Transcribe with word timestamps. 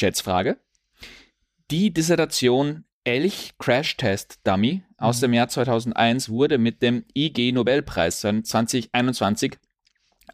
Schätzfrage. 0.00 0.58
Die 1.70 1.92
Dissertation 1.92 2.84
Elch 3.04 3.52
Crash 3.58 3.96
Test 3.96 4.40
Dummy 4.44 4.82
aus 4.96 5.18
Mhm. 5.18 5.20
dem 5.22 5.32
Jahr 5.34 5.48
2001 5.48 6.28
wurde 6.30 6.58
mit 6.58 6.82
dem 6.82 7.04
IG 7.14 7.52
Nobelpreis 7.52 8.20
2021 8.20 9.58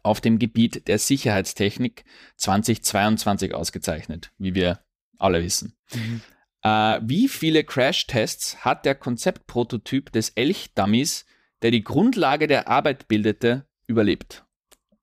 auf 0.03 0.21
dem 0.21 0.39
Gebiet 0.39 0.87
der 0.87 0.99
Sicherheitstechnik 0.99 2.05
2022 2.37 3.53
ausgezeichnet, 3.53 4.31
wie 4.37 4.55
wir 4.55 4.79
alle 5.17 5.43
wissen. 5.43 5.75
Mhm. 5.93 6.21
Äh, 6.63 6.99
wie 7.03 7.27
viele 7.27 7.63
Crash-Tests 7.63 8.63
hat 8.65 8.85
der 8.85 8.95
Konzeptprototyp 8.95 10.11
des 10.11 10.29
Elch-Dummies, 10.35 11.25
der 11.61 11.71
die 11.71 11.83
Grundlage 11.83 12.47
der 12.47 12.67
Arbeit 12.67 13.07
bildete, 13.07 13.67
überlebt? 13.85 14.45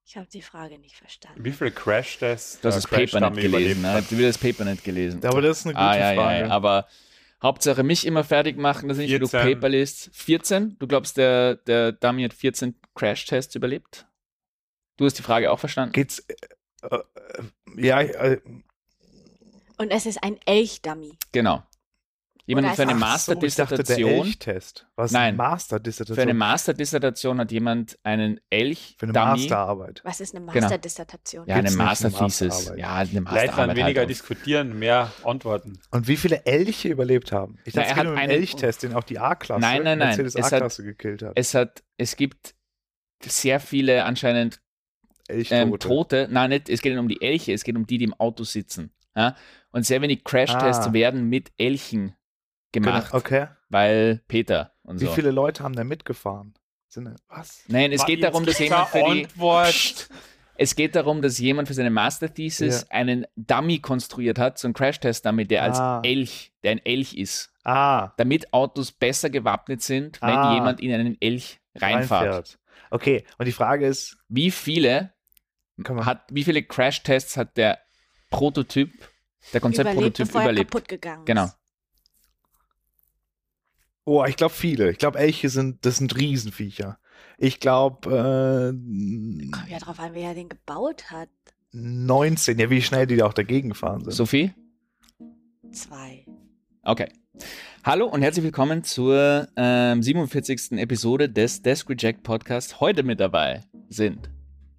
Ich 0.07 0.17
habe 0.17 0.27
die 0.27 0.43
Frage 0.43 0.79
nicht 0.79 0.97
verstanden. 0.97 1.43
Wie 1.43 1.53
viel 1.53 1.71
Crash-Tests 1.71 2.61
Du 2.61 2.69
hast 2.69 2.77
das 2.77 2.87
Paper 2.87 3.31
nicht 3.31 3.41
gelesen. 3.41 3.83
Ne? 3.83 4.05
Du 4.09 4.17
hast 4.17 4.23
das 4.23 4.39
Paper 4.39 4.65
nicht 4.65 4.85
gelesen. 4.85 5.25
Aber 5.25 5.41
das 5.41 5.61
ist 5.61 5.67
eine 5.67 5.75
gute 5.75 5.85
ah, 5.85 5.97
ja, 5.97 6.15
Frage. 6.15 6.41
Ja, 6.41 6.47
ja, 6.47 6.53
aber 6.53 6.87
Hauptsache 7.43 7.83
mich 7.83 8.07
immer 8.07 8.23
fertig 8.23 8.59
machen, 8.59 8.89
dass 8.89 8.99
ich 8.99 9.11
nicht 9.11 9.19
genug 9.19 9.31
14. 9.31 9.55
Paper 9.55 9.69
liest. 9.71 10.11
14? 10.13 10.77
Du 10.79 10.87
glaubst, 10.87 11.17
der, 11.17 11.57
der 11.57 11.93
Dummy 11.93 12.23
hat 12.23 12.35
14 12.35 12.75
Crash-Tests 12.95 13.55
überlebt? 13.55 14.07
Du 14.97 15.07
hast 15.07 15.19
die 15.19 15.23
Frage 15.23 15.51
auch 15.51 15.59
verstanden? 15.59 15.93
Geht's. 15.93 16.21
Äh, 16.21 16.35
äh, 16.91 17.03
ja, 17.77 18.01
äh, 18.01 18.41
Und 19.79 19.91
es 19.91 20.07
ist 20.07 20.23
ein 20.23 20.39
Elch-Dummy. 20.45 21.19
Genau. 21.33 21.63
Jemand 22.47 22.77
für 22.77 22.83
eine 22.83 22.93
ach 22.93 23.19
so, 23.19 23.33
dachte, 23.35 23.47
Masterdissertation. 23.47 24.35
Was 24.97 25.13
Nein. 25.13 25.23
Ein 25.29 25.37
Masterdissertation. 25.37 26.15
Für 26.17 26.23
eine 26.23 26.35
Masterdissertation 26.35 27.41
hat 27.41 27.51
jemand 27.53 27.99
einen 28.03 28.39
Elch 28.51 28.97
Für 28.99 29.07
eine 29.07 29.13
Dummy. 29.15 29.27
Masterarbeit. 29.31 30.01
Was 30.05 30.21
ist 30.21 30.35
eine 30.37 30.45
Genau. 30.47 30.61
Masterdissertation? 30.61 31.47
Ja, 31.49 31.55
eine 31.57 31.71
Masterthesis. 31.71 32.49
Masterarbeit. 32.49 32.79
Ja, 32.79 32.95
eine 32.97 33.11
Leitern 33.21 33.25
Masterarbeit. 33.25 33.77
weniger 33.77 34.01
halt 34.01 34.11
diskutieren, 34.11 34.79
mehr 34.79 35.11
antworten. 35.25 35.79
Und 35.91 36.07
wie 36.07 36.17
viele 36.17 36.45
Elche 36.45 36.89
überlebt 36.91 37.33
haben? 37.33 37.59
Ich 37.65 37.75
Na, 37.75 37.81
dachte, 37.83 37.95
er 37.95 38.03
es 38.05 38.09
hat 38.11 38.19
einen 38.19 38.31
Elchtest, 38.31 38.83
den 38.83 38.93
auch 38.95 39.05
die 39.05 39.19
A-Klasse, 39.19 39.61
Nein, 39.63 39.83
nein, 39.83 39.99
nein. 39.99 40.09
Mercedes 40.09 40.35
Es 40.35 40.45
hat- 40.45 40.53
A-Klasse 40.55 40.85
gekillt 40.85 41.23
hat. 41.23 41.33
Es 41.37 41.55
hat, 41.55 41.83
es 41.97 42.17
gibt 42.17 42.55
sehr 43.25 43.59
viele 43.59 44.05
anscheinend 44.05 44.61
Elchtote. 45.29 45.61
ähm, 45.63 45.79
Tote. 45.79 46.29
Nein, 46.31 46.51
nicht, 46.51 46.69
es 46.69 46.83
geht 46.83 46.93
nicht 46.93 47.01
um 47.01 47.09
die 47.09 47.23
Elche, 47.23 47.55
es 47.55 47.65
geht 47.65 47.77
um 47.77 47.87
die, 47.87 47.97
die 47.97 48.05
im 48.05 48.13
Auto 48.15 48.45
sitzen. 48.45 48.93
Ja? 49.17 49.35
Und 49.71 49.87
sehr 49.87 50.03
wenig 50.03 50.25
Crash-Tests 50.25 50.89
Ah. 50.89 50.93
werden 50.93 51.31
mit 51.31 51.51
Elchen 51.57 52.15
Genau, 52.75 52.89
gemacht, 52.93 53.15
Okay. 53.15 53.47
weil 53.71 54.23
Peter 54.29 54.73
und 54.83 55.01
Wie 55.01 55.07
so. 55.07 55.13
viele 55.13 55.31
Leute 55.31 55.63
haben 55.65 55.75
da 55.75 55.85
mitgefahren? 55.85 56.55
Sind, 56.89 57.15
was? 57.29 57.63
Nein, 57.69 57.91
es 57.93 58.01
War 58.01 58.07
geht 58.07 58.23
darum, 58.23 58.45
dass 58.47 58.59
jemand 58.59 58.89
für 58.89 58.99
die, 59.03 59.25
Antwort. 59.25 60.09
es 60.57 60.77
geht 60.77 60.95
darum, 60.95 61.23
dass 61.23 61.39
jemand 61.39 61.67
für 61.69 61.75
seine 61.75 61.91
Masterthesis 61.91 62.83
Ja. 62.83 62.87
einen 62.91 63.27
Dummy 63.37 63.81
konstruiert 63.81 64.39
hat, 64.39 64.59
so 64.59 64.69
einen 64.69 64.75
Crash-Test-Dummy, 64.75 65.47
der 65.47 65.63
als 65.65 65.79
Ah. 65.79 66.01
Elch, 66.05 66.53
der 66.63 66.73
ein 66.73 66.79
Elch 66.85 67.15
ist. 67.15 67.51
Ah, 67.65 68.13
damit 68.19 68.53
Autos 68.53 68.93
besser 68.93 69.31
gewappnet 69.31 69.83
sind, 69.83 70.21
wenn 70.23 70.29
Ah. 70.31 70.55
jemand 70.55 70.81
in 70.81 70.93
einen 70.93 71.17
Elch 71.21 71.61
reinfährt. 71.75 72.23
reinfährt. 72.23 72.59
Okay, 72.91 73.25
und 73.39 73.47
die 73.47 73.53
Frage 73.53 73.87
ist, 73.87 74.17
Wie 74.29 74.51
viele 74.53 75.13
hat, 75.89 76.27
wie 76.31 76.45
viele 76.45 76.63
Crash-Tests 76.63 77.37
hat 77.37 77.57
der 77.57 77.81
Prototyp, 78.31 78.91
der 79.53 79.61
Überlebt, 79.61 79.63
Konzeptprototyp 79.63 80.35
er 80.35 80.43
überlebt? 80.43 80.71
kaputt 80.71 80.89
gegangen 80.89 81.25
Genau. 81.25 81.49
Oh, 84.05 84.25
ich 84.25 84.37
glaube 84.37 84.55
viele. 84.55 84.91
Ich 84.91 84.99
glaube, 84.99 85.19
Elche 85.19 85.49
sind, 85.49 85.85
das 85.85 85.97
sind 85.97 86.17
Riesenviecher. 86.17 86.99
Ich 87.39 87.61
glaube, 87.61 88.11
äh, 88.11 89.51
Kommt 89.51 89.69
ja 89.69 89.79
drauf 89.79 89.99
an, 89.99 90.15
wer 90.15 90.35
den 90.35 90.49
gebaut 90.49 91.11
hat. 91.11 91.29
19, 91.73 92.59
ja, 92.59 92.71
wie 92.71 92.83
schnell 92.83 93.07
die 93.07 93.17
da 93.17 93.27
auch 93.27 93.33
dagegen 93.33 93.71
gefahren 93.71 94.05
sind. 94.05 94.13
Sophie? 94.13 94.53
Zwei. 95.73 96.25
Okay. 96.83 97.09
Hallo 97.83 98.07
und 98.07 98.23
herzlich 98.23 98.45
willkommen 98.45 98.85
zur 98.85 99.49
ähm, 99.57 100.03
47. 100.03 100.73
Episode 100.73 101.29
des 101.29 101.63
Desk 101.63 101.89
Reject 101.91 102.23
Podcast. 102.23 102.81
Heute 102.81 103.03
mit 103.03 103.19
dabei 103.19 103.63
sind 103.89 104.31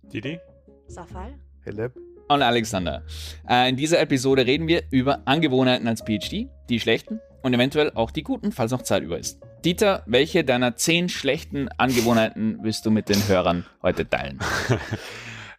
Didi? 0.04 0.40
Safal? 0.88 1.38
Philipp? 1.62 1.94
und 2.28 2.42
Alexander. 2.42 3.04
Äh, 3.48 3.70
in 3.70 3.76
dieser 3.76 4.00
Episode 4.00 4.46
reden 4.46 4.68
wir 4.68 4.84
über 4.92 5.22
Angewohnheiten 5.26 5.88
als 5.88 6.02
PhD, 6.02 6.50
die 6.70 6.80
schlechten 6.80 7.20
und 7.46 7.54
eventuell 7.54 7.92
auch 7.94 8.10
die 8.10 8.24
guten, 8.24 8.52
falls 8.52 8.72
noch 8.72 8.82
Zeit 8.82 9.04
über 9.04 9.20
ist. 9.20 9.40
Dieter, 9.64 10.02
welche 10.08 10.44
deiner 10.44 10.78
zehn 10.78 11.10
schlechten 11.10 11.70
Angewohnheiten 11.78 12.58
willst 12.64 12.88
du 12.88 12.92
mit 12.92 13.08
den 13.08 13.28
Hörern 13.28 13.66
heute 13.84 14.10
teilen? 14.10 14.40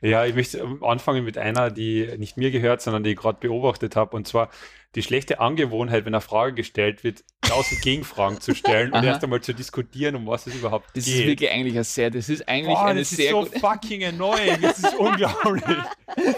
Ja, 0.03 0.27
ich 0.27 0.35
möchte 0.35 0.63
anfangen 0.83 1.25
mit 1.25 1.39
einer, 1.39 1.71
die 1.71 2.07
nicht 2.19 2.37
mir 2.37 2.51
gehört, 2.51 2.83
sondern 2.83 3.03
die 3.03 3.11
ich 3.13 3.17
gerade 3.17 3.39
beobachtet 3.41 3.97
habe. 3.97 4.15
Und 4.15 4.29
zwar 4.29 4.51
die 4.97 5.03
schlechte 5.03 5.41
Angewohnheit, 5.41 6.07
wenn 6.07 6.15
eine 6.15 6.21
Frage 6.23 6.55
gestellt 6.55 7.05
wird, 7.05 7.23
tausend 7.43 7.83
Gegenfragen 7.83 8.41
zu 8.41 8.55
stellen 8.55 8.93
und 8.93 9.05
erst 9.05 9.23
einmal 9.23 9.43
zu 9.43 9.53
diskutieren, 9.55 10.17
um 10.17 10.27
was 10.27 10.47
es 10.47 10.55
überhaupt 10.55 10.87
Das 10.97 11.05
geht. 11.05 11.15
ist 11.21 11.27
wirklich 11.27 11.51
eigentlich 11.51 11.77
ein 11.77 11.85
sehr, 11.85 12.11
das 12.11 12.29
ist 12.31 12.49
eigentlich 12.49 12.75
Boah, 12.75 12.87
eine 12.87 13.01
das 13.01 13.13
ist 13.13 13.19
sehr 13.19 13.31
so 13.31 13.41
gute, 13.45 13.61
fucking 13.61 14.05
annoying. 14.05 14.59
Das 14.63 14.79
ist 14.79 14.95
unglaublich. 14.99 15.63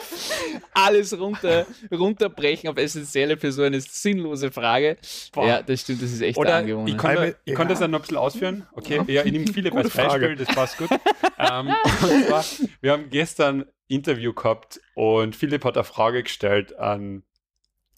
alles 0.74 1.18
runter, 1.18 1.66
runterbrechen 1.92 2.68
auf 2.68 2.76
essentielle 2.76 3.36
für 3.36 3.52
so 3.52 3.62
eine 3.62 3.80
sinnlose 3.80 4.50
Frage. 4.50 4.96
Boah. 5.32 5.46
Ja, 5.46 5.62
das 5.62 5.80
stimmt, 5.82 6.02
das 6.02 6.10
ist 6.12 6.20
echt 6.20 6.36
Oder 6.36 6.56
eine 6.56 6.58
Angewohnheit. 6.74 6.94
ich 6.96 7.04
Eine- 7.04 7.36
ich 7.44 7.54
kann 7.54 7.66
ja. 7.66 7.70
das 7.70 7.78
dann 7.80 7.90
noch 7.92 7.98
ein 8.00 8.02
bisschen 8.02 8.16
ausführen. 8.16 8.66
Okay, 8.72 9.00
ja, 9.06 9.24
ich 9.24 9.32
nehme 9.32 9.46
viele 9.52 9.70
Gute 9.70 9.84
als 9.84 9.94
Beispiel, 9.94 10.20
Frage. 10.20 10.36
das 10.36 10.48
passt 10.48 10.78
gut. 10.78 10.90
ähm, 11.38 11.68
und 12.02 12.24
zwar, 12.26 12.44
wir 12.80 12.92
haben 12.92 13.08
gestern 13.10 13.66
Interview 13.88 14.32
gehabt 14.34 14.80
und 14.94 15.34
Philipp 15.34 15.64
hat 15.64 15.76
eine 15.76 15.84
Frage 15.84 16.22
gestellt 16.22 16.76
an, 16.78 17.22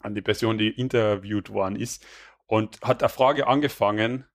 an 0.03 0.15
die 0.15 0.21
Person, 0.21 0.57
die 0.57 0.69
interviewt 0.69 1.51
worden 1.51 1.75
ist 1.75 2.05
und 2.47 2.79
hat 2.81 3.01
eine 3.01 3.09
Frage 3.09 3.47
angefangen, 3.47 4.25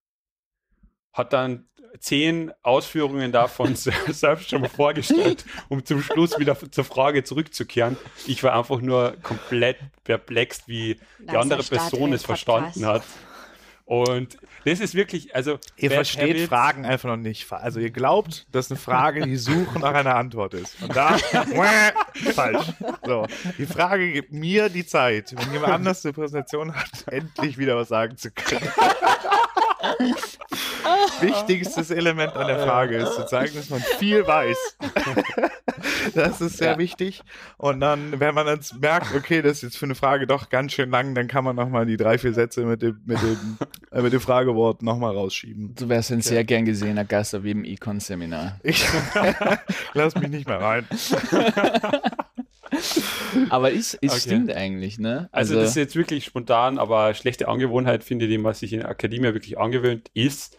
hat 1.13 1.33
dann 1.33 1.69
zehn 1.99 2.53
Ausführungen 2.63 3.33
davon 3.33 3.75
se- 3.77 3.93
selbst 4.09 4.51
schon 4.51 4.61
mal 4.63 4.69
vorgestellt, 4.69 5.45
um 5.69 5.85
zum 5.85 6.03
Schluss 6.03 6.39
wieder 6.39 6.57
zur 6.71 6.85
Frage 6.85 7.25
zurückzukehren. 7.25 7.97
Ich 8.27 8.43
war 8.43 8.55
einfach 8.55 8.81
nur 8.81 9.17
komplett 9.23 9.79
perplex, 10.05 10.67
wie 10.69 10.99
die 11.31 11.37
andere 11.37 11.61
Person 11.91 12.13
es 12.13 12.23
verstanden 12.25 12.87
hat. 12.87 13.03
Und 13.87 14.37
das 14.65 14.81
ist 14.81 14.97
wirklich, 14.97 15.33
also 15.37 15.61
Ihr 15.77 15.93
versteht 15.93 16.35
will- 16.35 16.49
Fragen 16.49 16.85
einfach 16.85 17.09
noch 17.09 17.17
nicht. 17.17 17.51
Also 17.53 17.79
ihr 17.79 17.91
glaubt, 17.91 18.45
dass 18.51 18.69
eine 18.69 18.81
Frage 18.81 19.21
die 19.25 19.37
Suche 19.37 19.79
nach 19.79 19.95
einer 19.95 20.17
Antwort 20.17 20.55
ist. 20.55 20.83
Und 20.83 20.95
da 20.97 21.17
falsch. 22.35 22.67
So, 23.05 23.27
die 23.59 23.67
Frage 23.67 24.13
gibt 24.13 24.33
mir 24.33 24.69
die 24.71 24.85
Zeit, 24.85 25.33
wenn 25.39 25.53
jemand 25.53 25.73
anders 25.73 26.05
eine 26.05 26.13
Präsentation 26.15 26.75
hat, 26.75 26.91
endlich 27.13 27.59
wieder 27.59 27.77
was 27.77 27.87
sagen 27.87 28.17
zu 28.17 28.33
können. 28.33 28.69
Wichtigstes 31.21 31.91
Element 31.91 32.35
an 32.35 32.49
der 32.49 32.59
Frage 32.67 32.97
ist 32.97 33.15
zu 33.15 33.25
zeigen, 33.27 33.55
dass 33.55 33.71
man 33.71 33.81
viel 33.99 34.27
weiß. 34.27 34.57
Das 36.15 36.41
ist 36.41 36.59
sehr 36.59 36.73
Ja. 36.73 36.79
wichtig. 36.79 37.23
Und 37.57 37.81
dann, 37.81 38.19
wenn 38.21 38.35
man 38.35 38.47
dann 38.47 38.61
merkt, 38.81 39.15
okay, 39.15 39.43
das 39.43 39.59
ist 39.59 39.63
jetzt 39.63 39.79
für 39.79 39.87
eine 39.87 39.95
Frage 39.95 40.27
doch 40.27 40.49
ganz 40.51 40.73
schön 40.73 40.91
lang, 40.91 41.15
dann 41.15 41.29
kann 41.29 41.45
man 41.45 41.57
nochmal 41.57 41.87
die 41.87 41.97
drei, 41.97 42.19
vier 42.19 42.33
Sätze 42.35 42.65
mit 42.65 42.83
dem, 42.83 43.01
mit 43.07 43.21
dem, 43.23 43.59
äh, 43.91 44.03
mit 44.03 44.13
dem 44.13 44.21
Fragewort 44.21 44.83
nochmal 44.83 45.15
rausschieben. 45.15 45.75
Du 45.75 45.89
wärst 45.89 46.13
ein 46.13 46.21
sehr 46.23 46.45
gern 46.45 46.65
gesehener 46.65 47.05
Gast 47.05 47.35
auf 47.35 47.45
jedem 47.45 47.65
Econ-Seminar. 47.65 48.61
Ich 48.63 48.87
lass 49.95 50.15
mich 50.17 50.29
nicht 50.29 50.47
mehr 50.49 50.61
rein. 50.61 50.87
Aber 53.51 53.73
es, 53.73 53.95
es 54.01 54.11
Okay. 54.11 54.21
stimmt 54.21 54.53
eigentlich, 54.53 54.99
ne? 54.99 55.29
Also, 55.33 55.55
das 55.55 55.71
ist 55.71 55.77
jetzt 55.77 55.95
wirklich 55.97 56.25
spontan, 56.25 56.79
aber 56.79 57.15
schlechte 57.15 57.47
Angewohnheit, 57.49 58.03
finde 58.03 58.25
ich, 58.27 58.31
die 58.33 58.39
man 58.39 58.55
sich 58.55 58.73
in 58.73 58.81
der 58.81 58.89
Akademie 58.89 59.23
wirklich 59.33 59.57
angewöhnt, 59.59 60.11
ist, 60.15 60.59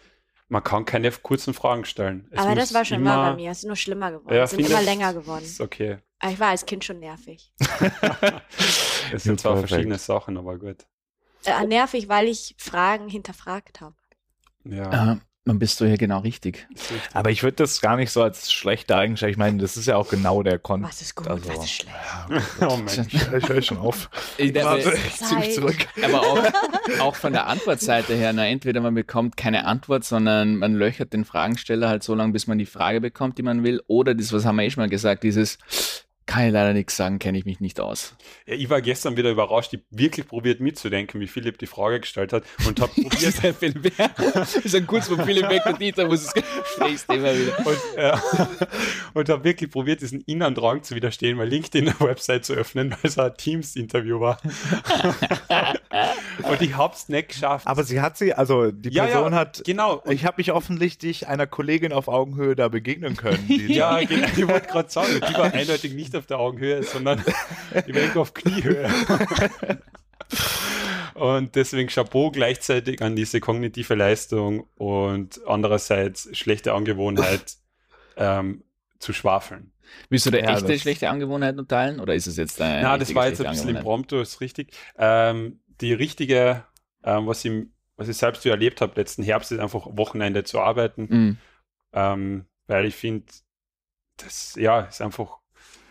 man 0.50 0.64
kann 0.64 0.86
keine 0.86 1.12
kurzen 1.12 1.54
Fragen 1.54 1.86
stellen. 1.86 2.28
Es 2.32 2.40
Aber 2.40 2.56
das 2.56 2.74
war 2.74 2.86
schon 2.86 3.02
immer, 3.02 3.14
immer 3.16 3.30
bei 3.32 3.36
mir. 3.36 3.52
Es 3.52 3.60
ist 3.60 3.66
nur 3.66 3.76
schlimmer 3.76 4.12
geworden. 4.12 4.34
Ja, 4.34 4.44
es 4.44 4.52
sind 4.52 4.68
immer 4.68 4.82
länger 4.82 5.14
geworden. 5.14 5.44
Ist 5.44 5.62
okay. 5.62 6.00
Aber 6.20 6.32
ich 6.32 6.40
war 6.40 6.50
als 6.50 6.66
Kind 6.66 6.84
schon 6.84 7.00
nervig. 7.00 7.52
Es 9.14 9.24
sind 9.24 9.40
zwar 9.40 9.54
Perfekt. 9.54 9.70
verschiedene 9.70 9.98
Sachen, 9.98 10.38
aber 10.38 10.58
gut. 10.58 10.86
Äh, 11.46 11.66
nervig, 11.66 12.10
weil 12.10 12.28
ich 12.28 12.56
Fragen 12.58 13.08
hinterfragt 13.08 13.80
habe. 13.80 13.96
Ja. 14.66 15.14
Äh, 15.14 15.18
dann 15.48 15.60
bist 15.60 15.80
du 15.82 15.86
hier 15.86 15.98
genau 15.98 16.20
richtig. 16.20 16.68
Aber 17.14 17.30
ich 17.32 17.44
würde 17.44 17.56
das 17.58 17.82
gar 17.82 17.96
nicht 17.98 18.12
so 18.12 18.22
als 18.24 18.52
schlechte 18.52 18.96
Eigenschaft. 18.96 19.32
Ich 19.32 19.38
meine, 19.38 19.58
das 19.60 19.78
ist 19.78 19.86
ja 19.88 19.96
auch 19.96 20.10
genau 20.10 20.44
der 20.44 20.60
Kon. 20.60 20.84
Was 20.84 21.02
ist 21.02 21.16
gut, 21.16 21.28
Also- 21.28 21.50
was 21.50 21.64
ist 21.66 21.72
schlecht. 21.72 21.96
oh 22.62 22.78
Mensch. 22.78 23.14
Ich 23.14 23.50
höre 23.50 23.62
schon 23.62 23.78
auf. 23.78 24.10
Ich- 24.38 24.54
Warte, 24.56 24.88
aber- 24.88 24.94
ich 24.96 25.16
zieh 25.16 25.36
mich 25.36 25.46
Zeit. 25.46 25.54
zurück. 25.54 25.88
Aber 26.04 26.22
auch, 26.22 26.44
auch 27.00 27.16
von 27.16 27.34
der 27.34 27.48
Antwortseite 27.48 28.14
her, 28.16 28.34
na, 28.34 28.46
entweder 28.48 28.82
man 28.82 28.94
bekommt 28.94 29.38
keine 29.38 29.66
Antwort, 29.66 30.04
sondern 30.04 30.58
man 30.58 30.76
löchert 30.76 31.14
den 31.14 31.26
Fragensteller 31.26 31.90
halt 31.90 32.04
so 32.04 32.14
lange, 32.16 32.34
bis 32.34 32.48
man 32.48 32.58
die 32.58 32.66
Frage 32.66 33.02
bekommt, 33.02 33.38
die 33.38 33.44
man 33.44 33.64
will, 33.64 33.82
oder 33.88 34.14
das, 34.16 34.32
was 34.34 34.46
haben 34.46 34.58
wir 34.58 34.64
eh 34.64 34.70
schon 34.72 34.84
mal 34.84 34.90
gesagt, 34.90 35.24
dieses, 35.24 35.58
Kann 36.28 36.48
ich 36.48 36.52
leider 36.52 36.74
nichts 36.74 36.98
sagen, 36.98 37.20
kenne 37.20 37.38
ich 37.38 37.46
mich 37.46 37.62
nicht 37.62 37.80
aus. 37.80 38.14
Ja, 38.46 38.54
ich 38.54 38.70
war 38.70 38.82
gestern 38.82 39.16
wieder 39.16 39.32
überrascht, 39.32 39.74
ich 39.74 39.80
wirklich 39.92 40.28
probiert 40.28 40.60
mitzudenken, 40.60 41.22
wie 41.22 41.28
Philipp 41.28 41.58
die 41.58 41.68
Frage 41.68 42.02
gestellt 42.02 42.34
hat 42.34 42.44
und 42.68 42.82
habe 42.82 42.92
probiert, 43.02 43.24
ist 44.64 44.76
ein 44.76 44.86
kurz 44.86 45.08
vor 45.08 45.24
Philipp 45.24 45.50
weg 45.50 45.66
und 45.66 45.80
Dieter 45.80 46.06
muss 46.06 46.26
das 46.26 46.34
Gesprächsthema 46.34 47.30
wieder. 47.34 47.58
und, 47.66 47.78
äh, 47.96 48.18
und 49.14 49.30
habe 49.30 49.44
wirklich 49.46 49.72
probiert, 49.72 50.02
diesen 50.02 50.20
inneren 50.22 50.54
Drang 50.54 50.84
zu 50.84 50.96
widerstehen, 50.96 51.38
mal 51.38 51.48
LinkedIn 51.48 51.88
eine 51.88 52.00
Website 52.02 52.44
zu 52.44 52.54
öffnen, 52.54 52.92
weil 52.92 53.00
es 53.04 53.18
ein 53.18 53.34
Teams-Interview 53.38 54.20
war. 54.20 54.38
und 56.44 56.62
ich 56.62 56.76
hab's 56.78 57.10
nicht 57.10 57.30
geschafft. 57.30 57.66
Aber 57.68 57.84
sie 57.84 58.02
hat 58.02 58.18
sie, 58.18 58.34
also 58.34 58.72
die 58.72 58.90
Ja, 58.90 59.06
Person 59.06 59.34
ja, 59.34 59.40
hat, 59.40 59.62
genau. 59.66 60.02
ich 60.10 60.26
habe 60.26 60.36
mich 60.38 60.52
offensichtlich 60.52 61.28
einer 61.28 61.48
Kollegin 61.48 61.94
auf 61.94 62.08
Augenhöhe 62.08 62.56
da 62.56 62.68
begegnen 62.68 63.16
können. 63.16 63.46
die- 63.48 63.74
Ja, 63.74 64.00
genau. 64.04 64.28
Ich 64.36 64.48
wollte 64.48 64.68
gerade 64.68 64.90
sagen, 64.90 65.14
die 65.28 65.34
war 65.34 65.54
eindeutig 65.54 65.94
nicht 65.94 66.16
auf 66.16 66.26
der 66.26 66.40
Augenhöhe, 66.40 66.84
sondern 66.84 67.24
die 67.88 67.94
war 67.94 68.02
irgendwo 68.02 68.22
auf 68.22 68.34
Kniehöhe. 68.34 68.90
Und 71.14 71.56
deswegen 71.56 71.90
Chapeau 71.90 72.32
gleichzeitig 72.32 73.02
an 73.02 73.16
diese 73.16 73.40
kognitive 73.40 73.96
Leistung 73.96 74.68
und 74.78 75.40
andererseits 75.48 76.30
schlechte 76.38 76.74
Angewohnheit 76.74 77.56
ähm, 78.18 78.64
zu 79.00 79.14
schwafeln. 79.14 79.72
Willst 80.10 80.26
du 80.28 80.32
da 80.32 80.38
Ja, 80.40 80.58
echte 80.58 80.78
schlechte 80.78 81.10
Angewohnheiten 81.10 81.68
teilen 81.68 82.00
oder 82.00 82.14
ist 82.14 82.28
es 82.28 82.38
jetzt 82.38 82.62
eine 82.62 82.84
Na, 82.84 82.98
das 82.98 83.16
war 83.16 83.28
jetzt 83.28 83.40
ein 83.42 83.50
bisschen 83.50 83.70
Angewohnheit? 83.70 83.82
impromptu, 83.84 84.20
ist 84.20 84.42
richtig. 84.42 84.74
Ähm, 85.00 85.60
die 85.82 85.94
richtige, 85.94 86.64
ähm, 87.04 87.28
was, 87.28 87.44
ich, 87.46 87.68
was 87.96 88.08
ich 88.08 88.18
selbst 88.18 88.44
so 88.44 88.50
erlebt 88.50 88.82
habe 88.82 89.00
letzten 89.00 89.24
Herbst, 89.24 89.52
ist 89.52 89.60
einfach 89.60 89.88
Wochenende 89.92 90.44
zu 90.44 90.60
arbeiten. 90.60 91.08
Mhm. 91.10 91.38
ähm, 91.94 92.46
weil 92.68 92.86
ich 92.86 92.96
finde, 92.96 93.26
das 94.18 94.56
ja 94.56 94.82
ist 94.82 95.02
einfach, 95.02 95.38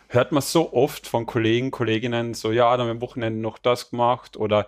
hört 0.09 0.33
man 0.33 0.43
so 0.43 0.73
oft 0.73 1.07
von 1.07 1.27
Kollegen, 1.27 1.71
Kolleginnen, 1.71 2.35
so 2.35 2.53
ja, 2.53 2.71
dann 2.73 2.81
haben 2.81 2.89
wir 2.89 2.93
am 2.93 3.01
Wochenende 3.01 3.41
noch 3.41 3.59
das 3.59 3.91
gemacht 3.91 4.37
oder 4.37 4.67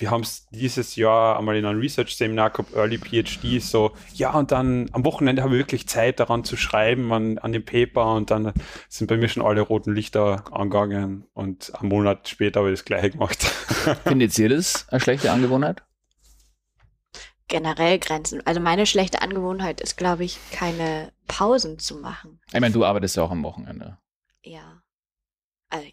wir 0.00 0.10
haben 0.10 0.22
es 0.22 0.46
dieses 0.50 0.96
Jahr 0.96 1.38
einmal 1.38 1.56
in 1.56 1.66
einem 1.66 1.80
Research-Seminar 1.80 2.50
gehabt, 2.50 2.74
Early 2.74 2.98
PhD, 2.98 3.62
so, 3.62 3.94
ja, 4.14 4.32
und 4.32 4.50
dann 4.50 4.88
am 4.92 5.04
Wochenende 5.04 5.42
habe 5.42 5.54
ich 5.54 5.60
wirklich 5.60 5.88
Zeit 5.88 6.20
daran 6.20 6.42
zu 6.42 6.56
schreiben, 6.56 7.12
an, 7.12 7.38
an 7.38 7.52
dem 7.52 7.64
Paper 7.64 8.14
und 8.14 8.30
dann 8.30 8.52
sind 8.88 9.08
bei 9.08 9.16
mir 9.16 9.28
schon 9.28 9.44
alle 9.44 9.60
roten 9.60 9.94
Lichter 9.94 10.44
angegangen 10.52 11.26
und 11.34 11.72
einen 11.78 11.90
Monat 11.90 12.28
später 12.28 12.60
habe 12.60 12.70
ich 12.70 12.78
das 12.78 12.84
gleiche 12.86 13.10
gemacht. 13.10 13.42
Findet 14.04 14.36
ihr 14.38 14.48
das 14.48 14.88
eine 14.88 15.00
schlechte 15.00 15.30
Angewohnheit? 15.30 15.82
Generell 17.48 17.98
Grenzen. 17.98 18.46
Also 18.46 18.60
meine 18.60 18.86
schlechte 18.86 19.22
Angewohnheit 19.22 19.80
ist, 19.80 19.96
glaube 19.96 20.24
ich, 20.24 20.38
keine 20.52 21.12
Pausen 21.26 21.78
zu 21.78 21.96
machen. 21.96 22.40
Ich 22.52 22.60
meine, 22.60 22.72
du 22.72 22.84
arbeitest 22.84 23.16
ja 23.16 23.24
auch 23.24 23.32
am 23.32 23.42
Wochenende. 23.42 23.98
Ja. 24.42 24.82
Also, 25.68 25.86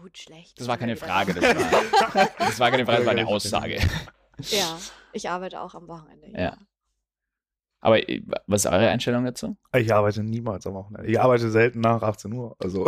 gut, 0.00 0.18
schlecht. 0.18 0.60
Das 0.60 0.68
war 0.68 0.76
keine. 0.76 0.96
Frage, 0.96 1.34
das 1.34 1.42
war, 1.42 2.28
das 2.38 2.60
war 2.60 2.70
keine 2.70 2.84
Frage, 2.84 2.98
das 2.98 3.06
war 3.06 3.12
eine 3.12 3.26
Aussage. 3.26 3.78
Ja, 4.50 4.78
ich 5.12 5.28
arbeite 5.28 5.60
auch 5.60 5.74
am 5.74 5.88
Wochenende. 5.88 6.28
Ja. 6.32 6.40
Ja. 6.40 6.58
Aber 7.80 8.08
äh, 8.08 8.22
was 8.46 8.64
ist 8.64 8.70
eure 8.70 8.88
Einstellung 8.88 9.24
dazu? 9.24 9.56
Ich 9.74 9.92
arbeite 9.92 10.22
niemals 10.22 10.66
am 10.66 10.74
Wochenende. 10.74 11.10
Ich 11.10 11.20
arbeite 11.20 11.50
selten 11.50 11.80
nach 11.80 12.02
18 12.02 12.32
Uhr. 12.32 12.54
Also 12.58 12.86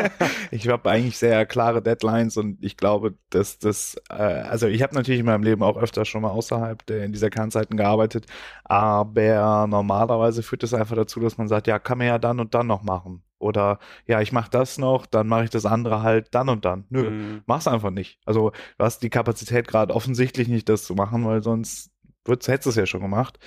ich 0.50 0.68
habe 0.68 0.90
eigentlich 0.90 1.16
sehr 1.16 1.46
klare 1.46 1.82
Deadlines 1.82 2.36
und 2.36 2.62
ich 2.62 2.76
glaube, 2.76 3.14
dass 3.30 3.58
das, 3.58 3.96
äh, 4.10 4.14
also 4.14 4.66
ich 4.66 4.82
habe 4.82 4.94
natürlich 4.94 5.20
in 5.20 5.26
meinem 5.26 5.42
Leben 5.44 5.62
auch 5.62 5.76
öfter 5.76 6.04
schon 6.04 6.22
mal 6.22 6.30
außerhalb 6.30 6.84
der, 6.86 7.04
in 7.04 7.12
dieser 7.12 7.30
Kernzeiten 7.30 7.76
gearbeitet, 7.76 8.26
aber 8.64 9.66
normalerweise 9.66 10.42
führt 10.42 10.62
es 10.62 10.74
einfach 10.74 10.96
dazu, 10.96 11.20
dass 11.20 11.38
man 11.38 11.48
sagt, 11.48 11.66
ja, 11.66 11.78
kann 11.78 11.98
man 11.98 12.06
ja 12.06 12.18
dann 12.18 12.40
und 12.40 12.54
dann 12.54 12.66
noch 12.66 12.82
machen. 12.82 13.22
Oder 13.44 13.78
ja, 14.06 14.20
ich 14.20 14.32
mache 14.32 14.50
das 14.50 14.78
noch, 14.78 15.06
dann 15.06 15.28
mache 15.28 15.44
ich 15.44 15.50
das 15.50 15.66
andere 15.66 16.02
halt 16.02 16.34
dann 16.34 16.48
und 16.48 16.64
dann. 16.64 16.84
Nö, 16.88 17.10
Mhm. 17.10 17.42
mach's 17.46 17.68
einfach 17.68 17.90
nicht. 17.90 18.18
Also 18.24 18.50
du 18.78 18.84
hast 18.84 19.02
die 19.02 19.10
Kapazität 19.10 19.68
gerade 19.68 19.94
offensichtlich 19.94 20.48
nicht, 20.48 20.68
das 20.68 20.84
zu 20.84 20.94
machen, 20.94 21.24
weil 21.26 21.42
sonst 21.42 21.90
hättest 22.26 22.66
du 22.66 22.70
es 22.70 22.76
ja 22.76 22.86
schon 22.86 23.02
gemacht. 23.02 23.38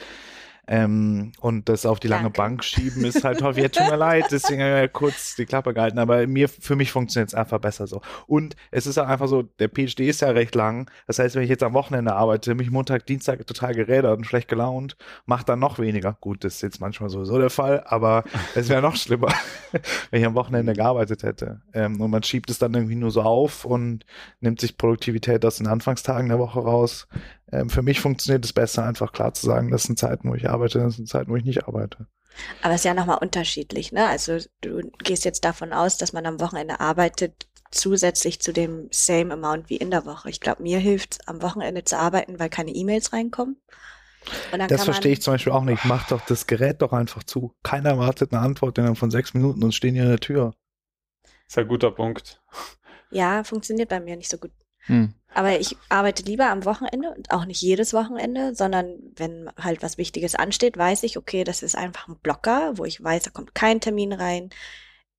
Ähm, 0.69 1.31
und 1.39 1.69
das 1.69 1.85
auf 1.85 1.99
die 1.99 2.09
lange 2.09 2.23
Danke. 2.23 2.37
Bank 2.37 2.63
schieben 2.63 3.05
ist 3.05 3.23
halt 3.23 3.41
häufig, 3.41 3.63
ja, 3.63 3.69
tut 3.69 3.89
mir 3.89 3.95
leid, 3.95 4.25
deswegen 4.31 4.61
habe 4.61 4.71
ich 4.73 4.81
ja 4.81 4.87
kurz 4.89 5.35
die 5.35 5.45
Klappe 5.45 5.73
gehalten, 5.73 5.97
aber 5.97 6.27
mir, 6.27 6.49
für 6.49 6.75
mich 6.75 6.91
funktioniert 6.91 7.29
es 7.29 7.35
einfach 7.35 7.59
besser 7.59 7.87
so. 7.87 8.01
Und 8.27 8.57
es 8.71 8.85
ist 8.85 8.97
auch 8.97 9.07
einfach 9.07 9.27
so, 9.27 9.43
der 9.43 9.69
PhD 9.69 10.01
ist 10.01 10.21
ja 10.21 10.29
recht 10.29 10.55
lang, 10.55 10.91
das 11.07 11.19
heißt, 11.19 11.35
wenn 11.35 11.43
ich 11.43 11.49
jetzt 11.49 11.63
am 11.63 11.73
Wochenende 11.73 12.13
arbeite, 12.13 12.53
mich 12.53 12.69
Montag, 12.69 13.05
Dienstag 13.05 13.47
total 13.47 13.75
gerädert 13.75 14.17
und 14.17 14.25
schlecht 14.25 14.49
gelaunt, 14.49 14.97
macht 15.25 15.47
dann 15.47 15.59
noch 15.59 15.79
weniger. 15.79 16.17
Gut, 16.19 16.43
das 16.43 16.55
ist 16.55 16.61
jetzt 16.63 16.81
manchmal 16.81 17.09
sowieso 17.09 17.37
der 17.39 17.49
Fall, 17.49 17.83
aber 17.85 18.25
es 18.53 18.67
wäre 18.67 18.81
noch 18.81 18.97
schlimmer, 18.97 19.33
wenn 20.11 20.19
ich 20.19 20.27
am 20.27 20.35
Wochenende 20.35 20.73
gearbeitet 20.73 21.23
hätte. 21.23 21.61
Ähm, 21.73 22.01
und 22.01 22.11
man 22.11 22.23
schiebt 22.23 22.49
es 22.49 22.59
dann 22.59 22.73
irgendwie 22.73 22.95
nur 22.95 23.11
so 23.11 23.21
auf 23.21 23.63
und 23.63 24.05
nimmt 24.41 24.59
sich 24.59 24.77
Produktivität 24.77 25.45
aus 25.45 25.57
den 25.57 25.67
Anfangstagen 25.67 26.27
der 26.27 26.39
Woche 26.39 26.59
raus. 26.59 27.07
Ähm, 27.51 27.69
für 27.69 27.81
mich 27.81 27.99
funktioniert 27.99 28.43
es 28.43 28.53
besser, 28.53 28.83
einfach 28.83 29.11
klar 29.13 29.33
zu 29.33 29.45
sagen, 29.45 29.71
das 29.71 29.83
sind 29.83 29.97
Zeiten, 29.97 30.29
wo 30.29 30.35
ich 30.35 30.49
arbeite, 30.49 30.79
das 30.79 30.95
sind 30.95 31.07
Zeiten, 31.07 31.31
wo 31.31 31.35
ich 31.35 31.45
nicht 31.45 31.67
arbeite. 31.67 32.07
Aber 32.61 32.73
es 32.73 32.81
ist 32.81 32.85
ja 32.85 32.93
nochmal 32.93 33.17
unterschiedlich, 33.19 33.91
ne? 33.91 34.07
Also 34.07 34.37
du 34.61 34.91
gehst 34.99 35.25
jetzt 35.25 35.43
davon 35.45 35.73
aus, 35.73 35.97
dass 35.97 36.13
man 36.13 36.25
am 36.25 36.39
Wochenende 36.39 36.79
arbeitet, 36.79 37.47
zusätzlich 37.71 38.41
zu 38.41 38.53
dem 38.53 38.87
same 38.91 39.33
amount 39.33 39.69
wie 39.69 39.77
in 39.77 39.91
der 39.91 40.05
Woche. 40.05 40.29
Ich 40.29 40.39
glaube, 40.39 40.63
mir 40.63 40.79
hilft 40.79 41.27
am 41.27 41.41
Wochenende 41.41 41.83
zu 41.83 41.97
arbeiten, 41.97 42.39
weil 42.39 42.49
keine 42.49 42.71
E-Mails 42.71 43.13
reinkommen. 43.13 43.57
Und 44.51 44.59
dann 44.59 44.67
Das 44.67 44.83
verstehe 44.83 45.13
ich 45.13 45.21
zum 45.21 45.33
Beispiel 45.33 45.53
auch 45.53 45.63
nicht. 45.63 45.85
Mach 45.85 46.07
doch 46.07 46.21
das 46.25 46.47
Gerät 46.47 46.81
doch 46.81 46.93
einfach 46.93 47.23
zu. 47.23 47.55
Keiner 47.63 47.97
wartet 47.97 48.33
eine 48.33 48.41
Antwort 48.41 48.77
innerhalb 48.77 48.97
von 48.97 49.11
sechs 49.11 49.33
Minuten 49.33 49.63
und 49.63 49.73
stehen 49.73 49.93
hier 49.93 50.03
in 50.03 50.09
der 50.09 50.19
Tür. 50.19 50.53
Das 51.23 51.31
ist 51.47 51.57
ein 51.57 51.67
guter 51.67 51.91
Punkt. 51.91 52.41
Ja, 53.09 53.43
funktioniert 53.43 53.89
bei 53.89 53.99
mir 53.99 54.17
nicht 54.17 54.29
so 54.29 54.37
gut. 54.37 54.51
Hm. 54.79 55.13
Aber 55.33 55.59
ich 55.59 55.77
arbeite 55.89 56.23
lieber 56.23 56.49
am 56.49 56.65
Wochenende 56.65 57.13
und 57.13 57.31
auch 57.31 57.45
nicht 57.45 57.61
jedes 57.61 57.93
Wochenende, 57.93 58.55
sondern 58.55 58.97
wenn 59.15 59.49
halt 59.61 59.83
was 59.83 59.97
Wichtiges 59.97 60.35
ansteht, 60.35 60.77
weiß 60.77 61.03
ich, 61.03 61.17
okay, 61.17 61.43
das 61.43 61.63
ist 61.63 61.75
einfach 61.75 62.07
ein 62.07 62.17
Blocker, 62.17 62.77
wo 62.77 62.85
ich 62.85 63.03
weiß, 63.03 63.23
da 63.23 63.29
kommt 63.29 63.53
kein 63.53 63.81
Termin 63.81 64.13
rein, 64.13 64.49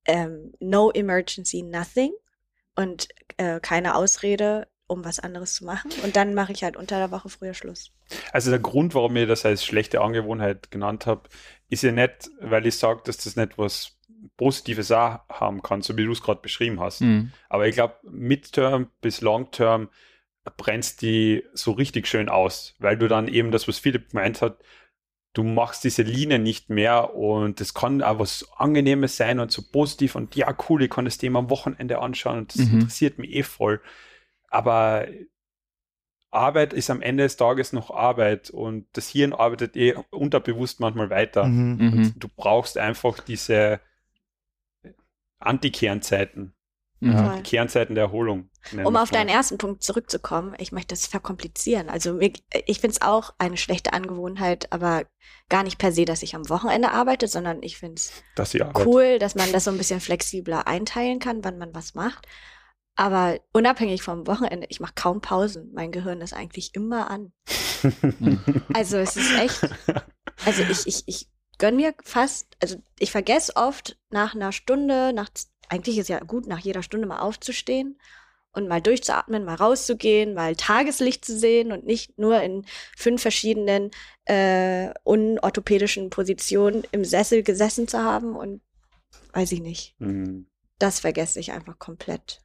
ähm, 0.07 0.53
no 0.61 0.91
emergency, 0.91 1.63
nothing 1.63 2.13
und 2.75 3.09
äh, 3.37 3.61
keine 3.61 3.95
Ausrede, 3.95 4.67
um 4.87 5.05
was 5.05 5.21
anderes 5.21 5.55
zu 5.55 5.65
machen. 5.65 5.91
Und 6.03 6.17
dann 6.17 6.35
mache 6.35 6.53
ich 6.53 6.65
halt 6.65 6.77
unter 6.77 6.99
der 6.99 7.11
Woche 7.11 7.29
früher 7.29 7.55
Schluss. 7.55 7.93
Also 8.33 8.51
der 8.51 8.59
Grund, 8.59 8.95
warum 8.95 9.15
ich 9.17 9.29
das 9.29 9.45
als 9.45 9.65
schlechte 9.65 10.01
Angewohnheit 10.01 10.71
genannt 10.71 11.07
habe, 11.07 11.29
ist 11.69 11.83
ja 11.83 11.93
nicht, 11.93 12.31
weil 12.41 12.67
ich 12.67 12.79
sage, 12.79 13.03
dass 13.05 13.19
das 13.19 13.37
nicht 13.37 13.59
was 13.59 13.98
Positives 14.37 14.91
auch 14.93 15.21
haben 15.29 15.63
kann, 15.63 15.83
so 15.83 15.97
wie 15.97 16.05
du 16.05 16.13
es 16.13 16.23
gerade 16.23 16.41
beschrieben 16.41 16.81
hast. 16.81 17.01
Hm. 17.01 17.33
Aber 17.49 17.67
ich 17.67 17.75
glaube, 17.75 17.97
Midterm 18.03 18.91
bis 19.01 19.21
Longterm 19.21 19.89
brennst 20.57 21.03
die 21.03 21.45
so 21.53 21.73
richtig 21.73 22.07
schön 22.07 22.29
aus, 22.29 22.75
weil 22.79 22.97
du 22.97 23.07
dann 23.09 23.29
eben 23.29 23.51
das, 23.51 23.69
was 23.69 23.79
Philipp 23.79 24.11
gemeint 24.11 24.41
hat, 24.41 24.59
du 25.35 25.43
machst 25.43 25.85
diese 25.85 26.03
Linie 26.03 26.39
nicht 26.39 26.71
mehr 26.71 27.15
und 27.15 27.61
das 27.61 27.75
kann 27.75 28.03
auch 28.03 28.19
was 28.19 28.49
Angenehmes 28.57 29.17
sein 29.17 29.41
und 29.41 29.53
so 29.53 29.63
positiv 29.71 30.15
und 30.15 30.35
ja, 30.37 30.57
cool, 30.69 30.83
ich 30.83 30.91
kann 30.91 31.05
das 31.05 31.19
Thema 31.19 31.41
am 31.41 31.51
Wochenende 31.51 31.99
anschauen 32.01 32.39
und 32.39 32.55
das 32.55 32.67
Mhm. 32.67 32.75
interessiert 32.81 33.19
mich 33.19 33.35
eh 33.35 33.43
voll. 33.43 33.81
Aber 34.49 35.07
Arbeit 36.31 36.73
ist 36.73 36.91
am 36.91 37.01
Ende 37.03 37.25
des 37.25 37.37
Tages 37.37 37.73
noch 37.73 37.91
Arbeit 37.91 38.51
und 38.51 38.87
das 38.93 39.09
Hirn 39.09 39.33
arbeitet 39.33 39.77
eh 39.77 39.95
unterbewusst 40.11 40.81
manchmal 40.81 41.11
weiter. 41.11 41.45
Mhm. 41.45 41.77
Mhm. 41.77 41.93
Und 41.93 42.23
du 42.23 42.29
brauchst 42.29 42.77
einfach 42.79 43.21
diese 43.21 43.81
Anti-Kernzeiten, 45.39 46.55
Mhm. 47.01 47.37
Die 47.37 47.43
Kernzeiten 47.43 47.95
der 47.95 48.05
Erholung. 48.05 48.51
Um 48.73 48.97
auf 48.97 49.13
mal. 49.13 49.19
deinen 49.19 49.29
ersten 49.29 49.57
Punkt 49.57 49.83
zurückzukommen, 49.83 50.55
ich 50.59 50.73
möchte 50.73 50.95
das 50.95 51.07
verkomplizieren. 51.07 51.89
Also 51.89 52.15
mir, 52.15 52.33
ich 52.67 52.81
finde 52.81 52.95
es 52.95 53.03
auch 53.03 53.35
eine 53.39 53.57
schlechte 53.57 53.93
Angewohnheit, 53.93 54.73
aber 54.73 55.05
gar 55.49 55.63
nicht 55.63 55.79
per 55.79 55.93
se, 55.93 56.05
dass 56.05 56.23
ich 56.23 56.35
am 56.35 56.49
Wochenende 56.49 56.91
arbeite, 56.91 57.29
sondern 57.29 57.63
ich 57.63 57.79
finde 57.79 57.95
es 57.95 58.13
cool, 58.85 59.19
dass 59.19 59.37
man 59.37 59.53
das 59.53 59.65
so 59.65 59.71
ein 59.71 59.79
bisschen 59.79 60.01
flexibler 60.01 60.67
einteilen 60.67 61.21
kann, 61.21 61.45
wann 61.45 61.59
man 61.59 61.75
was 61.75 61.95
macht. 61.95 62.27
Aber 62.97 63.39
unabhängig 63.53 64.03
vom 64.03 64.27
Wochenende, 64.27 64.67
ich 64.69 64.81
mache 64.81 64.95
kaum 64.97 65.21
Pausen. 65.21 65.71
Mein 65.73 65.93
Gehirn 65.93 66.21
ist 66.21 66.33
eigentlich 66.35 66.75
immer 66.75 67.11
an. 67.11 67.33
Also 68.75 68.97
es 68.97 69.17
ist 69.17 69.33
echt, 69.39 69.61
also 70.45 70.65
ich, 70.65 70.85
ich, 70.89 71.05
ich 71.07 71.29
gönn 71.59 71.77
mir 71.77 71.95
fast, 72.03 72.57
also 72.63 72.77
ich 72.99 73.11
vergesse 73.11 73.57
oft 73.57 73.99
nach 74.11 74.35
einer 74.35 74.53
Stunde, 74.53 75.13
nach, 75.13 75.29
eigentlich 75.69 75.99
ist 75.99 76.09
ja 76.09 76.21
gut, 76.21 76.47
nach 76.47 76.61
jeder 76.61 76.83
Stunde 76.83 77.07
mal 77.07 77.21
aufzustehen 77.21 77.99
und 78.53 78.69
mal 78.69 78.81
durchzuatmen, 78.81 79.45
mal 79.45 79.55
rauszugehen, 79.55 80.35
mal 80.35 80.57
Tageslicht 80.57 81.25
zu 81.25 81.39
sehen 81.39 81.73
und 81.73 81.85
nicht 81.85 82.19
nur 82.19 82.41
in 82.43 82.65
fünf 82.97 83.23
verschiedenen 83.23 83.91
äh, 84.25 84.91
unorthopädischen 85.05 86.11
Positionen 86.11 86.85
im 86.93 87.05
Sessel 87.05 87.43
gesessen 87.43 87.89
zu 87.89 87.99
haben 87.99 88.35
und 88.35 88.61
weiß 89.33 89.53
ich 89.53 89.61
nicht. 89.61 89.95
Mhm. 89.99 90.47
Das 90.79 91.01
vergesse 91.01 91.41
ich 91.41 91.53
einfach 91.53 91.79
komplett. 91.79 92.41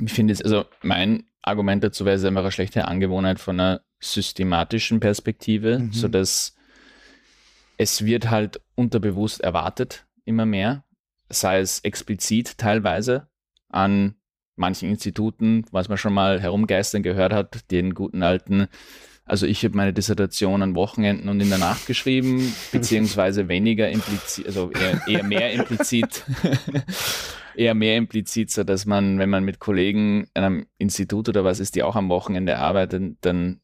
Ich 0.00 0.12
finde 0.12 0.32
es, 0.32 0.42
also 0.42 0.64
mein 0.82 1.24
Argument 1.42 1.82
dazu 1.82 2.04
wäre 2.04 2.16
es 2.16 2.24
einfach 2.24 2.42
eine 2.42 2.52
schlechte 2.52 2.86
Angewohnheit 2.86 3.40
von 3.40 3.58
einer 3.58 3.82
systematischen 4.00 5.00
Perspektive, 5.00 5.78
Mhm. 5.78 5.92
sodass 5.92 6.54
es 7.82 8.04
wird 8.04 8.30
halt 8.30 8.60
unterbewusst 8.74 9.40
erwartet, 9.40 10.06
immer 10.24 10.46
mehr. 10.46 10.84
sei 11.28 11.60
es 11.60 11.80
explizit 11.80 12.58
teilweise 12.58 13.28
an 13.68 14.14
manchen 14.54 14.90
Instituten, 14.90 15.64
was 15.70 15.88
man 15.88 15.98
schon 15.98 16.12
mal 16.12 16.40
herumgeistern 16.40 17.02
gehört 17.02 17.32
hat, 17.32 17.70
den 17.70 17.94
guten 17.94 18.22
alten, 18.22 18.68
also 19.24 19.46
ich 19.46 19.64
habe 19.64 19.76
meine 19.76 19.92
Dissertation 19.92 20.62
an 20.62 20.74
Wochenenden 20.74 21.28
und 21.28 21.40
in 21.40 21.48
der 21.48 21.58
Nacht 21.58 21.86
geschrieben, 21.86 22.52
beziehungsweise 22.72 23.48
weniger 23.48 23.88
implizit, 23.88 24.46
also 24.46 24.70
eher, 24.70 25.00
eher 25.08 25.24
mehr 25.24 25.52
implizit, 25.52 26.24
eher 27.56 27.74
mehr 27.74 27.96
implizit, 27.96 28.50
so 28.50 28.62
dass 28.62 28.84
man, 28.84 29.18
wenn 29.18 29.30
man 29.30 29.44
mit 29.44 29.58
Kollegen 29.58 30.28
in 30.34 30.42
einem 30.42 30.66
Institut 30.76 31.28
oder 31.30 31.44
was 31.44 31.60
ist, 31.60 31.76
die 31.76 31.82
auch 31.82 31.96
am 31.96 32.10
Wochenende 32.10 32.58
arbeiten, 32.58 33.16
dann 33.22 33.61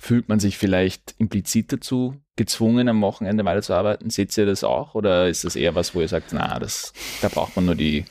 fühlt 0.00 0.28
man 0.28 0.40
sich 0.40 0.56
vielleicht 0.56 1.14
implizit 1.18 1.72
dazu 1.72 2.16
gezwungen, 2.36 2.88
am 2.88 3.02
Wochenende 3.02 3.44
weiterzuarbeiten. 3.44 4.08
Seht 4.08 4.36
ihr 4.38 4.46
das 4.46 4.64
auch? 4.64 4.94
Oder 4.94 5.28
ist 5.28 5.44
das 5.44 5.56
eher 5.56 5.74
was, 5.74 5.94
wo 5.94 6.00
ihr 6.00 6.08
sagt, 6.08 6.32
na, 6.32 6.58
das, 6.58 6.94
da 7.20 7.28
braucht 7.28 7.54
man 7.54 7.66
nur 7.66 7.74
die, 7.74 8.06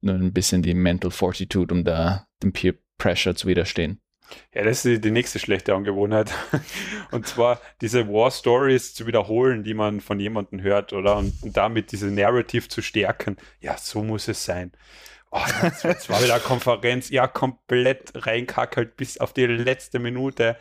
nur 0.00 0.16
ein 0.16 0.32
bisschen 0.32 0.62
die 0.62 0.74
Mental 0.74 1.12
Fortitude, 1.12 1.72
um 1.72 1.84
da 1.84 2.26
dem 2.42 2.52
Peer 2.52 2.74
Pressure 2.98 3.36
zu 3.36 3.46
widerstehen? 3.46 4.00
Ja, 4.52 4.64
das 4.64 4.84
ist 4.84 5.04
die 5.04 5.10
nächste 5.12 5.38
schlechte 5.38 5.74
Angewohnheit. 5.74 6.32
Und 7.12 7.26
zwar 7.26 7.60
diese 7.80 8.08
War 8.08 8.32
Stories 8.32 8.92
zu 8.92 9.06
wiederholen, 9.06 9.62
die 9.62 9.74
man 9.74 10.00
von 10.00 10.18
jemandem 10.18 10.60
hört, 10.60 10.92
oder? 10.92 11.16
Und, 11.18 11.34
damit 11.44 11.92
diese 11.92 12.10
Narrative 12.10 12.66
zu 12.66 12.82
stärken. 12.82 13.36
Ja, 13.60 13.76
so 13.78 14.02
muss 14.02 14.26
es 14.26 14.44
sein. 14.44 14.72
Oh, 15.30 15.38
jetzt 15.84 16.10
war 16.10 16.20
wieder 16.20 16.40
Konferenz, 16.40 17.10
ja, 17.10 17.28
komplett 17.28 18.26
reinkackelt 18.26 18.96
bis 18.96 19.18
auf 19.18 19.32
die 19.32 19.46
letzte 19.46 20.00
Minute 20.00 20.56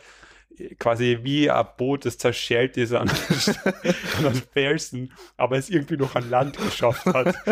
quasi 0.77 1.20
wie 1.22 1.50
ein 1.50 1.65
Boot, 1.77 2.06
das 2.06 2.18
zerschellt 2.18 2.77
ist 2.77 2.94
an, 2.94 3.10
an 4.25 4.41
Felsen, 4.53 5.13
aber 5.38 5.58
es 5.58 5.70
irgendwie 5.70 5.98
noch 5.98 6.15
an 6.15 6.29
Land 6.29 6.58
geschafft 6.58 7.06
hat. 7.06 7.36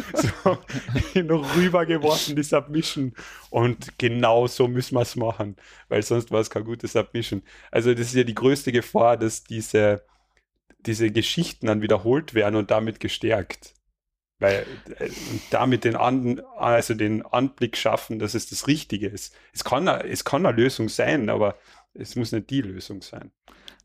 So, 0.44 0.58
noch 1.22 1.56
rübergeworfen, 1.56 2.36
die 2.36 2.44
Submission. 2.44 3.14
Und 3.50 3.98
genau 3.98 4.48
so 4.48 4.68
müssen 4.68 4.96
wir 4.96 5.02
es 5.02 5.16
machen, 5.16 5.56
weil 5.90 6.02
sonst 6.02 6.32
war 6.32 6.40
es 6.40 6.50
kein 6.50 6.64
gutes 6.64 6.94
Submission. 6.94 7.44
Also 7.72 7.94
das 7.94 8.08
ist 8.08 8.16
ja 8.16 8.24
die 8.24 8.36
größte 8.36 8.72
Gefahr, 8.72 9.18
dass 9.18 9.44
diese, 9.44 10.04
diese 10.80 11.12
Geschichten 11.12 11.68
dann 11.68 11.82
wiederholt 11.82 12.34
werden 12.34 12.56
und 12.56 12.72
damit 12.72 13.00
gestärkt. 13.00 13.74
Weil 14.40 14.66
damit 15.50 15.84
den, 15.84 15.96
An, 15.96 16.42
also 16.58 16.94
den 16.94 17.26
Anblick 17.26 17.76
schaffen, 17.76 18.20
dass 18.20 18.36
es 18.36 18.50
das 18.50 18.68
Richtige 18.68 19.08
ist. 19.08 19.36
Es 19.52 19.64
kann, 19.64 19.88
es 19.88 20.26
kann 20.26 20.46
eine 20.46 20.56
Lösung 20.56 20.90
sein, 20.90 21.30
aber 21.30 21.58
es 21.98 22.16
muss 22.16 22.32
nicht 22.32 22.50
die 22.50 22.62
Lösung 22.62 23.02
sein. 23.02 23.32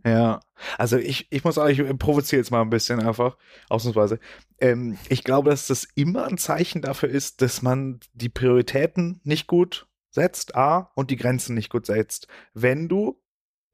Ja, 0.04 0.40
also 0.78 0.96
ich, 0.96 1.28
ich 1.30 1.44
muss 1.44 1.54
sagen, 1.54 1.70
ich 1.70 1.98
provoziere 1.98 2.40
jetzt 2.40 2.50
mal 2.50 2.60
ein 2.60 2.70
bisschen 2.70 3.00
einfach, 3.00 3.36
ausnahmsweise. 3.68 4.18
Ähm, 4.58 4.98
ich 5.08 5.22
glaube, 5.22 5.50
dass 5.50 5.68
das 5.68 5.86
immer 5.94 6.26
ein 6.26 6.38
Zeichen 6.38 6.82
dafür 6.82 7.08
ist, 7.08 7.40
dass 7.40 7.62
man 7.62 8.00
die 8.12 8.28
Prioritäten 8.28 9.20
nicht 9.22 9.46
gut 9.46 9.86
setzt, 10.10 10.56
A, 10.56 10.90
und 10.94 11.10
die 11.10 11.16
Grenzen 11.16 11.54
nicht 11.54 11.70
gut 11.70 11.86
setzt. 11.86 12.26
Wenn 12.52 12.88
du 12.88 13.20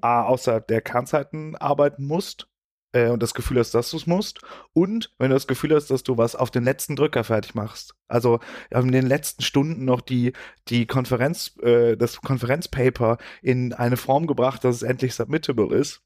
A, 0.01 0.23
außerhalb 0.25 0.67
der 0.69 0.83
Kernzeiten 0.83 1.57
arbeiten 1.57 2.07
musst, 2.07 2.49
äh, 2.93 3.09
und 3.09 3.23
das 3.23 3.35
Gefühl 3.35 3.59
hast, 3.59 3.73
dass 3.73 3.91
du 3.91 3.97
es 3.97 4.07
musst. 4.07 4.41
Und 4.73 5.13
wenn 5.19 5.31
du 5.31 5.37
das 5.37 5.47
Gefühl 5.47 5.75
hast, 5.75 5.91
dass 5.91 6.03
du 6.03 6.17
was 6.17 6.37
auf 6.37 6.51
den 6.51 6.65
letzten 6.65 6.97
Drücker 6.97 7.25
fertig 7.25 7.55
machst. 7.55 7.95
Also 8.09 8.41
in 8.71 8.93
den 8.93 9.07
letzten 9.07 9.43
Stunden 9.43 9.85
noch 9.85 10.01
die, 10.01 10.33
die 10.69 10.87
Konferenz, 10.87 11.57
äh, 11.63 11.97
das 11.97 12.21
Konferenzpaper 12.21 13.19
in 13.43 13.73
eine 13.73 13.97
Form 13.97 14.27
gebracht, 14.27 14.65
dass 14.65 14.77
es 14.77 14.83
endlich 14.83 15.15
submittable 15.15 15.75
ist 15.77 16.03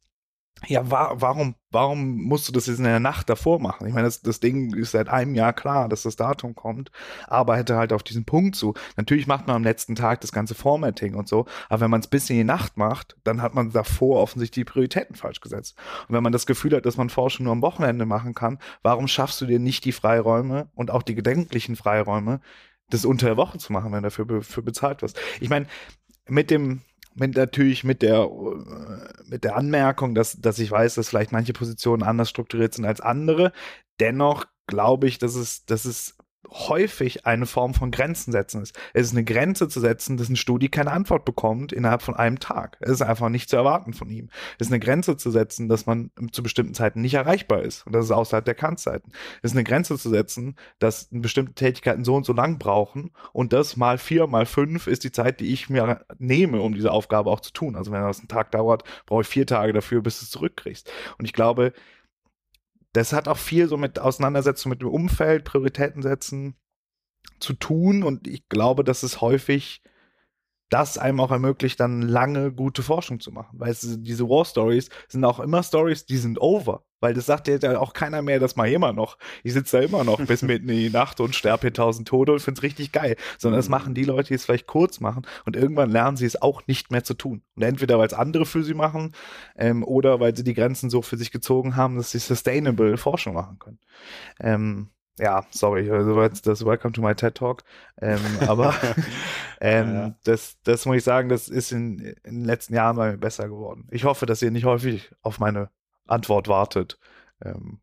ja, 0.67 0.89
wa 0.91 1.15
warum, 1.17 1.57
warum 1.71 2.23
musst 2.23 2.49
du 2.49 2.53
das 2.53 2.67
jetzt 2.67 2.79
in 2.79 2.85
der 2.85 3.01
Nacht 3.01 3.29
davor 3.29 3.59
machen? 3.59 3.87
Ich 3.89 3.95
meine, 3.95 4.07
das, 4.07 4.23
das 4.23 4.39
Ding 4.39 4.75
ist 4.75 4.93
seit 4.93 5.09
einem 5.09 5.35
Jahr 5.35 5.53
klar, 5.53 5.89
dass 5.89 6.03
das 6.03 6.17
Datum 6.17 6.55
kommt, 6.55 6.93
aber 7.27 7.57
hätte 7.57 7.77
halt 7.77 7.93
auf 7.93 8.03
diesen 8.03 8.25
Punkt 8.25 8.55
zu. 8.55 8.75
Natürlich 8.97 9.27
macht 9.27 9.47
man 9.47 9.57
am 9.57 9.65
letzten 9.65 9.95
Tag 9.97 10.21
das 10.21 10.31
ganze 10.31 10.55
Formatting 10.55 11.15
und 11.15 11.29
so, 11.29 11.47
aber 11.69 11.81
wenn 11.81 11.91
man 11.91 12.01
es 12.01 12.07
bis 12.07 12.31
in 12.31 12.37
die 12.37 12.45
Nacht 12.45 12.77
macht, 12.77 13.17
dann 13.25 13.43
hat 13.43 13.55
man 13.55 13.71
davor 13.73 14.21
offensichtlich 14.21 14.65
die 14.65 14.71
Prioritäten 14.71 15.17
falsch 15.17 15.41
gesetzt. 15.41 15.77
Und 16.09 16.15
wenn 16.15 16.23
man 16.23 16.33
das 16.33 16.47
Gefühl 16.47 16.77
hat, 16.77 16.87
dass 16.87 16.97
man 16.97 17.11
Forschung 17.11 17.45
nur 17.45 17.53
am 17.53 17.63
Wochenende 17.63 18.07
machen 18.07 18.35
kann, 18.35 18.59
warum 18.83 19.09
schaffst 19.09 19.41
du 19.41 19.47
dir 19.47 19.59
nicht 19.59 19.85
die 19.85 19.93
Freiräume 19.93 20.69
und 20.75 20.91
auch 20.91 21.03
die 21.03 21.17
gedenklichen 21.17 21.75
Freiräume, 21.75 22.41
das 22.89 23.05
unter 23.05 23.27
der 23.27 23.37
Woche 23.37 23.59
zu 23.59 23.73
machen, 23.73 23.93
wenn 23.93 24.03
dafür 24.03 24.27
be 24.27 24.43
bezahlt 24.63 25.03
wirst? 25.03 25.19
Ich 25.41 25.49
meine, 25.49 25.67
mit 26.29 26.51
dem, 26.51 26.83
mit 27.15 27.37
natürlich 27.37 27.85
mit 27.85 28.03
der 28.03 28.23
äh, 28.23 29.23
mit 29.29 29.45
der 29.45 29.57
Anmerkung, 29.57 30.15
dass 30.15 30.41
dass 30.41 30.59
ich 30.59 30.71
weiß, 30.71 30.95
dass 30.95 31.09
vielleicht 31.09 31.33
manche 31.33 31.53
Positionen 31.53 32.03
anders 32.03 32.31
strukturiert 32.31 32.75
sind 32.75 32.85
als 32.85 33.01
andere. 33.01 33.53
Dennoch 34.01 34.47
glaube 34.67 35.09
ich, 35.09 35.19
dass 35.19 35.35
es 35.35 35.65
dass 35.67 35.85
es 35.85 36.17
häufig 36.51 37.27
eine 37.27 37.47
Form 37.47 37.75
von 37.75 37.91
Grenzen 37.91 38.33
setzen 38.33 38.63
ist. 38.63 38.79
Es 38.93 39.07
ist 39.07 39.13
eine 39.13 39.25
Grenze 39.25 39.69
zu 39.69 39.81
setzen, 39.81 40.17
dass 40.17 40.29
ein 40.29 40.37
Studi 40.37 40.69
keine 40.69 40.91
Antwort 40.91 41.25
bekommt 41.25 41.73
innerhalb 41.73 42.03
von 42.03 42.15
einem 42.15 42.41
Tag. 42.41 42.77
Es 42.81 42.91
ist 42.91 43.03
einfach 43.03 43.29
nicht 43.29 43.49
zu 43.49 43.57
erwarten 43.57 43.95
von 43.95 44.11
ihm. 44.11 44.29
Es 44.59 44.67
ist 44.67 44.73
eine 44.73 44.81
Grenze 44.81 45.17
zu 45.17 45.31
setzen, 45.31 45.69
dass 45.69 45.87
man 45.87 46.11
zu 46.33 46.43
bestimmten 46.43 46.75
Zeiten 46.75 47.01
nicht 47.01 47.15
erreichbar 47.15 47.63
ist. 47.63 47.87
Und 47.87 47.93
das 47.93 48.07
ist 48.07 48.11
außerhalb 48.11 48.45
der 48.45 48.55
Kantzeiten. 48.55 49.13
Es 49.43 49.53
ist 49.53 49.57
eine 49.57 49.65
Grenze 49.65 49.97
zu 49.97 50.11
setzen, 50.11 50.57
dass 50.79 51.09
bestimmte 51.11 51.55
Tätigkeiten 51.55 52.05
so 52.05 52.15
und 52.15 52.27
so 52.27 52.33
lang 52.33 52.59
brauchen. 52.59 53.13
Und 53.33 53.53
das 53.53 53.77
mal 53.77 53.99
vier, 53.99 54.27
mal 54.27 54.47
fünf 54.47 54.87
ist 54.87 55.05
die 55.05 55.13
Zeit, 55.13 55.41
die 55.41 55.53
ich 55.53 55.71
mir 55.71 56.05
nehme, 56.19 56.61
um 56.61 56.75
diese 56.75 56.91
Aufgabe 56.91 57.31
auch 57.31 57.41
zu 57.41 57.53
tun. 57.53 57.77
Also 57.77 57.93
wenn 57.93 58.03
das 58.03 58.19
einen 58.19 58.29
Tag 58.29 58.51
dauert, 58.51 58.85
brauche 59.07 59.23
ich 59.23 59.29
vier 59.29 59.47
Tage 59.47 59.73
dafür, 59.73 60.03
bis 60.03 60.19
du 60.19 60.25
es 60.25 60.31
zurückkriegst. 60.31 60.91
Und 61.19 61.25
ich 61.25 61.33
glaube, 61.33 61.73
das 62.93 63.13
hat 63.13 63.29
auch 63.29 63.39
viel 63.39 63.69
so 63.69 63.77
mit 63.77 63.99
Auseinandersetzung 63.99 64.71
mit 64.71 64.83
dem 64.83 64.89
Umfeld, 64.89 65.45
Prioritäten 65.45 66.03
setzen 66.03 66.57
zu 67.41 67.55
tun. 67.55 68.03
Und 68.03 68.27
ich 68.27 68.49
glaube, 68.49 68.85
dass 68.85 69.03
es 69.03 69.21
häufig 69.21 69.83
das 70.73 70.97
einem 70.97 71.21
auch 71.21 71.31
ermöglicht, 71.31 71.79
dann 71.81 72.01
lange 72.01 72.51
gute 72.51 72.83
Forschung 72.83 73.21
zu 73.21 73.31
machen. 73.31 73.59
Weil 73.59 73.71
es, 73.71 73.99
diese 74.01 74.29
War 74.29 74.45
Stories 74.45 74.89
sind 75.07 75.25
auch 75.25 75.39
immer 75.39 75.63
Stories, 75.63 76.07
die 76.07 76.17
sind 76.17 76.41
over. 76.41 76.83
Weil 77.01 77.15
das 77.15 77.27
sagt 77.27 77.49
ja 77.49 77.79
auch 77.79 77.93
keiner 77.95 78.23
mehr, 78.23 78.39
das 78.39 78.57
mal 78.57 78.71
immer 78.71 78.93
noch. 78.93 79.19
Ich 79.43 79.53
sitze 79.53 79.79
da 79.79 79.83
immer 79.83 80.05
noch 80.05 80.25
bis 80.25 80.43
mitten 80.43 80.69
in 80.69 80.77
die 80.77 80.91
Nacht 80.91 81.21
und 81.21 81.35
sterbe 81.35 81.63
hier 81.63 81.73
tausend 81.73 82.09
Tode 82.09 82.33
und 82.33 82.41
finde 82.41 82.59
es 82.59 82.63
richtig 82.63 82.93
geil. 82.93 83.17
Sondern 83.39 83.59
das 83.59 83.69
machen 83.69 83.93
die 83.95 84.05
Leute, 84.05 84.29
die 84.29 84.35
es 84.35 84.45
vielleicht 84.45 84.67
kurz 84.67 85.01
machen 85.01 85.27
und 85.45 85.57
irgendwann 85.57 85.91
lernen 85.91 86.17
sie 86.17 86.27
es 86.27 86.41
auch 86.41 86.67
nicht 86.67 86.91
mehr 86.91 87.05
zu 87.05 87.15
tun. 87.15 87.43
Und 87.57 87.65
entweder, 87.65 87.99
weil 87.99 88.07
es 88.07 88.15
andere 88.15 88.47
für 88.47 88.63
sie 88.63 88.75
machen 88.75 89.13
ähm, 89.57 89.85
oder 89.85 90.21
weil 90.21 90.35
sie 90.35 90.45
die 90.45 90.55
Grenzen 90.55 90.91
so 90.91 91.03
für 91.03 91.19
sich 91.19 91.33
gezogen 91.33 91.77
haben, 91.77 91.97
dass 91.97 92.13
sie 92.13 92.19
sustainable 92.19 92.97
Forschung 92.97 93.35
machen 93.35 93.59
können. 93.59 93.79
Ähm, 94.41 94.89
ja, 95.19 95.47
sorry, 95.51 95.91
also 95.91 96.29
das 96.29 96.65
Welcome 96.65 96.93
to 96.93 97.03
my 97.03 97.15
TED 97.15 97.35
Talk. 97.35 97.63
Ähm, 98.01 98.21
aber 98.41 98.75
ähm, 99.61 99.95
ja. 99.95 100.15
das, 100.25 100.57
das 100.65 100.87
muss 100.87 100.97
ich 100.97 101.05
sagen, 101.05 101.29
das 101.29 101.49
ist 101.49 101.73
in, 101.73 101.99
in 101.99 102.41
den 102.41 102.45
letzten 102.45 102.75
Jahren 102.75 102.97
bei 102.97 103.13
mir 103.13 103.19
besser 103.19 103.49
geworden. 103.49 103.87
Ich 103.91 104.05
hoffe, 104.05 104.27
dass 104.27 104.43
ihr 104.43 104.51
nicht 104.51 104.65
häufig 104.65 105.11
auf 105.23 105.39
meine 105.39 105.71
Antwort 106.07 106.49
wartet. 106.49 106.99
Ähm, 107.45 107.81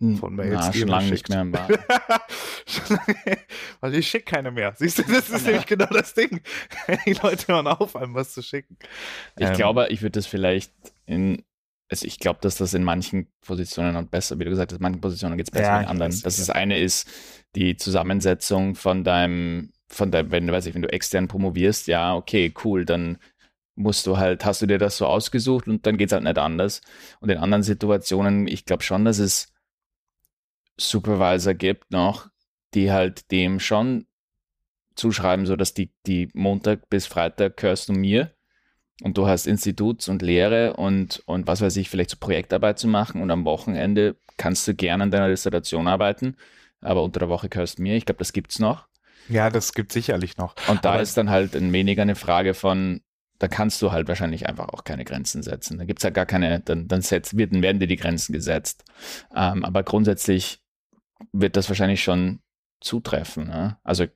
hm, 0.00 0.16
von 0.16 0.34
Mails. 0.34 0.54
Na, 0.54 0.72
schon 0.72 0.88
lange 0.88 1.10
nicht 1.10 1.28
mehr 1.28 1.42
im 1.42 1.52
Weil 3.80 3.94
ich 3.94 4.08
schicke 4.08 4.24
keine 4.24 4.50
mehr. 4.50 4.74
Siehst 4.76 4.98
du, 4.98 5.02
das 5.04 5.30
ist 5.30 5.46
ja. 5.46 5.48
nämlich 5.52 5.66
genau 5.66 5.86
das 5.86 6.14
Ding. 6.14 6.40
Die 7.06 7.12
Leute 7.12 7.48
hören 7.48 7.68
auf, 7.68 7.94
einem 7.94 8.14
was 8.14 8.32
zu 8.32 8.42
schicken. 8.42 8.76
Ich 9.36 9.46
ähm, 9.46 9.54
glaube, 9.54 9.86
ich 9.90 10.02
würde 10.02 10.18
das 10.18 10.26
vielleicht 10.26 10.72
in 11.06 11.44
also 11.94 12.06
ich 12.08 12.18
glaube, 12.18 12.40
dass 12.42 12.56
das 12.56 12.74
in 12.74 12.82
manchen 12.82 13.28
Positionen 13.40 13.94
und 13.94 14.10
besser, 14.10 14.38
wie 14.38 14.44
du 14.44 14.50
gesagt 14.50 14.72
hast, 14.72 14.78
in 14.78 14.82
manchen 14.82 15.00
Positionen 15.00 15.36
geht 15.36 15.46
es 15.46 15.50
besser 15.52 15.64
ja, 15.64 15.76
als 15.76 15.84
in 15.84 15.90
anderen. 15.90 16.20
Das 16.22 16.50
eine 16.50 16.78
ist 16.78 17.08
die 17.54 17.76
Zusammensetzung 17.76 18.74
von 18.74 19.04
deinem, 19.04 19.72
von 19.88 20.10
deinem, 20.10 20.32
wenn 20.32 20.46
du 20.46 20.52
weiß 20.52 20.66
ich, 20.66 20.74
wenn 20.74 20.82
du 20.82 20.92
extern 20.92 21.28
promovierst, 21.28 21.86
ja, 21.86 22.16
okay, 22.16 22.52
cool, 22.64 22.84
dann 22.84 23.18
musst 23.76 24.08
du 24.08 24.18
halt, 24.18 24.44
hast 24.44 24.60
du 24.60 24.66
dir 24.66 24.78
das 24.78 24.96
so 24.96 25.06
ausgesucht 25.06 25.68
und 25.68 25.86
dann 25.86 25.96
geht 25.96 26.08
es 26.08 26.12
halt 26.12 26.24
nicht 26.24 26.38
anders. 26.38 26.80
Und 27.20 27.30
in 27.30 27.38
anderen 27.38 27.62
Situationen, 27.62 28.48
ich 28.48 28.64
glaube 28.64 28.82
schon, 28.82 29.04
dass 29.04 29.18
es 29.18 29.52
Supervisor 30.76 31.54
gibt 31.54 31.92
noch, 31.92 32.28
die 32.74 32.90
halt 32.90 33.30
dem 33.30 33.60
schon 33.60 34.06
zuschreiben, 34.96 35.46
so 35.46 35.54
dass 35.54 35.74
die, 35.74 35.92
die 36.06 36.28
Montag 36.34 36.88
bis 36.88 37.06
Freitag 37.06 37.56
gehörst 37.56 37.88
du 37.88 37.92
mir 37.92 38.33
und 39.02 39.18
du 39.18 39.26
hast 39.26 39.46
Instituts 39.46 40.08
und 40.08 40.22
Lehre 40.22 40.74
und, 40.74 41.22
und 41.26 41.46
was 41.46 41.60
weiß 41.60 41.76
ich, 41.76 41.90
vielleicht 41.90 42.10
so 42.10 42.16
Projektarbeit 42.18 42.78
zu 42.78 42.86
machen 42.86 43.20
und 43.20 43.30
am 43.30 43.44
Wochenende 43.44 44.16
kannst 44.36 44.66
du 44.68 44.74
gerne 44.74 45.04
an 45.04 45.10
deiner 45.10 45.28
Dissertation 45.28 45.88
arbeiten, 45.88 46.36
aber 46.80 47.02
unter 47.02 47.20
der 47.20 47.28
Woche 47.28 47.48
gehörst 47.48 47.78
du 47.78 47.82
mir. 47.82 47.96
Ich 47.96 48.06
glaube, 48.06 48.18
das 48.18 48.32
gibt 48.32 48.52
es 48.52 48.58
noch. 48.58 48.86
Ja, 49.28 49.50
das 49.50 49.72
gibt 49.72 49.92
sicherlich 49.92 50.36
noch. 50.36 50.54
Und 50.68 50.84
da 50.84 50.92
aber 50.92 51.02
ist 51.02 51.16
dann 51.16 51.30
halt 51.30 51.56
ein 51.56 51.72
weniger 51.72 52.02
eine 52.02 52.14
Frage 52.14 52.54
von, 52.54 53.00
da 53.38 53.48
kannst 53.48 53.82
du 53.82 53.90
halt 53.90 54.06
wahrscheinlich 54.06 54.46
einfach 54.46 54.68
auch 54.68 54.84
keine 54.84 55.04
Grenzen 55.04 55.42
setzen. 55.42 55.78
Da 55.78 55.84
gibt 55.84 56.00
es 56.00 56.04
halt 56.04 56.14
gar 56.14 56.26
keine, 56.26 56.60
dann, 56.60 56.88
dann, 56.88 57.00
setzt, 57.00 57.36
wird, 57.36 57.52
dann 57.52 57.62
werden 57.62 57.80
dir 57.80 57.86
die 57.86 57.96
Grenzen 57.96 58.32
gesetzt. 58.32 58.84
Ähm, 59.34 59.64
aber 59.64 59.82
grundsätzlich 59.82 60.60
wird 61.32 61.56
das 61.56 61.68
wahrscheinlich 61.68 62.02
schon 62.02 62.40
zutreffen. 62.80 63.46
Ne? 63.48 63.78
Also 63.82 64.06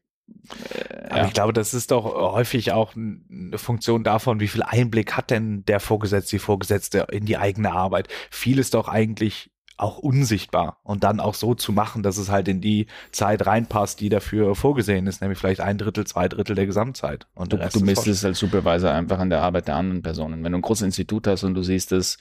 aber 1.09 1.19
ja. 1.19 1.27
ich 1.27 1.33
glaube, 1.33 1.53
das 1.53 1.75
ist 1.75 1.91
doch 1.91 2.05
häufig 2.05 2.73
auch 2.73 2.95
eine 2.97 3.59
Funktion 3.59 4.05
davon, 4.05 4.41
wie 4.41 4.49
viel 4.49 4.63
Einblick 4.63 5.13
hat 5.17 5.31
denn 5.31 5.65
der 5.67 5.81
Vorgesetzte, 5.81 6.37
die 6.37 6.41
Vorgesetzte 6.41 7.07
in 7.11 7.27
die 7.27 7.37
eigene 7.37 7.73
Arbeit. 7.73 8.09
Viel 8.31 8.59
ist 8.59 8.75
doch 8.75 8.89
eigentlich 8.89 9.51
auch 9.77 9.99
unsichtbar 9.99 10.79
und 10.83 11.05
dann 11.05 11.21
auch 11.21 11.35
so 11.35 11.55
zu 11.55 11.73
machen, 11.73 12.03
dass 12.03 12.17
es 12.19 12.31
halt 12.31 12.49
in 12.49 12.61
die 12.61 12.87
Zeit 13.13 13.47
reinpasst, 13.47 14.01
die 14.01 14.09
dafür 14.09 14.57
vorgesehen 14.57 15.07
ist, 15.07 15.21
nämlich 15.21 15.39
vielleicht 15.39 15.61
ein 15.61 15.79
Drittel, 15.79 16.05
zwei 16.05 16.29
Drittel 16.29 16.57
der 16.57 16.67
Gesamtzeit. 16.67 17.29
Und 17.35 17.53
Du, 17.53 17.59
du 17.59 17.81
misst 17.81 18.07
es 18.09 18.25
als 18.25 18.41
Supervisor 18.41 18.91
einfach 18.91 19.21
an 19.21 19.31
der 19.31 19.43
Arbeit 19.43 19.69
der 19.69 19.77
anderen 19.77 20.03
Personen. 20.03 20.43
Wenn 20.43 20.53
du 20.53 20.59
ein 20.59 20.63
großes 20.63 20.83
Institut 20.83 21.29
hast 21.29 21.45
und 21.45 21.55
du 21.55 21.63
siehst, 21.63 21.93
dass 21.93 22.19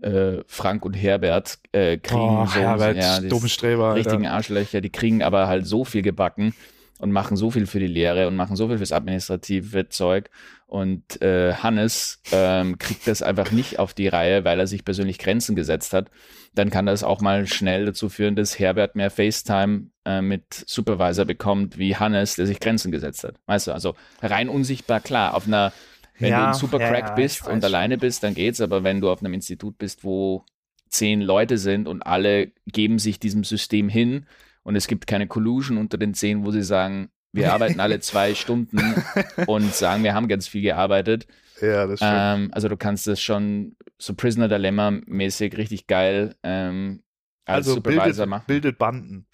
äh, 0.00 0.44
Frank 0.46 0.84
und 0.84 0.94
Herbert 0.94 1.58
äh, 1.72 1.98
kriegen 1.98 2.20
Oh, 2.20 2.46
so 2.46 2.60
Herbert, 2.60 2.96
ja, 2.96 3.20
Dummstreber. 3.20 3.96
Richtigen 3.96 4.26
Arschlöcher, 4.26 4.80
die 4.80 4.90
kriegen 4.90 5.24
aber 5.24 5.48
halt 5.48 5.66
so 5.66 5.84
viel 5.84 6.02
gebacken 6.02 6.54
und 6.98 7.12
machen 7.12 7.36
so 7.36 7.50
viel 7.50 7.66
für 7.66 7.78
die 7.80 7.86
Lehre 7.86 8.26
und 8.26 8.36
machen 8.36 8.56
so 8.56 8.68
viel 8.68 8.78
fürs 8.78 8.92
administrative 8.92 9.88
Zeug. 9.88 10.30
Und 10.66 11.20
äh, 11.22 11.54
Hannes 11.54 12.20
ähm, 12.32 12.78
kriegt 12.78 13.06
das 13.06 13.22
einfach 13.22 13.50
nicht 13.52 13.78
auf 13.78 13.94
die 13.94 14.08
Reihe, 14.08 14.44
weil 14.44 14.58
er 14.58 14.66
sich 14.66 14.84
persönlich 14.84 15.18
Grenzen 15.18 15.54
gesetzt 15.54 15.92
hat. 15.92 16.10
Dann 16.54 16.70
kann 16.70 16.86
das 16.86 17.04
auch 17.04 17.20
mal 17.20 17.46
schnell 17.46 17.84
dazu 17.86 18.08
führen, 18.08 18.34
dass 18.34 18.58
Herbert 18.58 18.96
mehr 18.96 19.10
FaceTime 19.10 19.90
äh, 20.04 20.22
mit 20.22 20.64
Supervisor 20.66 21.24
bekommt, 21.24 21.78
wie 21.78 21.96
Hannes, 21.96 22.34
der 22.36 22.46
sich 22.46 22.60
Grenzen 22.60 22.90
gesetzt 22.90 23.24
hat. 23.24 23.36
Weißt 23.46 23.66
du, 23.68 23.72
also 23.72 23.94
rein 24.22 24.48
unsichtbar, 24.48 25.00
klar, 25.00 25.34
auf 25.34 25.46
einer, 25.46 25.72
wenn 26.18 26.30
Ja, 26.30 26.38
du 26.38 26.46
ein 26.46 26.54
super 26.54 26.80
ja, 26.80 26.86
ja, 26.96 27.14
bist 27.14 27.46
und 27.46 27.64
alleine 27.64 27.98
bist, 27.98 28.22
dann 28.22 28.34
geht's, 28.34 28.60
aber 28.60 28.84
wenn 28.84 29.00
du 29.00 29.10
auf 29.10 29.20
einem 29.20 29.34
Institut 29.34 29.78
bist, 29.78 30.02
wo 30.02 30.44
zehn 30.88 31.20
Leute 31.20 31.58
sind 31.58 31.88
und 31.88 32.02
alle 32.02 32.52
geben 32.66 32.98
sich 32.98 33.18
diesem 33.20 33.44
System 33.44 33.88
hin 33.88 34.26
und 34.66 34.74
es 34.74 34.88
gibt 34.88 35.06
keine 35.06 35.28
Collusion 35.28 35.78
unter 35.78 35.96
den 35.96 36.12
zehn, 36.12 36.44
wo 36.44 36.50
sie 36.50 36.64
sagen, 36.64 37.08
wir 37.30 37.52
arbeiten 37.52 37.78
alle 37.78 38.00
zwei 38.00 38.34
Stunden 38.34 38.78
und 39.46 39.72
sagen, 39.72 40.02
wir 40.02 40.12
haben 40.12 40.26
ganz 40.26 40.48
viel 40.48 40.62
gearbeitet. 40.62 41.28
Ja, 41.60 41.86
das 41.86 42.00
stimmt. 42.00 42.12
Ähm, 42.16 42.48
also 42.50 42.68
du 42.68 42.76
kannst 42.76 43.06
das 43.06 43.20
schon 43.20 43.76
so 43.96 44.14
Prisoner 44.14 44.48
Dilemma 44.48 44.90
mäßig 44.90 45.56
richtig 45.56 45.86
geil 45.86 46.34
ähm, 46.42 47.04
als 47.44 47.68
also 47.68 47.74
Supervisor 47.74 48.06
bildet, 48.06 48.28
machen. 48.28 48.44
bildet 48.48 48.78
Banden. 48.78 49.26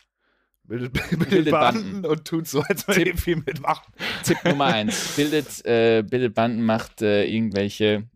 Bildet, 0.65 0.93
bildet, 1.11 1.31
Bildet 1.31 1.51
Banden, 1.51 1.93
Banden. 1.93 2.07
und 2.07 2.25
tut 2.27 2.47
so, 2.47 2.61
als 2.61 2.85
Tipp. 2.85 3.07
eben 3.07 3.19
viel 3.19 3.37
mitmachen. 3.37 3.91
Tipp 4.25 4.37
Nummer 4.45 4.67
eins. 4.67 5.13
Bildet, 5.17 5.65
äh, 5.65 6.03
bildet 6.03 6.35
Banden, 6.35 6.63
macht 6.63 7.01
äh, 7.01 7.25
irgendwelche 7.25 8.07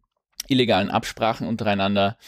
illegalen 0.49 0.90
Absprachen 0.90 1.46
untereinander 1.46 2.18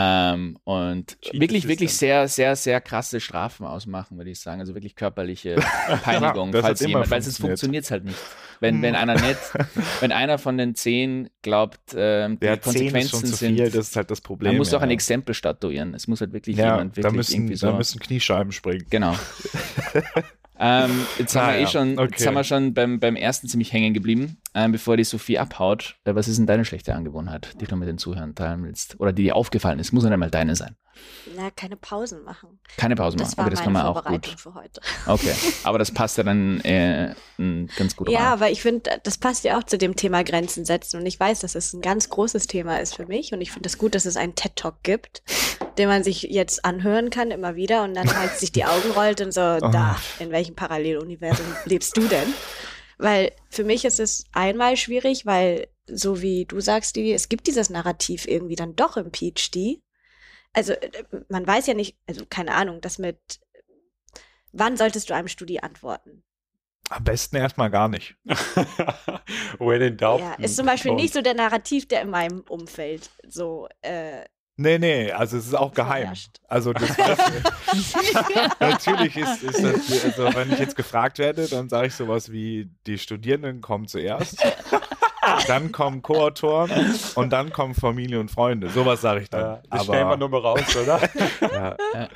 ähm, 0.00 0.58
und 0.64 1.20
Cheat 1.22 1.40
wirklich, 1.40 1.66
wirklich 1.66 1.94
sehr, 1.94 2.28
sehr, 2.28 2.54
sehr 2.56 2.80
krasse 2.80 3.20
Strafen 3.20 3.66
ausmachen, 3.66 4.16
würde 4.16 4.30
ich 4.30 4.38
sagen. 4.38 4.60
Also 4.60 4.74
wirklich 4.74 4.94
körperliche 4.94 5.56
Peinigung, 6.02 6.52
hat 6.54 6.62
falls 6.62 6.80
jemand, 6.80 7.10
weil 7.10 7.22
sonst 7.22 7.38
funktioniert. 7.38 7.84
es 7.84 7.90
halt 7.90 8.04
nicht. 8.04 8.18
Wenn, 8.60 8.82
wenn 8.82 8.94
einer 8.94 9.14
nicht, 9.14 9.38
wenn 10.00 10.12
einer 10.12 10.38
von 10.38 10.58
den 10.58 10.74
zehn 10.74 11.30
glaubt, 11.42 11.80
ähm, 11.96 12.38
die 12.40 12.46
Der 12.46 12.60
10 12.60 12.60
ist 12.60 12.64
Konsequenzen 12.64 13.26
sind, 13.26 13.56
viel, 13.56 13.70
das 13.70 13.88
ist 13.88 13.96
halt 13.96 14.10
das 14.10 14.20
Problem. 14.20 14.52
man 14.52 14.58
muss 14.58 14.70
doch 14.70 14.80
ja. 14.80 14.86
ein 14.86 14.90
Exempel 14.90 15.34
statuieren. 15.34 15.94
Es 15.94 16.06
muss 16.08 16.20
halt 16.20 16.32
wirklich 16.32 16.56
ja, 16.56 16.72
jemand 16.72 16.96
wirklich 16.96 17.12
da 17.12 17.16
müssen, 17.16 17.34
irgendwie 17.34 17.56
so. 17.56 17.68
da 17.68 17.76
müssen 17.76 18.00
Kniescheiben 18.00 18.52
springen. 18.52 18.86
Genau. 18.90 19.14
ähm, 20.58 21.06
jetzt 21.18 21.34
haben 21.36 21.48
Ah, 21.48 21.52
wir 21.54 21.60
eh 21.60 21.66
schon, 21.66 21.90
jetzt 21.90 21.98
Okay. 22.00 22.26
haben 22.26 22.34
wir 22.34 22.44
schon 22.44 22.74
beim, 22.74 22.98
beim 23.00 23.16
ersten 23.16 23.48
ziemlich 23.48 23.72
hängen 23.72 23.94
geblieben, 23.94 24.40
ähm, 24.54 24.72
bevor 24.72 24.96
die 24.96 25.04
Sophie 25.04 25.38
abhaut. 25.38 25.96
Äh, 26.04 26.14
was 26.14 26.28
ist 26.28 26.38
denn 26.38 26.46
deine 26.46 26.64
schlechte 26.64 26.94
Angewohnheit, 26.94 27.54
die 27.60 27.66
du 27.66 27.76
mit 27.76 27.88
den 27.88 27.98
Zuhörern 27.98 28.34
teilen 28.34 28.64
willst? 28.64 28.98
Oder 29.00 29.12
die 29.12 29.24
dir 29.24 29.36
aufgefallen 29.36 29.78
ist? 29.78 29.92
Muss 29.92 30.04
ja 30.04 30.10
nicht 30.10 30.18
mal 30.18 30.30
deine 30.30 30.56
sein. 30.56 30.76
Na, 31.36 31.50
keine 31.52 31.76
Pausen 31.76 32.24
machen. 32.24 32.58
Keine 32.76 32.96
Pause 32.96 33.16
Das 33.18 33.36
machen. 33.36 33.38
war 33.38 33.44
Okay, 33.46 33.50
das 33.50 33.60
meine 33.60 33.64
kann 33.66 33.72
man 33.72 33.82
auch 33.86 34.04
gut. 34.04 34.26
für 34.36 34.54
heute. 34.54 34.80
Okay, 35.06 35.32
aber 35.62 35.78
das 35.78 35.92
passt 35.92 36.18
ja 36.18 36.24
dann 36.24 36.60
äh, 36.62 37.14
ganz 37.76 37.94
gut 37.94 38.08
Ja, 38.10 38.18
rein. 38.18 38.26
aber 38.32 38.50
ich 38.50 38.62
finde, 38.62 38.90
das 39.04 39.16
passt 39.16 39.44
ja 39.44 39.58
auch 39.58 39.62
zu 39.62 39.78
dem 39.78 39.94
Thema 39.94 40.24
Grenzen 40.24 40.64
setzen. 40.64 40.98
Und 40.98 41.06
ich 41.06 41.20
weiß, 41.20 41.38
dass 41.38 41.54
es 41.54 41.72
ein 41.72 41.82
ganz 41.82 42.08
großes 42.08 42.48
Thema 42.48 42.78
ist 42.80 42.96
für 42.96 43.06
mich. 43.06 43.32
Und 43.32 43.40
ich 43.42 43.52
finde 43.52 43.68
es 43.68 43.78
gut, 43.78 43.94
dass 43.94 44.06
es 44.06 44.16
einen 44.16 44.34
TED-Talk 44.34 44.82
gibt, 44.82 45.22
den 45.78 45.88
man 45.88 46.02
sich 46.04 46.22
jetzt 46.22 46.64
anhören 46.64 47.10
kann, 47.10 47.30
immer 47.30 47.54
wieder. 47.56 47.84
Und 47.84 47.94
dann 47.94 48.12
halt 48.14 48.32
sich 48.32 48.52
die 48.52 48.64
Augen 48.64 48.90
rollt 48.90 49.20
und 49.20 49.32
so, 49.32 49.40
Oh. 49.62 49.68
da, 49.68 49.96
in 50.18 50.30
welchem 50.30 50.54
Paralleluniversum 50.54 51.46
lebst 51.64 51.96
du 51.96 52.06
denn? 52.08 52.32
Weil 52.98 53.32
für 53.48 53.64
mich 53.64 53.84
ist 53.84 54.00
es 54.00 54.24
einmal 54.32 54.76
schwierig, 54.76 55.24
weil, 55.24 55.68
so 55.86 56.20
wie 56.20 56.44
du 56.44 56.60
sagst, 56.60 56.90
Stevie, 56.90 57.12
es 57.12 57.28
gibt 57.28 57.46
dieses 57.46 57.70
Narrativ 57.70 58.26
irgendwie 58.26 58.56
dann 58.56 58.74
doch 58.76 58.96
im 58.96 59.12
PhD. 59.12 59.80
Also, 60.52 60.72
äh, 60.72 60.90
man 61.28 61.46
weiß 61.46 61.66
ja 61.68 61.74
nicht, 61.74 61.96
also 62.06 62.24
keine 62.28 62.54
Ahnung, 62.54 62.80
das 62.80 62.98
mit, 62.98 63.18
wann 64.52 64.76
solltest 64.76 65.08
du 65.10 65.14
einem 65.14 65.28
Studi 65.28 65.60
antworten? 65.60 66.24
Am 66.90 67.04
besten 67.04 67.36
erstmal 67.36 67.70
gar 67.70 67.88
nicht. 67.88 68.16
When 69.58 69.82
in 69.82 69.96
doubt. 69.98 70.20
Ja, 70.20 70.34
ist 70.34 70.56
zum 70.56 70.66
Beispiel 70.66 70.92
don't. 70.92 70.96
nicht 70.96 71.12
so 71.12 71.20
der 71.20 71.34
Narrativ, 71.34 71.86
der 71.86 72.00
in 72.00 72.10
meinem 72.10 72.40
Umfeld 72.48 73.10
so, 73.28 73.68
äh, 73.82 74.24
Nee, 74.60 74.76
nee, 74.80 75.12
also 75.12 75.36
es 75.36 75.46
ist 75.46 75.54
auch 75.54 75.72
geheim. 75.72 76.12
Also 76.48 76.72
das, 76.72 76.96
das 76.96 77.18
natürlich 78.58 79.16
ist, 79.16 79.44
ist 79.44 79.62
das, 79.62 80.04
also 80.04 80.34
wenn 80.34 80.50
ich 80.52 80.58
jetzt 80.58 80.74
gefragt 80.74 81.20
werde, 81.20 81.46
dann 81.46 81.68
sage 81.68 81.86
ich 81.86 81.94
sowas 81.94 82.32
wie, 82.32 82.68
die 82.84 82.98
Studierenden 82.98 83.60
kommen 83.60 83.86
zuerst, 83.86 84.44
dann 85.46 85.72
kommen 85.72 86.02
Co-Autoren 86.02 86.70
und 87.14 87.30
dann 87.32 87.52
kommen 87.52 87.74
Familie 87.74 88.20
und 88.20 88.30
Freunde. 88.30 88.68
Sowas 88.70 89.00
sage 89.00 89.22
ich 89.22 89.30
dann. 89.30 89.40
Ja, 89.40 89.62
das 89.70 89.84
stellen 89.84 89.98
wir 90.00 90.06
Aber, 90.06 90.16
nur 90.16 90.28
mal 90.28 90.40
raus, 90.40 90.76
oder? 90.76 91.00
ja. 91.40 91.76
Ja. 91.94 92.08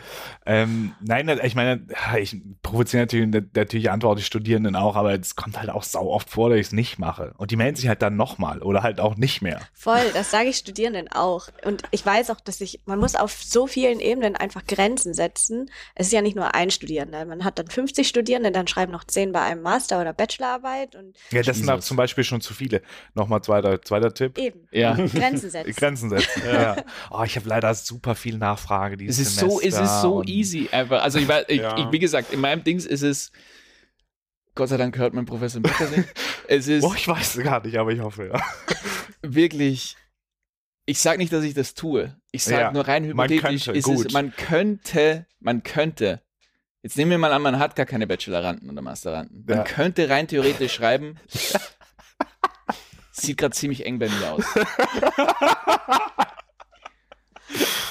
Ähm, 0.45 0.93
nein, 1.01 1.29
ich 1.43 1.55
meine, 1.55 1.87
ich 2.19 2.37
provoziere 2.63 3.03
natürlich, 3.05 3.43
natürlich 3.55 3.91
antworte 3.91 4.21
die 4.21 4.25
Studierenden 4.25 4.77
auch, 4.77 4.97
aber 4.97 5.19
es 5.19 5.35
kommt 5.35 5.59
halt 5.59 5.71
auch 5.71 5.83
sau 5.83 6.09
oft 6.11 6.29
vor, 6.31 6.51
dass 6.51 6.59
ich 6.59 6.67
es 6.67 6.73
nicht 6.73 6.99
mache. 6.99 7.33
Und 7.39 7.51
die 7.51 7.57
melden 7.57 7.77
sich 7.77 7.89
halt 7.89 8.03
dann 8.03 8.17
nochmal 8.17 8.61
oder 8.63 8.83
halt 8.83 9.01
auch 9.01 9.17
nicht 9.17 9.41
mehr. 9.43 9.61
voll, 9.73 10.03
das 10.15 10.31
sage 10.31 10.49
ich 10.51 10.57
Studierenden 10.57 11.09
auch. 11.11 11.49
Und 11.65 11.83
ich 11.91 12.05
weiß 12.05 12.31
auch, 12.31 12.41
dass 12.41 12.61
ich, 12.61 12.81
man 12.87 12.99
muss 12.99 13.15
auf 13.17 13.33
so 13.43 13.67
vielen 13.67 14.01
Ebenen 14.01 14.37
einfach 14.37 14.67
Grenzen 14.67 15.15
setzen. 15.15 15.71
Es 15.95 16.07
ist 16.09 16.13
ja 16.13 16.23
nicht 16.23 16.37
nur 16.37 16.55
ein 16.55 16.71
Studierender. 16.71 17.25
Man 17.25 17.45
hat 17.45 17.59
dann 17.59 17.69
50 17.69 18.07
Studierende, 18.07 18.53
dann 18.53 18.67
schreiben 18.69 18.93
noch 18.93 19.05
10 19.05 19.33
bei 19.33 19.41
einem 19.41 19.63
Master- 19.63 20.01
oder 20.01 20.13
Bachelorarbeit 20.13 20.95
und 20.97 21.17
Ja, 21.31 21.43
das 21.43 21.57
sind 21.57 21.69
auch 21.69 21.75
Jesus. 21.77 21.87
zum 21.87 21.97
Beispiel 21.97 22.25
schon 22.25 22.41
zu 22.41 22.53
viele. 22.55 22.83
Nochmal 23.15 23.43
zweiter, 23.43 23.81
zweiter 23.83 24.13
Tipp. 24.15 24.39
eben. 24.39 24.67
Ja. 24.71 24.95
Grenzen 25.13 25.51
setzen. 25.51 25.73
Grenzen 25.75 26.11
setzen. 26.11 26.43
ja. 26.47 26.77
Oh, 27.11 27.23
ich 27.25 27.37
habe 27.37 27.49
leider 27.49 27.75
super 27.75 28.15
viel 28.15 28.39
Nachfrage 28.39 28.95
Es 28.95 28.99
dieses 29.17 29.19
ist 29.29 29.39
so, 29.39 29.61
es 29.61 29.75
Semester 29.75 29.85
ist 29.85 30.01
so 30.03 30.23
easy 30.25 30.69
einfach. 30.73 31.03
Also 31.03 31.19
ich, 31.19 31.29
weiß, 31.29 31.45
ich, 31.49 31.61
Ja. 31.61 31.77
ich, 31.79 31.93
wie 31.93 31.99
gesagt, 31.99 32.33
in 32.33 32.41
meinem 32.41 32.65
Dings 32.65 32.87
ist 32.87 33.03
es, 33.03 33.33
Gott 34.55 34.69
sei 34.69 34.77
Dank 34.77 34.97
hört 34.99 35.15
mein 35.15 35.25
Professor 35.25 35.61
Mickersing. 35.63 36.05
es 36.49 36.69
ist 36.69 36.85
Oh, 36.85 36.93
ich 36.97 37.09
weiß 37.09 37.37
es 37.37 37.43
gar 37.45 37.65
nicht, 37.65 37.77
aber 37.79 37.91
ich 37.93 38.01
hoffe, 38.01 38.29
ja. 38.33 38.41
wirklich, 39.23 39.97
ich 40.85 40.99
sage 40.99 41.19
nicht, 41.19 41.33
dass 41.33 41.45
ich 41.45 41.55
das 41.55 41.75
tue. 41.75 42.17
Ich 42.33 42.45
sage 42.45 42.61
Ja, 42.63 42.73
nur 42.73 42.87
rein 42.87 43.03
man 43.15 43.29
hypothetisch, 43.31 43.65
könnte, 43.67 43.79
ist 43.79 43.85
gut. 43.85 44.07
es, 44.07 44.13
man 44.13 44.35
könnte, 44.37 45.27
man 45.41 45.63
könnte, 45.63 46.21
jetzt 46.83 46.97
nehmen 46.97 47.13
wir 47.13 47.19
mal 47.19 47.33
an, 47.33 47.41
man 47.43 47.59
hat 47.59 47.77
gar 47.77 47.87
keine 47.87 48.07
Bacheloranden 48.07 48.69
oder 48.69 48.83
Masteranden. 48.83 49.45
Man 49.47 49.59
Ja. 49.59 49.65
könnte 49.65 50.09
rein 50.11 50.27
theoretisch 50.29 50.73
schreiben, 50.75 51.17
sieht 53.13 53.37
gerade 53.39 53.55
ziemlich 53.55 53.87
eng 53.87 53.99
bei 53.99 54.09
mir 54.09 54.33
aus. 54.33 54.45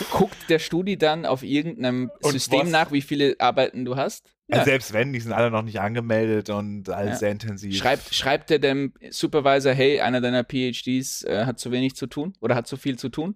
Guckt 0.10 0.50
der 0.50 0.60
Studi 0.60 0.98
dann 0.98 1.26
auf 1.26 1.44
irgendeinem 1.44 2.12
Und 2.22 2.32
System 2.32 2.62
was? 2.62 2.70
nach, 2.70 2.92
wie 2.92 3.02
viele 3.02 3.36
Arbeiten 3.40 3.86
du 3.86 3.96
hast? 3.96 4.30
Also 4.52 4.66
selbst 4.66 4.92
wenn, 4.94 5.14
die 5.14 5.20
sind 5.20 5.32
alle 5.32 5.52
noch 5.52 5.62
nicht 5.62 5.80
angemeldet 5.80 6.50
und 6.50 6.90
alles 6.90 7.12
Ja. 7.14 7.18
sehr 7.20 7.32
intensiv. 7.32 7.76
Schreibt, 7.78 8.14
schreibt 8.14 8.52
er 8.52 8.60
dem 8.60 8.94
Supervisor, 9.10 9.74
hey, 9.74 10.02
einer 10.02 10.20
deiner 10.20 10.44
PhDs 10.44 11.24
äh, 11.24 11.46
hat 11.46 11.60
zu 11.60 11.72
wenig 11.72 11.96
zu 11.96 12.08
tun 12.08 12.34
oder 12.42 12.56
hat 12.56 12.68
zu 12.68 12.76
viel 12.78 12.98
zu 13.00 13.10
tun? 13.10 13.36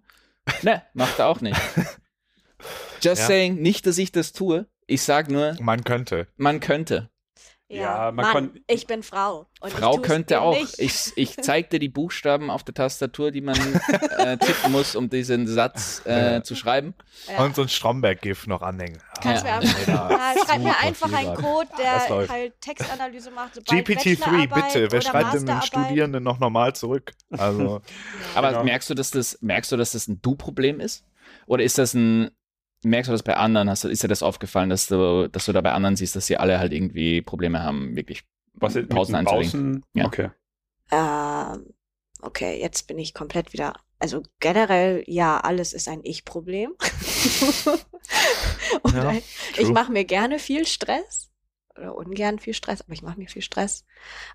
Ne, 0.63 0.81
macht 0.93 1.19
er 1.19 1.27
auch 1.27 1.41
nicht. 1.41 1.59
Just 3.01 3.21
Ja. 3.21 3.27
saying, 3.27 3.55
nicht, 3.61 3.85
dass 3.87 3.97
ich 3.97 4.11
das 4.11 4.33
tue. 4.33 4.67
Ich 4.87 5.03
sag 5.03 5.29
nur, 5.29 5.55
Man 5.61 5.83
könnte. 5.83 6.27
man 6.37 6.59
könnte. 6.59 7.09
Ja, 7.81 8.11
man 8.11 8.15
Mann, 8.15 8.33
kann- 8.33 8.59
ich 8.67 8.87
bin 8.87 9.03
Frau. 9.03 9.47
Frau 9.61 9.97
könnte 9.97 10.41
auch. 10.41 10.53
nicht. 10.57 10.79
Ich, 10.79 11.11
ich 11.15 11.37
zeig 11.37 11.69
dir 11.71 11.79
die 11.79 11.89
Buchstaben 11.89 12.49
auf 12.51 12.63
der 12.63 12.73
Tastatur, 12.73 13.31
die 13.31 13.41
man 13.41 13.55
äh, 14.17 14.37
tippen 14.37 14.71
muss, 14.71 14.95
um 14.95 15.09
diesen 15.09 15.47
Satz 15.47 16.05
äh, 16.05 16.41
zu 16.43 16.55
schreiben. 16.55 16.93
Ja. 17.27 17.43
Und 17.43 17.55
so 17.55 17.63
ein 17.63 17.69
Stromberg-GIF 17.69 18.47
noch 18.47 18.61
anhängen. 18.61 18.97
Kannst 19.21 19.45
Ja. 19.45 19.59
mir 19.59 19.61
einfach, 19.61 19.87
ja, 19.87 20.33
schreib 20.45 20.61
mir 20.61 20.77
einfach 20.77 21.13
einen. 21.13 21.35
Code, 21.35 21.69
der 21.79 22.27
halt 22.29 22.61
Textanalyse 22.61 23.31
macht. 23.31 23.55
sobald 23.55 23.87
GPT-3, 23.87 24.19
Bachelorarbeit 24.19 24.73
bitte. 24.73 24.91
Wer 24.91 25.01
schreibt 25.01 25.33
denn 25.33 25.45
den. 25.45 25.61
Studierenden 25.61 26.23
noch 26.23 26.39
normal 26.39 26.75
zurück? 26.75 27.13
Also, 27.31 27.81
Aber 28.35 28.49
Genau. 28.49 28.63
merkst 28.63 28.89
du, 28.89 28.93
dass 28.93 29.11
das, 29.11 29.37
merkst 29.41 29.71
du, 29.71 29.77
dass 29.77 29.93
das 29.93 30.07
ein 30.07 30.21
Du-Problem 30.21 30.79
ist? 30.79 31.03
Oder 31.47 31.63
ist 31.63 31.77
das 31.77 31.93
ein, 31.93 32.29
merkst 32.85 33.09
du 33.09 33.11
das 33.11 33.23
bei 33.23 33.35
anderen? 33.35 33.69
Hast 33.69 33.83
du, 33.83 33.89
ist 33.89 34.03
dir 34.03 34.07
das 34.07 34.23
aufgefallen, 34.23 34.69
dass 34.69 34.87
du, 34.87 35.27
dass 35.27 35.45
du 35.45 35.53
da 35.53 35.61
bei 35.61 35.71
anderen 35.71 35.95
siehst, 35.95 36.15
dass 36.15 36.27
sie 36.27 36.37
alle 36.37 36.59
halt 36.59 36.71
irgendwie 36.71 37.21
Probleme 37.21 37.61
haben, 37.61 37.95
wirklich 37.95 38.23
Was 38.53 38.75
ist 38.75 38.89
Pausen 38.89 39.15
einzulegen. 39.15 39.51
Pausen? 39.51 39.85
Ja. 39.93 40.05
Okay. 40.05 40.29
Ähm, 40.91 41.73
okay, 42.21 42.59
jetzt 42.61 42.87
bin 42.87 42.99
ich 42.99 43.13
komplett 43.13 43.53
wieder. 43.53 43.73
Also 43.99 44.23
generell, 44.39 45.03
ja, 45.07 45.39
alles 45.39 45.73
ist 45.73 45.87
ein 45.87 46.01
Ich-Problem. 46.03 46.73
Und 48.83 48.95
Ja, 48.95 49.13
ich 49.57 49.69
mache 49.69 49.91
mir 49.91 50.05
gerne 50.05 50.39
viel 50.39 50.65
Stress. 50.65 51.31
Oder 51.77 51.95
ungern 51.95 52.39
viel 52.39 52.53
Stress, 52.53 52.81
aber 52.81 52.93
ich 52.93 53.01
mache 53.01 53.19
mir 53.19 53.27
viel 53.27 53.41
Stress. 53.41 53.83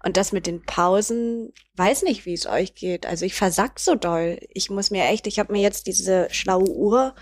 Und 0.05 0.19
das 0.19 0.33
mit 0.33 0.47
den 0.47 0.63
Pausen, 0.63 1.53
weiß 1.75 2.03
nicht, 2.03 2.27
wie 2.27 2.35
es 2.35 2.47
euch 2.47 2.75
geht. 2.75 3.07
Also 3.07 3.25
ich 3.25 3.35
versack 3.35 3.81
so 3.81 3.95
doll. 3.95 4.39
Ich 4.51 4.69
muss 4.69 4.91
mir 4.91 5.05
echt, 5.05 5.27
ich 5.27 5.39
habe 5.39 5.53
mir 5.53 5.63
jetzt 5.63 5.87
diese 5.87 6.29
schlaue 6.31 6.69
Uhr 6.69 7.15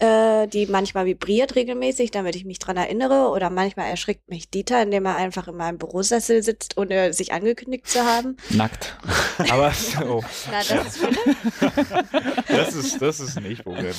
äh, 0.00 0.46
die 0.48 0.66
manchmal 0.66 1.06
vibriert 1.06 1.54
regelmäßig, 1.54 2.10
damit 2.10 2.34
ich 2.34 2.44
mich 2.44 2.58
dran 2.58 2.76
erinnere. 2.76 3.28
Oder 3.30 3.50
manchmal 3.50 3.90
erschrickt 3.90 4.28
mich 4.28 4.50
Dieter, 4.50 4.82
indem 4.82 5.04
er 5.06 5.16
einfach 5.16 5.46
in 5.48 5.56
meinem 5.56 5.78
Bürosessel 5.78 6.42
sitzt, 6.42 6.78
ohne 6.78 7.12
sich 7.12 7.32
angekündigt 7.32 7.86
zu 7.86 8.04
haben. 8.04 8.36
Nackt. 8.50 8.96
Aber 9.50 9.70
so, 9.72 10.24
Na, 10.50 10.58
das 10.58 10.86
ist 10.86 10.98
Philipp. 10.98 12.46
das 12.48 12.74
ist, 12.74 13.02
das 13.02 13.20
ist 13.20 13.40
nicht 13.40 13.62
Problem. 13.62 13.94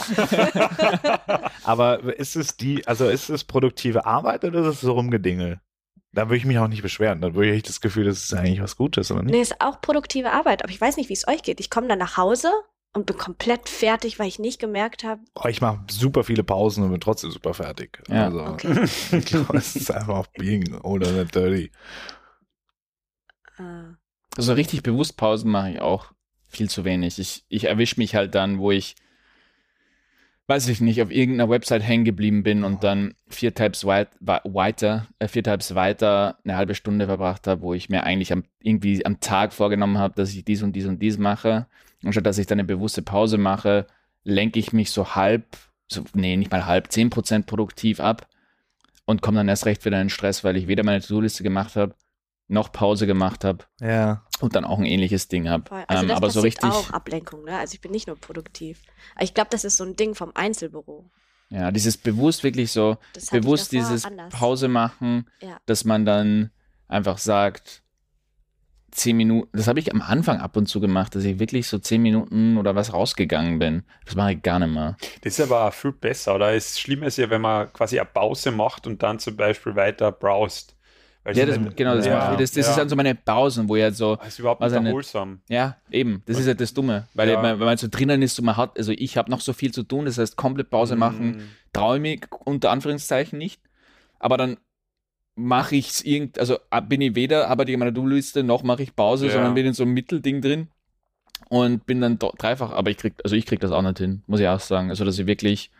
Aber 1.64 2.18
ist 2.18 2.36
es 2.36 2.58
die, 2.58 2.86
also 2.88 3.08
ist 3.08 3.30
es 3.30 3.44
produktive 3.44 4.06
Arbeit 4.06 4.44
oder 4.44 4.62
ist 4.62 4.76
es 4.76 4.82
so 4.82 4.94
rumgedingel? 4.94 5.60
Da 6.14 6.28
würde 6.28 6.38
ich 6.38 6.46
mich 6.46 6.58
auch 6.58 6.68
nicht 6.68 6.82
beschweren. 6.82 7.22
Dann 7.22 7.36
würde 7.36 7.54
ich 7.54 7.64
das 7.64 7.80
Gefühl, 7.80 8.06
das 8.06 8.24
ist 8.24 8.34
eigentlich 8.34 8.62
was 8.62 8.76
Gutes, 8.76 9.12
oder 9.12 9.24
nicht? 9.24 9.32
Nee, 9.32 9.42
ist 9.42 9.62
auch 9.62 9.80
produktive 9.80 10.32
Arbeit. 10.32 10.64
Aber 10.64 10.72
ich 10.72 10.82
weiß 10.82 10.98
nicht, 10.98 11.10
wie 11.10 11.14
es 11.14 11.28
euch 11.28 11.42
geht. 11.42 11.60
Ich 11.60 11.70
komme 11.70 11.88
dann 11.88 12.00
nach 12.00 12.18
Hause 12.18 12.52
und 12.94 13.06
bin 13.06 13.18
komplett 13.18 13.70
fertig, 13.70 14.20
weil 14.20 14.28
ich 14.28 14.40
nicht 14.40 14.60
gemerkt 14.60 15.04
habe. 15.04 15.22
Oh, 15.36 15.48
ich 15.48 15.62
mache 15.62 15.80
super 15.90 16.24
viele 16.24 16.44
Pausen 16.44 16.84
und 16.84 16.92
bin 16.92 17.00
trotzdem 17.00 17.32
super 17.32 17.54
fertig. 17.54 18.02
Ja. 18.10 18.26
Also, 18.26 18.40
Okay. 18.46 18.84
ich 19.18 19.26
glaube, 19.26 19.58
es 19.58 19.76
ist 19.76 19.92
einfach 19.92 20.16
auch 20.16 20.28
being 20.28 20.76
oder 20.82 21.12
nicht 21.12 21.34
dirty. 21.34 21.72
Äh, 23.58 23.94
Also 24.38 24.54
richtig 24.54 24.84
bewusst 24.84 25.18
Pausen 25.18 25.52
mache 25.52 25.72
ich 25.72 25.82
auch 25.82 26.12
viel 26.50 26.70
zu 26.70 26.84
wenig. 26.84 27.18
Ich, 27.20 27.46
ich 27.48 27.66
erwische 27.66 27.96
mich 27.98 28.16
halt 28.16 28.36
dann, 28.36 28.60
wo 28.60 28.72
ich, 28.72 28.96
weiß 30.48 30.68
ich 30.68 30.82
nicht, 30.82 31.02
auf 31.02 31.12
irgendeiner 31.12 31.50
Website 31.50 31.84
hängen 31.84 32.04
geblieben 32.04 32.44
bin 32.44 32.66
und 32.66 32.84
dann 32.84 33.16
vier 33.30 33.56
Types 33.56 33.86
weit, 33.86 34.10
weiter, 34.20 35.08
äh, 35.20 35.30
vier 35.30 35.44
Types 35.44 35.76
weiter 35.76 36.40
eine 36.44 36.58
halbe 36.58 36.76
Stunde 36.76 37.06
verbracht 37.06 37.48
habe, 37.48 37.62
wo 37.62 37.74
ich 37.74 37.88
mir 37.88 38.04
eigentlich 38.04 38.34
am, 38.34 38.44
irgendwie 38.60 39.06
am 39.06 39.22
Tag 39.22 39.54
vorgenommen 39.54 39.98
habe, 39.98 40.14
dass 40.16 40.34
ich 40.34 40.44
dies 40.44 40.62
und 40.62 40.74
dies 40.74 40.88
und 40.88 41.00
dies 41.02 41.18
mache. 41.18 41.68
Und 42.04 42.14
statt 42.14 42.26
dass 42.26 42.38
ich 42.38 42.48
dann 42.48 42.60
eine 42.60 42.68
bewusste 42.68 43.02
Pause 43.02 43.38
mache, 43.38 43.88
lenke 44.24 44.60
ich 44.60 44.74
mich 44.74 44.92
so 44.92 45.16
halb, 45.16 45.46
so, 45.88 46.04
nee, 46.14 46.36
nicht 46.38 46.52
mal 46.52 46.66
halb, 46.66 46.88
10% 46.88 47.44
produktiv 47.46 48.00
ab 48.00 48.28
und 49.06 49.22
komme 49.22 49.38
dann 49.38 49.50
erst 49.50 49.66
recht 49.66 49.84
wieder 49.86 50.02
in 50.02 50.10
Stress, 50.10 50.44
weil 50.44 50.58
ich 50.58 50.68
weder 50.68 50.84
meine 50.84 51.02
To-Do-Liste 51.02 51.44
gemacht 51.44 51.76
habe, 51.76 51.96
noch 52.48 52.72
Pause 52.72 53.08
gemacht 53.08 53.44
habe 53.46 53.66
Ja. 53.80 54.26
und 54.42 54.56
dann 54.56 54.66
auch 54.66 54.78
ein 54.80 54.86
ähnliches 54.86 55.28
Ding 55.28 55.48
habe. 55.50 55.66
voll. 55.70 55.84
Also 55.88 56.04
ähm, 56.06 56.12
aber 56.12 56.30
so 56.30 56.42
richtig, 56.42 56.70
auch 56.70 56.90
Ablenkung, 56.92 57.44
ne? 57.46 57.58
Also 57.58 57.74
ich 57.76 57.82
bin 57.82 57.92
nicht 57.92 58.08
nur 58.08 58.18
produktiv. 58.20 58.82
Aber 59.16 59.24
ich 59.24 59.34
glaube, 59.34 59.50
das 59.52 59.64
ist 59.64 59.78
so 59.78 59.84
ein 59.86 59.96
Ding 59.96 60.16
vom 60.16 60.32
Einzelbüro. 60.36 61.10
ja, 61.50 61.72
dieses 61.72 61.98
bewusst 61.98 62.44
wirklich 62.44 62.72
so, 62.72 62.98
bewusst 63.32 63.72
dieses 63.72 64.06
anders. 64.06 64.34
Pause 64.34 64.68
machen, 64.68 65.30
Ja. 65.42 65.58
dass 65.66 65.86
man 65.86 66.06
dann 66.06 66.52
einfach 66.88 67.18
sagt, 67.18 67.84
zehn 68.92 69.18
Minuten, 69.18 69.50
das 69.54 69.68
habe 69.68 69.80
ich 69.80 69.92
am 69.94 70.02
Anfang 70.02 70.40
ab 70.40 70.56
und 70.58 70.68
zu 70.68 70.80
gemacht, 70.80 71.16
dass 71.16 71.24
ich 71.24 71.40
wirklich 71.40 71.68
so 71.68 71.80
zehn 71.80 72.02
Minuten 72.02 72.58
oder 72.58 72.76
was 72.76 72.94
rausgegangen 72.94 73.58
bin. 73.60 73.84
Das 74.06 74.16
mache 74.16 74.34
ich 74.34 74.42
gar 74.42 74.60
nicht 74.60 74.74
mehr. 74.74 74.98
Das 75.24 75.40
ist 75.40 75.42
aber 75.52 75.72
viel 75.72 75.94
besser, 75.94 76.36
oder? 76.36 76.54
Es 76.54 76.80
Schlimme 76.80 77.06
ist 77.08 77.18
ja, 77.18 77.30
wenn 77.30 77.42
man 77.42 77.72
quasi 77.74 78.00
eine 78.00 78.10
Pause 78.12 78.52
macht 78.52 78.88
und 78.88 79.02
dann 79.02 79.20
zum 79.20 79.36
Beispiel 79.36 79.76
weiter 79.76 80.12
browst. 80.12 80.76
Weil 81.24 81.38
Ja, 81.38 81.46
das, 81.46 81.56
dann- 81.56 81.76
genau, 81.76 81.96
das, 81.96 82.06
ja, 82.08 82.32
ich. 82.34 82.40
das, 82.40 82.52
das 82.52 82.66
ja. 82.66 82.72
ist 82.72 82.78
dann 82.80 82.90
so 82.90 82.96
meine 82.96 83.14
Pausen, 83.14 83.70
wo 83.70 83.76
ich 83.76 83.84
halt 83.84 83.96
so, 83.96 84.16
Das 84.16 84.30
ist 84.30 84.40
überhaupt 84.40 84.60
nicht 84.62 84.72
er 84.74 84.80
nicht- 84.80 84.88
erholsam. 84.90 85.42
ja, 85.50 85.78
eben, 85.92 86.24
das 86.26 86.40
ist 86.40 86.48
halt 86.48 86.60
das 86.60 86.74
Dumme, 86.74 87.08
weil 87.14 87.30
Ja. 87.30 87.42
man, 87.42 87.60
wenn 87.60 87.66
man 87.68 87.78
so 87.78 87.88
drinnen 87.90 88.22
ist, 88.24 88.36
so 88.36 88.42
man 88.42 88.58
hat, 88.58 88.78
also 88.78 88.92
ich 88.92 89.18
habe 89.18 89.30
noch 89.30 89.40
so 89.40 89.54
viel 89.54 89.72
zu 89.72 89.84
tun, 89.84 90.06
das 90.06 90.18
heißt 90.18 90.36
komplett 90.36 90.72
Pause 90.72 90.96
machen, 90.96 91.30
Mm. 91.38 91.42
traue 91.74 91.98
ich 91.98 92.02
mich 92.02 92.22
unter 92.44 92.72
Anführungszeichen 92.72 93.38
nicht. 93.38 93.62
Aber 94.18 94.36
dann 94.38 94.58
mache 95.36 95.76
ich 95.76 95.90
es 95.90 96.02
irgend, 96.04 96.38
also 96.40 96.58
äh, 96.72 96.82
bin 96.82 97.02
ich 97.02 97.16
weder 97.16 97.50
aber 97.50 97.66
die 97.66 97.78
meiner 97.78 97.92
Do-Liste 97.92 98.44
noch 98.44 98.64
mache 98.64 98.84
ich 98.84 98.96
Pause, 98.96 99.28
Ja. 99.28 99.34
sondern 99.34 99.54
bin 99.56 99.66
in 99.66 99.74
so 99.74 99.84
einem 99.84 99.94
Mittelding 99.94 100.42
drin 100.42 100.68
und 101.50 101.86
bin 101.86 102.02
dann 102.02 102.20
do- 102.20 102.34
dreifach, 102.38 102.72
aber 102.72 102.90
ich 102.92 102.98
krieg, 102.98 103.14
also 103.24 103.36
ich 103.36 103.46
krieg 103.46 103.60
das 103.60 103.72
auch 103.72 103.82
nicht 103.82 103.98
hin, 103.98 104.24
muss 104.28 104.40
ich 104.40 104.48
auch 104.48 104.60
sagen. 104.60 104.90
Also 104.90 105.06
dass 105.06 105.18
ich 105.20 105.28
wirklich 105.28 105.72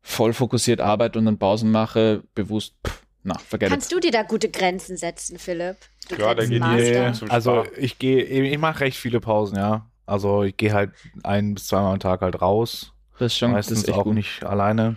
voll 0.00 0.32
fokussiert 0.32 0.80
arbeite 0.80 1.18
und 1.18 1.26
dann 1.26 1.38
Pausen 1.38 1.70
mache, 1.70 2.22
bewusst, 2.34 2.74
pff, 2.86 3.02
na, 3.24 3.36
forget 3.38 3.68
Kannst 3.70 3.92
du 3.92 4.00
dir 4.00 4.10
da 4.10 4.22
gute 4.22 4.48
Grenzen 4.48 4.96
setzen, 4.96 5.38
Philipp? 5.38 5.76
Du 6.08 6.16
Ja, 6.16 6.34
da 6.34 6.46
geht. 6.46 6.62
Nee. 6.62 7.12
zum 7.12 7.30
Also 7.30 7.64
ich 7.76 7.98
gehe, 7.98 8.22
ich 8.24 8.58
mache 8.58 8.80
recht 8.80 8.96
viele 8.96 9.20
Pausen, 9.20 9.56
ja. 9.56 9.86
Also 10.06 10.44
ich 10.44 10.56
gehe 10.56 10.72
halt 10.72 10.92
ein 11.22 11.54
bis 11.54 11.66
zweimal 11.66 11.92
am 11.92 12.00
Tag 12.00 12.22
halt 12.22 12.40
raus. 12.40 12.94
Das 13.18 13.32
ist 13.32 13.38
schon, 13.38 13.50
das 13.50 13.56
Meistens 13.66 13.80
ist 13.80 13.88
echt 13.88 13.98
auch 13.98 14.04
gut. 14.04 14.14
nicht 14.14 14.44
alleine. 14.44 14.96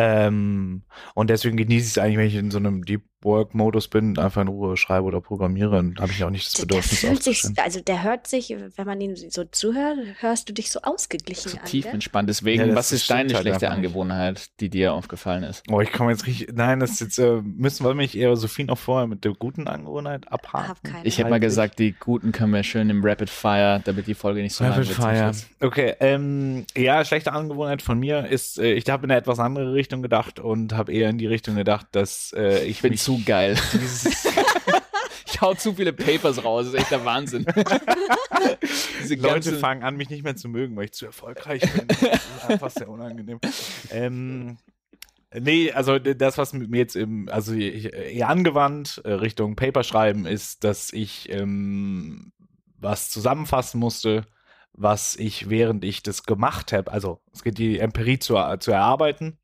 Ähm, 0.00 0.82
und 1.14 1.28
deswegen 1.30 1.56
genieße 1.58 1.84
ich 1.86 1.90
es 1.92 1.98
eigentlich, 1.98 2.16
wenn 2.18 2.26
ich 2.28 2.34
in 2.36 2.50
so 2.50 2.56
einem 2.58 2.84
Deep 2.86 3.02
Work 3.22 3.54
Modus 3.54 3.88
bin, 3.88 4.18
einfach 4.18 4.42
in 4.42 4.48
Ruhe 4.48 4.76
schreibe 4.76 5.04
oder 5.06 5.20
programmiere, 5.20 5.76
dann 5.76 5.96
habe 5.98 6.12
ich 6.12 6.24
auch 6.24 6.30
nicht 6.30 6.46
das 6.46 6.52
Der, 6.54 6.66
der 6.66 6.76
Bedürfnis 6.76 7.00
fühlt 7.00 7.22
sich, 7.22 7.44
also 7.62 7.80
der 7.80 8.02
hört 8.02 8.26
sich, 8.26 8.54
wenn 8.76 8.86
man 8.86 9.00
ihn 9.00 9.14
so 9.16 9.44
zuhört, 9.44 9.98
hörst 10.20 10.48
du 10.48 10.52
dich 10.54 10.70
so 10.70 10.80
ausgeglichen 10.82 11.50
So 11.50 11.58
an. 11.58 11.64
tief 11.64 11.84
entspannt. 11.86 12.28
Deswegen, 12.28 12.68
Ja, 12.68 12.74
was 12.74 12.92
ist 12.92 13.10
deine 13.10 13.32
halt 13.34 13.42
schlechte. 13.42 13.70
Angewohnheit, 13.70 14.48
die 14.60 14.68
dir 14.70 14.94
aufgefallen 14.94 15.42
ist? 15.42 15.64
Oh, 15.70 15.80
ich 15.80 15.92
komme 15.92 16.10
jetzt 16.12 16.26
richtig. 16.26 16.48
Nein, 16.54 16.80
das 16.80 16.92
ist 16.92 17.00
jetzt 17.00 17.18
äh, 17.18 17.40
müssen 17.42 17.84
wir 17.84 17.94
mich 17.94 18.16
eher 18.16 18.34
Sophie 18.36 18.64
noch 18.64 18.78
vorher 18.78 19.06
mit 19.06 19.24
der 19.24 19.32
guten 19.32 19.68
Angewohnheit 19.68 20.30
abhaken. 20.32 20.68
Hab 20.68 20.82
keine. 20.84 21.04
Ich 21.06 21.18
hätte 21.18 21.30
mal 21.30 21.40
gesagt, 21.40 21.78
die 21.78 21.92
guten 21.92 22.32
können 22.32 22.52
wir 22.52 22.62
schön 22.62 22.88
im 22.90 23.04
Rapid 23.04 23.28
Fire, 23.30 23.80
damit 23.84 24.06
die 24.06 24.14
Folge 24.14 24.40
nicht 24.42 24.54
so 24.54 24.64
lang 24.64 24.72
Rapid 24.74 24.88
wird. 24.88 24.96
zum 24.96 25.04
Fire. 25.04 25.32
Okay, 25.60 25.94
ähm, 26.00 26.64
ja, 26.76 27.04
schlechte 27.04 27.32
Angewohnheit 27.32 27.82
von 27.82 27.98
mir 27.98 28.26
ist, 28.26 28.58
äh, 28.58 28.72
ich 28.72 28.88
habe 28.88 29.04
in 29.04 29.10
eine 29.10 29.20
etwas 29.20 29.38
andere 29.38 29.72
Richtung 29.74 30.02
gedacht 30.02 30.38
und 30.40 30.72
habe 30.72 30.92
eher 30.92 31.10
in 31.10 31.18
die 31.18 31.26
Richtung 31.26 31.54
gedacht, 31.56 31.86
dass 31.92 32.32
äh, 32.36 32.64
ich 32.64 32.70
Ich 32.76 32.82
bin 32.82 32.90
mich 32.92 33.02
zu 33.18 33.24
geil. 33.24 33.56
Ich 35.32 35.40
hau 35.40 35.54
zu 35.54 35.72
viele 35.74 35.92
Papers 35.92 36.44
raus, 36.44 36.66
das 36.66 36.74
ist 36.74 36.80
echt 36.80 36.90
der 36.90 37.04
Wahnsinn. 37.04 37.46
Diese 39.00 39.14
Leute 39.14 39.56
fangen 39.58 39.84
an, 39.84 39.96
mich 39.96 40.10
nicht 40.10 40.24
mehr 40.24 40.34
zu 40.36 40.48
mögen, 40.48 40.76
weil 40.76 40.86
ich 40.86 40.92
zu 40.92 41.06
erfolgreich 41.06 41.62
bin. 41.62 41.86
Das 42.00 42.20
ist 42.42 42.50
einfach 42.50 42.70
sehr 42.70 42.88
unangenehm. 42.88 43.38
Ähm, 43.90 44.58
nee, 45.32 45.70
also 45.72 45.98
das, 45.98 46.36
was 46.36 46.52
mit 46.52 46.68
mir 46.70 46.78
jetzt 46.78 46.96
im, 46.96 47.28
also 47.30 47.54
ich- 47.54 47.92
eher 47.92 48.28
angewandt 48.28 49.00
äh, 49.04 49.12
Richtung 49.12 49.54
Paper 49.56 49.84
schreiben, 49.84 50.26
ist, 50.26 50.64
dass 50.64 50.92
ich 50.92 51.30
ähm, 51.30 52.32
was 52.76 53.08
zusammenfassen 53.08 53.78
musste, 53.78 54.26
was 54.72 55.16
ich, 55.16 55.48
während 55.48 55.84
ich 55.84 56.02
das 56.02 56.24
gemacht 56.24 56.72
habe, 56.72 56.90
also 56.90 57.20
es 57.32 57.42
geht 57.42 57.56
die 57.58 57.78
Empirie 57.78 58.18
zu, 58.18 58.36
zu 58.58 58.72
erarbeiten 58.72 59.38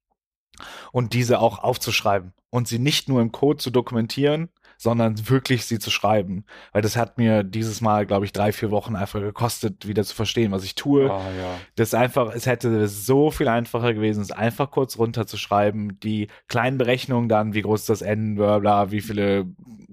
und 0.93 1.13
diese 1.13 1.41
auch 1.41 1.59
aufzuschreiben 1.59 2.33
und 2.51 2.69
sie 2.69 2.79
nicht 2.79 3.09
nur 3.09 3.21
im 3.21 3.33
Code 3.33 3.59
zu 3.59 3.71
dokumentieren, 3.71 4.49
sondern 4.79 5.29
wirklich 5.29 5.65
sie 5.65 5.79
zu 5.79 5.91
schreiben. 5.91 6.45
Weil 6.73 6.83
das 6.83 6.97
hat 6.97 7.19
mir 7.19 7.43
dieses 7.43 7.81
Mal, 7.81 8.07
glaube 8.07 8.25
ich, 8.25 8.33
drei, 8.33 8.53
vier 8.53 8.71
Wochen 8.71 8.97
einfach 8.97 9.21
gekostet, 9.21 9.87
wieder 9.87 10.05
zu 10.05 10.15
verstehen, 10.15 10.53
was 10.53 10.65
ich 10.65 10.75
tue. 10.75 11.11
Ah, 11.11 11.31
ja. 11.39 11.55
Das 11.77 11.89
ist 11.89 11.95
einfach, 11.95 12.35
es 12.35 12.47
hätte 12.47 12.87
so 12.89 13.31
viel 13.31 13.49
einfacher 13.49 13.95
gewesen, 13.95 14.21
es 14.21 14.31
einfach 14.31 14.71
kurz 14.71 14.99
runterzuschreiben, 14.99 15.99
die 16.01 16.29
kleinen 16.49 16.79
Berechnungen 16.79 17.29
dann, 17.29 17.55
wie 17.55 17.63
groß 17.63 17.87
das 17.87 18.03
N, 18.03 18.37
bla, 18.37 18.59
bla, 18.59 18.91
wie 18.91 19.01
viele 19.01 19.47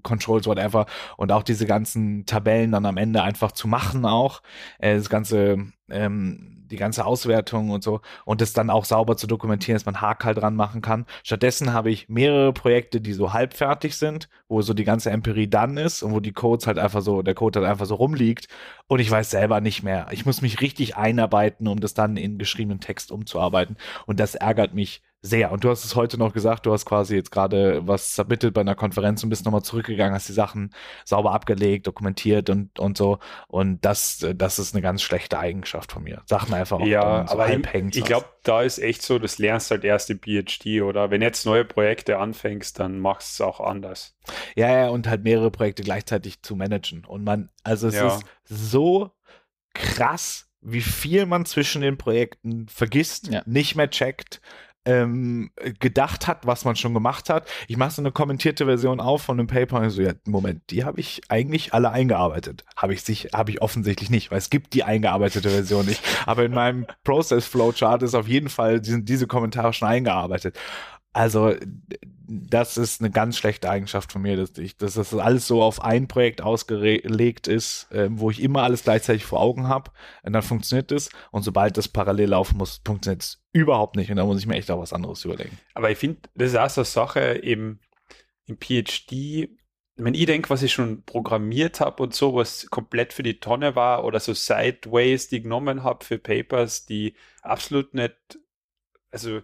Controls, 0.03 0.45
whatever, 0.45 0.85
und 1.15 1.31
auch 1.31 1.43
diese 1.43 1.65
ganzen 1.65 2.25
Tabellen 2.25 2.71
dann 2.71 2.85
am 2.85 2.97
Ende 2.97 3.23
einfach 3.23 3.53
zu 3.53 3.67
machen 3.67 4.05
auch, 4.05 4.41
äh, 4.79 4.95
das 4.95 5.09
ganze, 5.09 5.65
ähm, 5.89 6.65
die 6.67 6.77
ganze 6.77 7.05
Auswertung 7.05 7.69
und 7.69 7.83
so, 7.83 8.01
und 8.25 8.41
das 8.41 8.53
dann 8.53 8.69
auch 8.69 8.85
sauber 8.85 9.15
zu 9.17 9.27
dokumentieren, 9.27 9.75
dass 9.75 9.85
man 9.85 10.01
Hakel 10.01 10.33
dran 10.33 10.55
machen 10.55 10.81
kann. 10.81 11.05
Stattdessen 11.23 11.73
habe 11.73 11.91
ich 11.91 12.09
mehrere 12.09 12.53
Projekte, 12.53 12.99
die 13.01 13.13
so 13.13 13.33
halbfertig 13.33 13.95
sind, 13.95 14.29
wo 14.47 14.61
so 14.61 14.73
die 14.73 14.83
ganze 14.83 15.11
Empirie 15.11 15.47
dann 15.47 15.77
ist 15.77 16.03
und 16.03 16.13
wo 16.13 16.19
die 16.19 16.33
Codes 16.33 16.67
halt 16.67 16.79
einfach 16.79 17.01
so, 17.01 17.21
der 17.21 17.35
Code 17.35 17.59
halt 17.59 17.69
einfach 17.69 17.85
so 17.85 17.95
rumliegt 17.95 18.47
und 18.87 18.99
ich 18.99 19.09
weiß 19.11 19.29
selber 19.29 19.61
nicht 19.61 19.83
mehr. 19.83 20.07
Ich 20.11 20.25
muss 20.25 20.41
mich 20.41 20.61
richtig 20.61 20.97
einarbeiten, 20.97 21.67
um 21.67 21.79
das 21.79 21.93
dann 21.93 22.17
in 22.17 22.37
geschriebenen 22.37 22.79
Text 22.79 23.11
umzuarbeiten. 23.11 23.77
Und 24.05 24.19
das 24.19 24.35
ärgert 24.35 24.73
mich 24.73 25.01
sehr. 25.25 25.53
Und 25.53 25.63
du 25.63 25.69
hast 25.69 25.85
es 25.85 25.95
heute 25.95 26.17
noch 26.17 26.33
gesagt, 26.33 26.65
du 26.65 26.73
hast 26.73 26.85
quasi 26.85 27.15
jetzt 27.15 27.31
gerade 27.31 27.87
was 27.87 28.13
submitted 28.13 28.53
bei 28.53 28.59
einer 28.61 28.75
Konferenz 28.75 29.23
und 29.23 29.29
bist 29.29 29.45
nochmal 29.45 29.63
zurückgegangen, 29.63 30.13
hast 30.13 30.27
die 30.27 30.33
Sachen 30.33 30.71
sauber 31.05 31.31
abgelegt, 31.31 31.87
dokumentiert 31.87 32.49
und, 32.49 32.77
und 32.77 32.97
so. 32.97 33.19
Und 33.47 33.83
das, 33.85 34.25
das 34.35 34.59
ist 34.59 34.75
eine 34.75 34.81
ganz 34.81 35.01
schlechte 35.01 35.39
Eigenschaft 35.39 35.93
von 35.93 36.03
mir. 36.03 36.21
Sachen 36.25 36.53
einfach 36.53 36.79
auch 36.81 36.85
Ja, 36.85 37.19
dann 37.19 37.27
so 37.27 37.33
aber 37.35 37.47
halb 37.47 37.65
ich, 37.67 37.73
hängen 37.73 37.91
zu 37.93 37.99
ich 37.99 38.05
glaube, 38.05 38.25
da 38.43 38.61
ist 38.63 38.79
echt 38.79 39.01
so, 39.01 39.17
das 39.17 39.39
lernst 39.39 39.71
halt 39.71 39.85
erst 39.85 40.09
im 40.09 40.19
PhD 40.19 40.81
oder 40.81 41.09
wenn 41.09 41.21
jetzt 41.21 41.45
neue 41.45 41.63
Projekte 41.63 42.19
anfängst, 42.19 42.77
dann 42.79 42.99
machst 42.99 43.39
du 43.39 43.43
es 43.43 43.47
auch 43.47 43.61
anders. 43.61 44.17
Ja, 44.57 44.69
ja, 44.77 44.89
und 44.89 45.07
halt 45.07 45.23
mehrere 45.23 45.51
Projekte 45.51 45.83
gleichzeitig 45.83 46.41
zu 46.41 46.57
managen. 46.57 47.05
Und 47.05 47.23
man, 47.23 47.49
also 47.63 47.87
es 47.87 47.95
Ja. 47.95 48.07
ist 48.17 48.25
so 48.43 49.11
krass, 49.73 50.49
wie 50.61 50.81
viel 50.81 51.25
man 51.25 51.45
zwischen 51.45 51.81
den 51.81 51.97
Projekten 51.97 52.67
vergisst, 52.67 53.27
Ja. 53.27 53.41
nicht 53.45 53.75
mehr 53.75 53.89
checkt, 53.89 54.41
ähm, 54.85 55.51
gedacht 55.79 56.27
hat, 56.27 56.45
was 56.45 56.65
man 56.65 56.75
schon 56.75 56.93
gemacht 56.93 57.29
hat. 57.29 57.47
Ich 57.67 57.77
mache 57.77 57.91
so 57.91 58.01
eine 58.01 58.11
kommentierte 58.11 58.65
Version 58.65 58.99
auf 58.99 59.23
von 59.23 59.39
einem 59.39 59.47
Paper 59.47 59.79
und 59.79 59.89
so, 59.89 60.01
ja, 60.01 60.13
Moment, 60.25 60.61
die 60.69 60.83
habe 60.83 60.99
ich 60.99 61.21
eigentlich 61.29 61.73
alle 61.73 61.91
eingearbeitet. 61.91 62.65
Habe 62.75 62.93
ich 62.93 63.03
sich, 63.03 63.29
habe 63.33 63.51
ich 63.51 63.61
offensichtlich 63.61 64.09
nicht, 64.09 64.31
weil 64.31 64.37
es 64.37 64.49
gibt 64.49 64.73
die 64.73 64.83
eingearbeitete 64.83 65.49
Version 65.49 65.85
nicht. 65.85 66.03
Aber 66.25 66.43
in 66.43 66.53
meinem 66.53 66.85
Process 67.03 67.45
Flowchart 67.45 68.03
ist 68.03 68.15
auf 68.15 68.27
jeden 68.27 68.49
Fall, 68.49 68.83
sind 68.83 69.07
diese 69.09 69.27
Kommentare 69.27 69.73
schon 69.73 69.87
eingearbeitet. 69.87 70.57
Also, 71.13 71.53
das 72.27 72.77
ist 72.77 73.01
eine 73.01 73.11
ganz 73.11 73.37
schlechte 73.37 73.69
Eigenschaft 73.69 74.11
von 74.11 74.21
mir, 74.21 74.35
dass, 74.35 74.57
ich, 74.57 74.77
dass 74.77 74.95
das 74.95 75.13
alles 75.13 75.47
so 75.47 75.61
auf 75.61 75.83
ein 75.83 76.07
Projekt 76.07 76.41
ausgelegt 76.41 77.47
ist, 77.47 77.91
äh, 77.91 78.07
wo 78.11 78.31
ich 78.31 78.41
immer 78.41 78.63
alles 78.63 78.83
gleichzeitig 78.83 79.25
vor 79.25 79.39
Augen 79.39 79.67
habe. 79.67 79.91
Und 80.23 80.33
dann 80.33 80.41
funktioniert 80.41 80.91
es. 80.91 81.09
Und 81.31 81.43
sobald 81.43 81.77
das 81.77 81.87
parallel 81.87 82.29
laufen 82.29 82.57
muss, 82.57 82.81
funktioniert 82.83 83.21
es 83.21 83.43
überhaupt 83.51 83.95
nicht. 83.95 84.09
Und 84.09 84.17
da 84.17 84.25
muss 84.25 84.39
ich 84.39 84.47
mir 84.47 84.55
echt 84.55 84.71
auch 84.71 84.79
was 84.79 84.93
anderes 84.93 85.23
überlegen. 85.25 85.57
Aber 85.73 85.91
ich 85.91 85.97
finde, 85.97 86.21
das 86.35 86.51
ist 86.51 86.57
auch 86.57 86.69
so 86.69 86.81
eine 86.81 86.85
Sache 86.85 87.43
eben 87.43 87.79
im 88.45 88.57
PhD. 88.57 89.49
Wenn 89.95 90.15
ich 90.15 90.25
denke, 90.25 90.49
was 90.49 90.63
ich 90.63 90.73
schon 90.73 91.03
programmiert 91.03 91.79
habe 91.79 92.01
und 92.01 92.15
so, 92.15 92.33
was 92.33 92.67
komplett 92.71 93.13
für 93.13 93.21
die 93.21 93.39
Tonne 93.39 93.75
war 93.75 94.05
oder 94.05 94.19
so 94.19 94.33
Sideways, 94.33 95.27
die 95.27 95.37
ich 95.37 95.43
genommen 95.43 95.83
habe 95.83 96.03
für 96.03 96.17
Papers, 96.17 96.85
die 96.85 97.13
absolut 97.43 97.93
nicht, 97.93 98.15
also 99.11 99.41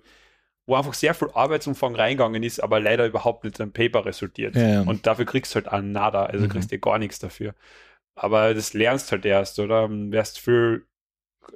wo 0.69 0.75
einfach 0.75 0.93
sehr 0.93 1.13
viel 1.15 1.29
Arbeitsumfang 1.34 1.95
reingegangen 1.95 2.43
ist, 2.43 2.62
aber 2.63 2.79
leider 2.79 3.08
überhaupt 3.08 3.43
nicht 3.43 3.60
in 3.60 3.63
einem 3.63 3.73
Paper 3.73 4.05
resultiert. 4.05 4.55
Ja. 4.55 4.82
Und 4.84 5.08
dafür 5.08 5.25
kriegst 5.25 5.53
du 5.53 5.58
halt 5.58 5.69
auch 5.69 5.82
nada, 5.82 6.25
also 6.27 6.47
Mhm. 6.47 6.49
kriegst 6.49 6.71
du 6.71 6.79
gar 6.79 6.99
nichts 6.99 7.19
dafür. 7.19 7.55
Aber 8.15 8.53
das 8.53 8.73
lernst 8.73 9.12
halt 9.12 9.25
erst, 9.25 9.60
oder? 9.60 9.89
Wärst 9.89 10.39
viel 10.39 10.86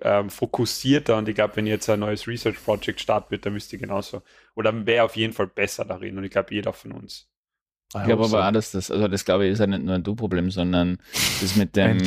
ähm, 0.02 0.30
fokussierter 0.30 1.18
und 1.18 1.30
ich 1.30 1.36
glaube, 1.36 1.56
wenn 1.58 1.68
jetzt 1.68 1.90
ein 1.90 2.00
neues 2.02 2.28
Research 2.28 2.64
Project 2.64 3.02
startet 3.02 3.32
wird, 3.32 3.46
dann 3.46 3.54
müsste 3.54 3.76
ich 3.76 3.82
genauso, 3.82 4.24
oder 4.56 4.86
wäre 4.86 5.06
auf 5.06 5.16
jeden 5.16 5.34
Fall 5.34 5.48
besser 5.48 5.86
darin 5.86 6.18
und 6.18 6.24
ich 6.26 6.32
glaube, 6.32 6.54
jeder 6.54 6.74
von 6.74 6.92
uns. 6.94 7.30
Ich 7.96 8.04
glaube 8.06 8.26
aber 8.26 8.48
auch, 8.48 8.52
dass 8.52 8.72
das, 8.72 8.90
also 8.90 9.08
das 9.08 9.26
glaube 9.26 9.46
ich, 9.46 9.52
ist 9.52 9.60
ja 9.60 9.68
nicht 9.68 9.84
nur 9.84 9.96
ein 9.96 10.04
Du-Problem, 10.04 10.50
sondern 10.50 10.98
das 11.42 11.56
mit 11.56 11.76
dem, 11.76 12.00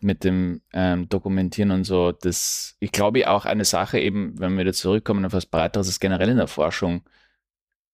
mit 0.00 0.24
dem 0.24 0.60
ähm, 0.72 1.08
Dokumentieren 1.08 1.70
und 1.70 1.84
so, 1.84 2.12
das, 2.12 2.76
ich 2.80 2.92
glaube 2.92 3.28
auch 3.28 3.46
eine 3.46 3.64
Sache 3.64 3.98
eben, 3.98 4.38
wenn 4.38 4.52
wir 4.54 4.60
wieder 4.60 4.72
zurückkommen 4.72 5.24
auf 5.24 5.32
was 5.32 5.46
Breiteres, 5.46 5.88
ist 5.88 6.00
generell 6.00 6.28
in 6.28 6.36
der 6.36 6.46
Forschung 6.46 7.02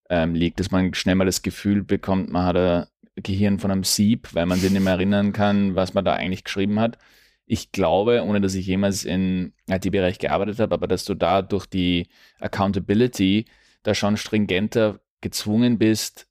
ähm, 0.08 0.34
liegt, 0.34 0.60
dass 0.60 0.70
man 0.70 0.92
schnell 0.92 1.14
mal 1.14 1.24
das 1.24 1.42
Gefühl 1.42 1.84
bekommt, 1.84 2.30
man 2.30 2.44
hat 2.44 2.56
ein 2.56 2.86
Gehirn 3.16 3.58
von 3.60 3.70
einem 3.70 3.84
Sieb, 3.84 4.34
weil 4.34 4.46
man 4.46 4.58
sich 4.58 4.70
nicht 4.70 4.82
mehr 4.82 4.94
erinnern 4.94 5.32
kann, 5.32 5.76
was 5.76 5.94
man 5.94 6.04
da 6.04 6.14
eigentlich 6.14 6.44
geschrieben 6.44 6.80
hat. 6.80 6.98
Ich 7.46 7.72
glaube, 7.72 8.22
ohne 8.24 8.40
dass 8.40 8.54
ich 8.54 8.66
jemals 8.66 9.04
in 9.04 9.52
IT-Bereich 9.68 10.18
gearbeitet 10.18 10.58
habe, 10.58 10.74
aber 10.74 10.88
dass 10.88 11.04
du 11.04 11.14
da 11.14 11.42
durch 11.42 11.66
die 11.66 12.08
Accountability 12.40 13.46
da 13.82 13.94
schon 13.94 14.16
stringenter 14.16 15.00
gezwungen 15.20 15.78
bist, 15.78 16.26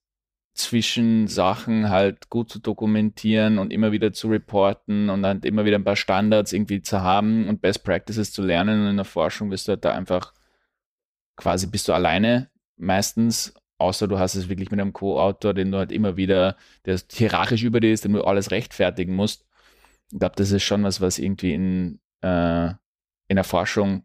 zwischen 0.59 1.27
Sachen 1.27 1.89
halt 1.89 2.29
gut 2.29 2.49
zu 2.49 2.59
dokumentieren 2.59 3.59
und 3.59 3.71
immer 3.71 3.91
wieder 3.91 4.13
zu 4.13 4.27
reporten 4.27 5.09
und 5.09 5.23
dann 5.23 5.41
immer 5.41 5.65
wieder 5.65 5.77
ein 5.77 5.83
paar 5.83 5.95
Standards 5.95 6.53
irgendwie 6.53 6.81
zu 6.81 7.01
haben 7.01 7.47
und 7.47 7.61
Best 7.61 7.83
Practices 7.83 8.33
zu 8.33 8.41
lernen. 8.41 8.81
Und 8.81 8.89
in 8.89 8.95
der 8.97 9.05
Forschung 9.05 9.49
bist 9.49 9.67
du 9.67 9.71
halt 9.71 9.85
da 9.85 9.93
einfach 9.93 10.33
quasi 11.39 11.67
bist 11.67 11.87
du 11.87 11.93
alleine 11.93 12.49
meistens, 12.75 13.53
außer 13.77 14.07
du 14.07 14.19
hast 14.19 14.35
es 14.35 14.49
wirklich 14.49 14.71
mit 14.71 14.79
einem 14.79 14.91
Co-Autor, 14.91 15.53
den 15.53 15.71
du 15.71 15.77
halt 15.77 15.91
immer 15.91 16.17
wieder, 16.17 16.57
der 16.85 16.99
hierarchisch 17.09 17.63
über 17.63 17.79
dir 17.79 17.93
ist, 17.93 18.03
den 18.03 18.13
du 18.13 18.23
alles 18.23 18.51
rechtfertigen 18.51 19.15
musst. 19.15 19.45
Ich 20.11 20.19
glaube, 20.19 20.35
das 20.35 20.51
ist 20.51 20.63
schon 20.63 20.83
was, 20.83 20.99
was 20.99 21.17
irgendwie 21.17 21.53
in, 21.53 21.99
äh, 22.21 22.69
in 23.29 23.35
der 23.35 23.45
Forschung 23.45 24.03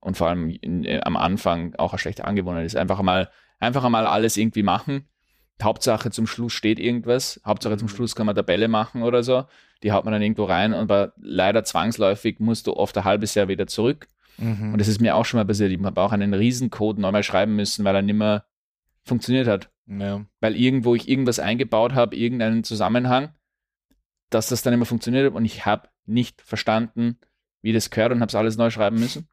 und 0.00 0.16
vor 0.16 0.28
allem 0.28 0.50
in, 0.50 0.84
äh, 0.84 1.00
am 1.02 1.16
Anfang 1.16 1.74
auch 1.76 1.92
eine 1.92 1.98
schlechte 1.98 2.24
Angewohnheit 2.24 2.66
ist. 2.66 2.76
Einfach 2.76 3.02
mal, 3.02 3.28
einfach 3.58 3.82
einmal 3.82 4.06
alles 4.06 4.36
irgendwie 4.36 4.62
machen. 4.62 5.08
Hauptsache 5.62 6.10
zum 6.10 6.26
Schluss 6.26 6.52
steht 6.52 6.78
irgendwas. 6.78 7.40
Hauptsache 7.44 7.76
zum 7.76 7.86
Mhm. 7.86 7.92
Schluss 7.92 8.14
kann 8.14 8.26
man 8.26 8.36
Tabelle 8.36 8.68
machen 8.68 9.02
oder 9.02 9.22
so. 9.22 9.44
Die 9.82 9.92
haut 9.92 10.04
man 10.04 10.12
dann 10.12 10.22
irgendwo 10.22 10.44
rein 10.44 10.72
und 10.72 10.80
aber 10.80 11.12
leider 11.18 11.64
zwangsläufig 11.64 12.40
musst 12.40 12.66
du 12.66 12.74
oft 12.76 12.96
ein 12.98 13.04
halbes 13.04 13.34
Jahr 13.34 13.48
wieder 13.48 13.66
zurück. 13.66 14.08
Mhm. 14.38 14.72
Und 14.72 14.78
das 14.78 14.88
ist 14.88 15.00
mir 15.00 15.16
auch 15.16 15.24
schon 15.24 15.38
mal 15.38 15.44
passiert. 15.44 15.70
Ich 15.72 15.82
habe 15.82 16.00
auch 16.00 16.12
einen 16.12 16.34
Riesencode 16.34 16.98
nochmal 16.98 17.22
schreiben 17.22 17.56
müssen, 17.56 17.84
weil 17.84 17.94
er 17.94 18.02
nicht 18.02 18.14
mehr 18.14 18.44
funktioniert 19.04 19.46
hat. 19.48 19.70
ja. 19.86 20.24
Weil 20.40 20.54
irgendwo 20.56 20.94
ich 20.94 21.08
irgendwas 21.08 21.38
eingebaut 21.40 21.94
habe, 21.94 22.14
irgendeinen 22.16 22.62
Zusammenhang, 22.62 23.30
dass 24.30 24.48
das 24.48 24.62
dann 24.62 24.74
immer 24.74 24.84
funktioniert 24.84 25.26
hat 25.26 25.34
und 25.34 25.44
ich 25.44 25.64
habe 25.66 25.88
nicht 26.06 26.42
verstanden, 26.42 27.18
wie 27.62 27.72
das 27.72 27.90
gehört 27.90 28.12
und 28.12 28.20
habe 28.20 28.28
es 28.28 28.34
alles 28.34 28.56
neu 28.56 28.70
schreiben 28.70 28.98
müssen. 29.00 29.28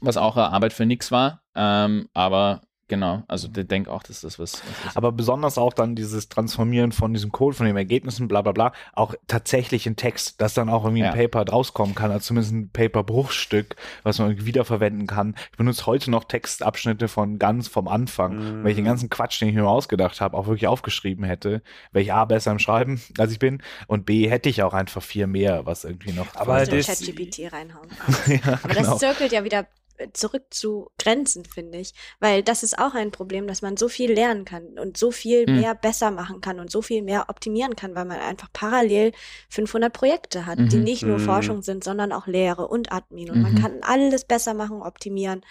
Was 0.00 0.16
auch 0.16 0.36
eine 0.36 0.50
Arbeit 0.50 0.72
für 0.72 0.84
nix 0.84 1.10
war. 1.10 1.42
Ähm, 1.54 2.08
aber 2.12 2.62
genau, 2.88 3.22
also 3.28 3.48
ich 3.54 3.66
denke 3.66 3.90
auch, 3.90 4.02
dass 4.02 4.20
das 4.20 4.38
was, 4.38 4.62
was. 4.84 4.96
Aber 4.96 5.12
besonders 5.12 5.58
auch 5.58 5.72
dann 5.72 5.94
dieses 5.96 6.28
Transformieren 6.28 6.92
von 6.92 7.12
diesem 7.12 7.32
Code, 7.32 7.56
von 7.56 7.66
den 7.66 7.76
Ergebnissen, 7.76 8.28
bla 8.28 8.42
bla 8.42 8.52
bla, 8.52 8.72
auch 8.94 9.14
tatsächlich 9.26 9.86
in 9.86 9.96
Text, 9.96 10.40
dass 10.40 10.54
dann 10.54 10.68
auch 10.68 10.84
irgendwie 10.84 11.04
ein 11.04 11.16
Ja. 11.16 11.26
Paper 11.28 11.50
rauskommen 11.50 11.94
kann, 11.94 12.10
also 12.10 12.24
zumindest 12.26 12.52
ein 12.54 12.70
Paper-Bruchstück, 12.70 13.76
was 14.02 14.18
man 14.18 14.28
irgendwie 14.28 14.46
wiederverwenden 14.46 15.06
kann. 15.06 15.34
Ich 15.52 15.56
benutze 15.58 15.86
heute 15.86 16.10
noch 16.10 16.24
Textabschnitte 16.24 17.08
von 17.08 17.38
ganz 17.38 17.68
vom 17.68 17.88
Anfang, 17.88 18.36
Mhm. 18.60 18.62
weil 18.64 18.70
ich 18.70 18.76
den 18.76 18.84
ganzen 18.84 19.10
Quatsch, 19.10 19.40
den 19.40 19.48
ich 19.48 19.54
mir 19.54 19.62
mal 19.62 19.68
ausgedacht 19.70 20.20
habe, 20.20 20.36
auch 20.36 20.46
wirklich 20.46 20.66
aufgeschrieben 20.68 21.24
hätte, 21.24 21.62
wäre 21.92 22.02
ich 22.02 22.12
A 22.12 22.24
besser 22.24 22.52
im 22.52 22.58
Schreiben, 22.58 23.00
als 23.18 23.32
ich 23.32 23.38
bin, 23.38 23.62
und 23.86 24.06
B 24.06 24.28
hätte 24.28 24.48
ich 24.48 24.62
auch 24.62 24.74
einfach 24.74 25.02
viel 25.02 25.26
mehr, 25.26 25.66
was 25.66 25.84
irgendwie 25.84 26.12
noch. 26.12 26.26
Aber 26.34 26.64
das- 26.64 26.86
ChatGPT 26.86 27.52
reinhauen. 27.52 27.88
ja, 28.26 28.58
Aber 28.62 28.74
genau. 28.74 28.90
das 28.90 28.98
zirkelt 28.98 29.32
ja 29.32 29.44
wieder 29.44 29.66
zurück 30.12 30.44
zu 30.50 30.90
Grenzen, 30.98 31.44
finde 31.44 31.78
ich. 31.78 31.94
Weil 32.20 32.42
das 32.42 32.62
ist 32.62 32.78
auch 32.78 32.94
ein 32.94 33.10
Problem, 33.10 33.46
dass 33.46 33.62
man 33.62 33.76
so 33.76 33.88
viel 33.88 34.12
lernen 34.12 34.44
kann 34.44 34.78
und 34.78 34.96
so 34.96 35.10
viel 35.10 35.46
Hm. 35.46 35.54
mehr 35.56 35.74
besser 35.74 36.10
machen 36.10 36.40
kann 36.40 36.60
und 36.60 36.70
so 36.70 36.82
viel 36.82 37.02
mehr 37.02 37.26
optimieren 37.28 37.76
kann, 37.76 37.94
weil 37.94 38.04
man 38.04 38.18
einfach 38.20 38.48
parallel 38.52 39.12
500 39.50 39.92
Projekte 39.92 40.46
hat, 40.46 40.58
die 40.58 40.78
Mhm. 40.78 40.84
nicht 40.84 41.02
nur 41.04 41.18
Mhm. 41.18 41.22
Forschung 41.24 41.62
sind, 41.62 41.84
sondern 41.84 42.12
auch 42.12 42.26
Lehre 42.26 42.68
und 42.68 42.92
Admin. 42.92 43.30
Und 43.30 43.42
man 43.42 43.52
Mhm. 43.52 43.58
kann 43.58 43.78
alles 43.82 44.24
besser 44.24 44.54
machen, 44.54 44.82
optimieren. 44.82 45.44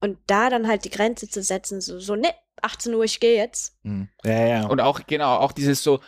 Und 0.00 0.18
da 0.26 0.50
dann 0.50 0.68
halt 0.68 0.84
die 0.84 0.90
Grenze 0.90 1.28
zu 1.28 1.42
setzen, 1.42 1.80
so, 1.80 1.98
so 1.98 2.16
ne, 2.16 2.28
18 2.62 2.94
Uhr, 2.94 3.04
ich 3.04 3.18
gehe 3.20 3.36
jetzt. 3.36 3.76
Mhm. 3.82 4.08
Ja, 4.24 4.46
ja. 4.46 4.66
Und 4.66 4.80
auch, 4.80 5.00
genau, 5.06 5.36
auch 5.36 5.52
dieses 5.52 5.82
so, 5.82 6.00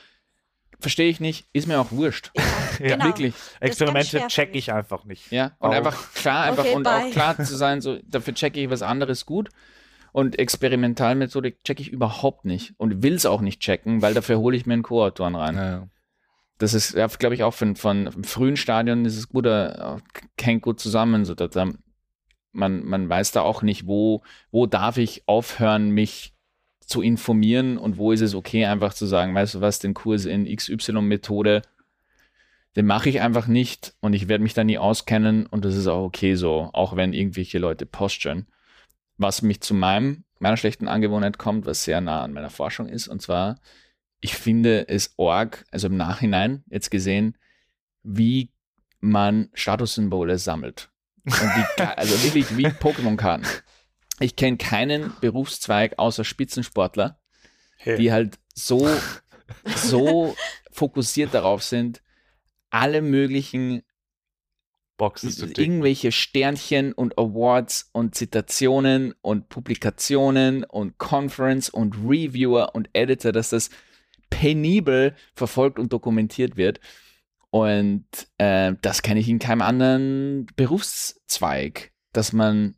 verstehe 0.80 1.08
ich 1.08 1.20
nicht, 1.20 1.48
ist 1.52 1.66
mir 1.66 1.80
auch 1.80 1.90
wurscht. 1.92 2.30
Ja, 2.34 2.42
genau. 2.78 3.04
Wirklich. 3.06 3.34
Experimente 3.60 4.26
check 4.28 4.54
ich 4.54 4.72
einfach 4.72 5.04
nicht. 5.04 5.30
Ja, 5.30 5.52
und 5.58 5.70
Auch. 5.70 5.74
einfach 5.74 6.14
klar, 6.14 6.44
einfach 6.44 6.64
Okay, 6.64 6.74
und 6.74 6.84
bye. 6.84 7.06
auch 7.06 7.10
klar 7.10 7.36
zu 7.36 7.56
sein, 7.56 7.80
so, 7.80 7.98
dafür 8.04 8.34
checke 8.34 8.60
ich 8.60 8.70
was 8.70 8.82
anderes 8.82 9.26
gut. 9.26 9.48
Und 10.12 10.38
Experimentalmethodik 10.38 11.62
checke 11.64 11.82
ich 11.82 11.90
überhaupt 11.90 12.44
nicht 12.44 12.74
und 12.78 13.02
will 13.02 13.14
es 13.14 13.26
auch 13.26 13.40
nicht 13.40 13.60
checken, 13.60 14.00
weil 14.02 14.14
dafür 14.14 14.38
hole 14.38 14.56
ich 14.56 14.66
mir 14.66 14.74
einen 14.74 14.82
Co-Autoren 14.82 15.34
rein. 15.34 15.56
Ja. 15.56 15.88
Das 16.56 16.74
ist, 16.74 16.94
ja, 16.94 17.06
glaube 17.06 17.34
ich, 17.34 17.44
auch 17.44 17.54
von, 17.54 17.76
von 17.76 18.24
frühen 18.24 18.56
Stadion 18.56 19.04
ist 19.04 19.16
es 19.16 19.28
gut, 19.28 19.46
äh, 19.46 19.96
hängt 20.40 20.62
gut 20.62 20.80
zusammen, 20.80 21.24
so 21.24 21.34
dass 21.34 21.54
ähm, 21.56 21.78
man, 22.52 22.84
man 22.84 23.08
weiß 23.08 23.32
da 23.32 23.42
auch 23.42 23.62
nicht, 23.62 23.86
wo, 23.86 24.22
wo 24.50 24.66
darf 24.66 24.96
ich 24.96 25.22
aufhören, 25.26 25.90
mich 25.90 26.34
zu 26.88 27.02
informieren 27.02 27.76
und 27.76 27.98
wo 27.98 28.12
ist 28.12 28.22
es 28.22 28.34
okay, 28.34 28.64
einfach 28.64 28.94
zu 28.94 29.04
sagen, 29.04 29.34
weißt 29.34 29.56
du 29.56 29.60
was, 29.60 29.78
den 29.78 29.92
Kurs 29.92 30.24
in 30.24 30.44
XY-Methode, 30.44 31.60
den 32.76 32.86
mache 32.86 33.10
ich 33.10 33.20
einfach 33.20 33.46
nicht 33.46 33.94
und 34.00 34.14
ich 34.14 34.26
werde 34.26 34.42
mich 34.42 34.54
da 34.54 34.64
nie 34.64 34.78
auskennen 34.78 35.44
und 35.46 35.66
das 35.66 35.76
ist 35.76 35.86
auch 35.86 36.04
okay 36.04 36.34
so, 36.34 36.70
auch 36.72 36.96
wenn 36.96 37.12
irgendwelche 37.12 37.58
Leute 37.58 37.84
posturen. 37.84 38.46
Was 39.18 39.42
mich 39.42 39.60
zu 39.60 39.74
meinem, 39.74 40.24
meiner 40.38 40.56
schlechten 40.56 40.88
Angewohnheit 40.88 41.36
kommt, 41.36 41.66
was 41.66 41.84
sehr 41.84 42.00
nah 42.00 42.22
an 42.22 42.32
meiner 42.32 42.50
Forschung 42.50 42.88
ist, 42.88 43.06
und 43.06 43.20
zwar, 43.20 43.60
ich 44.20 44.34
finde 44.34 44.88
es 44.88 45.12
org, 45.18 45.66
also 45.70 45.88
im 45.88 45.96
Nachhinein 45.96 46.64
jetzt 46.70 46.90
gesehen, 46.90 47.36
wie 48.02 48.50
man 49.00 49.50
Statussymbole 49.52 50.38
sammelt. 50.38 50.88
Und 51.24 51.34
wie, 51.34 51.82
also 51.96 52.22
wirklich 52.24 52.56
wie 52.56 52.66
Pokémon-Karten. 52.68 53.46
Ich 54.20 54.36
kenne 54.36 54.56
keinen 54.56 55.12
Berufszweig 55.20 55.98
außer 55.98 56.24
Spitzensportler, 56.24 57.20
Hey. 57.76 57.96
die 57.96 58.10
halt 58.12 58.38
so, 58.54 58.88
so 59.76 60.36
fokussiert 60.72 61.34
darauf 61.34 61.62
sind, 61.62 62.02
alle 62.70 63.02
möglichen 63.02 63.82
Boxes 64.96 65.36
zu 65.36 65.46
ticken. 65.46 65.62
irgendwelche 65.62 66.10
Sternchen 66.10 66.92
und 66.92 67.16
Awards 67.18 67.88
und 67.92 68.16
Zitationen 68.16 69.14
und 69.22 69.48
Publikationen 69.48 70.64
und 70.64 70.98
Conference 70.98 71.70
und 71.70 71.94
Reviewer 72.04 72.74
und 72.74 72.90
Editor, 72.94 73.30
dass 73.30 73.50
das 73.50 73.70
penibel 74.28 75.14
verfolgt 75.34 75.78
und 75.78 75.92
dokumentiert 75.92 76.56
wird. 76.56 76.80
Und 77.50 78.06
äh, 78.38 78.74
das 78.82 79.02
kenne 79.02 79.20
ich 79.20 79.28
in 79.28 79.38
keinem 79.38 79.62
anderen 79.62 80.46
Berufszweig, 80.56 81.92
dass 82.12 82.32
man 82.32 82.74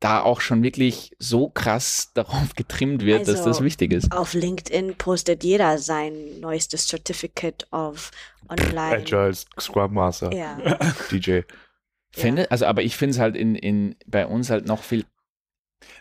da 0.00 0.22
auch 0.22 0.40
schon 0.40 0.62
wirklich 0.62 1.12
so 1.18 1.48
krass 1.50 2.10
darauf 2.14 2.54
getrimmt 2.54 3.04
wird, 3.04 3.22
dass 3.28 3.38
Also, 3.38 3.50
das 3.50 3.62
wichtig 3.62 3.92
ist. 3.92 4.10
Auf 4.12 4.32
LinkedIn 4.34 4.96
postet 4.96 5.44
jeder 5.44 5.78
sein 5.78 6.40
neuestes 6.40 6.88
Certificate 6.88 7.66
of 7.70 8.10
Online. 8.48 8.96
Agile 8.96 9.32
Scrum 9.60 9.94
Master, 9.94 10.32
Ja. 10.32 10.58
DJ. 11.10 11.40
Finde, 12.12 12.50
also, 12.50 12.66
aber 12.66 12.82
ich 12.82 12.96
finde 12.96 13.12
es 13.12 13.18
halt 13.20 13.36
in, 13.36 13.54
in, 13.54 13.94
bei 14.06 14.26
uns 14.26 14.50
halt 14.50 14.66
noch 14.66 14.82
viel 14.82 15.04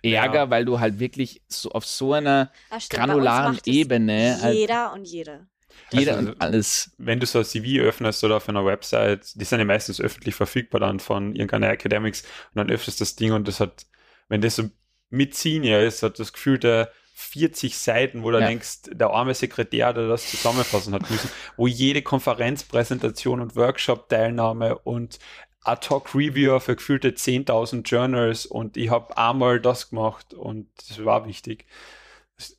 Ärger, 0.02 0.34
Ja. 0.40 0.50
weil 0.50 0.66
du 0.66 0.80
halt 0.80 1.00
wirklich 1.00 1.42
so 1.48 1.72
auf 1.72 1.86
so 1.86 2.14
einer 2.14 2.52
Ah, 2.70 2.80
stimmt, 2.80 3.00
granularen 3.04 3.60
Ebene 3.66 4.38
halt 4.42 4.56
Jeder 4.56 4.92
und 4.94 5.06
jede. 5.06 5.48
jeder 5.92 6.18
Also- 6.18 6.30
und 6.32 6.42
alles. 6.42 6.92
wenn 6.98 7.20
du 7.20 7.26
so 7.26 7.40
ein 7.40 7.46
CV 7.46 7.82
öffnest 7.84 8.24
oder 8.24 8.38
auf 8.38 8.50
einer 8.50 8.66
Website, 8.66 9.40
die 9.40 9.46
sind 9.46 9.60
ja 9.60 9.66
meistens 9.66 10.02
öffentlich 10.02 10.36
verfügbar 10.36 10.82
dann 10.82 11.00
von 11.00 11.34
irgendeiner 11.36 11.70
Academics 11.70 12.24
und 12.24 12.56
dann 12.56 12.70
öffnest 12.72 13.00
das 13.02 13.16
Ding 13.16 13.32
und 13.34 13.48
das 13.48 13.60
hat, 13.60 13.86
wenn 14.30 14.42
das 14.42 14.56
so 14.56 14.70
mit 15.10 15.36
Senior 15.36 15.82
ist, 15.82 16.04
hat 16.04 16.20
das 16.20 16.32
Gefühl, 16.34 16.60
der 16.60 16.92
40 17.16 17.78
Seiten, 17.78 18.24
wo 18.24 18.32
du 18.32 18.40
Ja. 18.40 18.48
denkst, 18.48 18.84
der 18.92 19.10
arme 19.10 19.34
Sekretär, 19.34 19.92
der 19.94 20.08
das 20.08 20.30
zusammenfassen 20.32 20.94
hat 20.94 21.10
müssen, 21.10 21.30
wo 21.58 21.68
jede 21.68 22.02
Konferenzpräsentation 22.02 23.42
und 23.42 23.56
Workshop-Teilnahme 23.58 24.78
und 24.80 25.20
Ad-Hoc-Reviewer 25.64 26.62
für 26.62 26.78
gefühlte 26.78 27.10
10.000 27.16 27.90
Journals 27.90 28.46
und 28.46 28.78
ich 28.78 28.90
habe 28.90 29.18
einmal 29.18 29.60
das 29.60 29.90
gemacht 29.90 30.34
und 30.34 30.70
das 30.88 31.04
war 31.04 31.28
wichtig. 31.28 31.66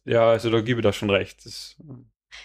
Ja, 0.05 0.29
also 0.29 0.51
da 0.51 0.61
gebe 0.61 0.81
ich 0.81 0.85
da 0.85 0.93
schon 0.93 1.09
recht. 1.09 1.47
Das, 1.47 1.77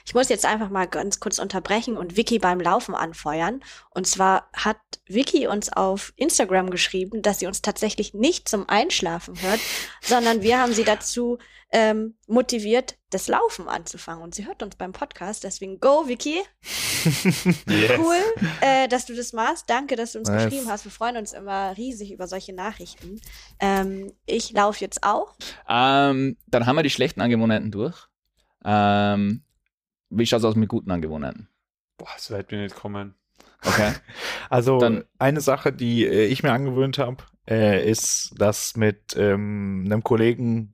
Ich 0.05 0.13
muss 0.13 0.29
jetzt 0.29 0.45
einfach 0.45 0.69
mal 0.69 0.87
ganz 0.87 1.19
kurz 1.19 1.39
unterbrechen 1.39 1.97
und 1.97 2.17
Vicky 2.17 2.39
beim 2.39 2.59
Laufen 2.59 2.95
anfeuern. 2.95 3.63
Und 3.89 4.07
zwar 4.07 4.49
hat 4.53 4.77
Vicky 5.07 5.47
uns 5.47 5.71
auf 5.71 6.13
Instagram 6.15 6.69
geschrieben, 6.69 7.21
dass 7.21 7.39
sie 7.39 7.47
uns 7.47 7.61
tatsächlich 7.61 8.13
nicht 8.13 8.49
zum 8.49 8.67
Einschlafen 8.67 9.41
hört, 9.41 9.59
sondern 10.01 10.41
wir 10.41 10.59
haben 10.59 10.73
sie 10.73 10.83
dazu 10.83 11.37
ähm, 11.71 12.15
motiviert, 12.27 12.97
das 13.09 13.27
Laufen 13.27 13.67
anzufangen. 13.67 14.23
Und 14.23 14.35
sie 14.35 14.45
hört 14.45 14.63
uns 14.63 14.75
beim 14.75 14.93
Podcast. 14.93 15.43
Deswegen 15.43 15.79
go, 15.79 16.07
Vicky. 16.07 16.41
yes. 16.63 17.99
Cool, 17.99 18.17
äh, 18.61 18.87
dass 18.87 19.05
du 19.05 19.15
das 19.15 19.33
machst. 19.33 19.69
Danke, 19.69 19.95
dass 19.95 20.13
du 20.13 20.19
uns 20.19 20.29
Nice. 20.29 20.45
geschrieben 20.45 20.69
hast. 20.69 20.85
Wir 20.85 20.91
freuen 20.91 21.17
uns 21.17 21.33
immer 21.33 21.75
riesig 21.75 22.11
über 22.11 22.27
solche 22.27 22.53
Nachrichten. 22.53 23.19
Ähm, 23.59 24.13
ich 24.25 24.51
laufe 24.51 24.79
jetzt 24.81 25.03
auch. 25.03 25.35
Ähm, 25.67 26.37
dann 26.47 26.65
haben 26.65 26.75
wir 26.75 26.83
die 26.83 26.89
schlechten 26.89 27.21
Angewohnheiten 27.21 27.71
durch. 27.71 28.07
Ähm, 28.63 29.43
wie 30.17 30.25
schaut 30.25 30.39
es 30.39 30.45
aus 30.45 30.55
mit 30.55 30.69
guten 30.69 30.91
Angewohnheiten? 30.91 31.47
Boah, 31.97 32.07
so 32.17 32.33
weit 32.33 32.47
bin 32.47 32.59
ich 32.59 32.63
nicht 32.65 32.75
gekommen. 32.75 33.15
Okay. 33.65 33.93
Also 34.49 34.77
Dann- 34.79 35.05
eine 35.17 35.41
Sache, 35.41 35.73
die 35.73 36.05
äh, 36.05 36.25
ich 36.25 36.43
mir 36.43 36.51
angewöhnt 36.51 36.97
habe, 36.99 37.23
äh, 37.49 37.89
ist, 37.89 38.33
das 38.37 38.75
mit 38.77 39.15
ähm, 39.17 39.83
einem 39.85 40.03
Kollegen 40.03 40.73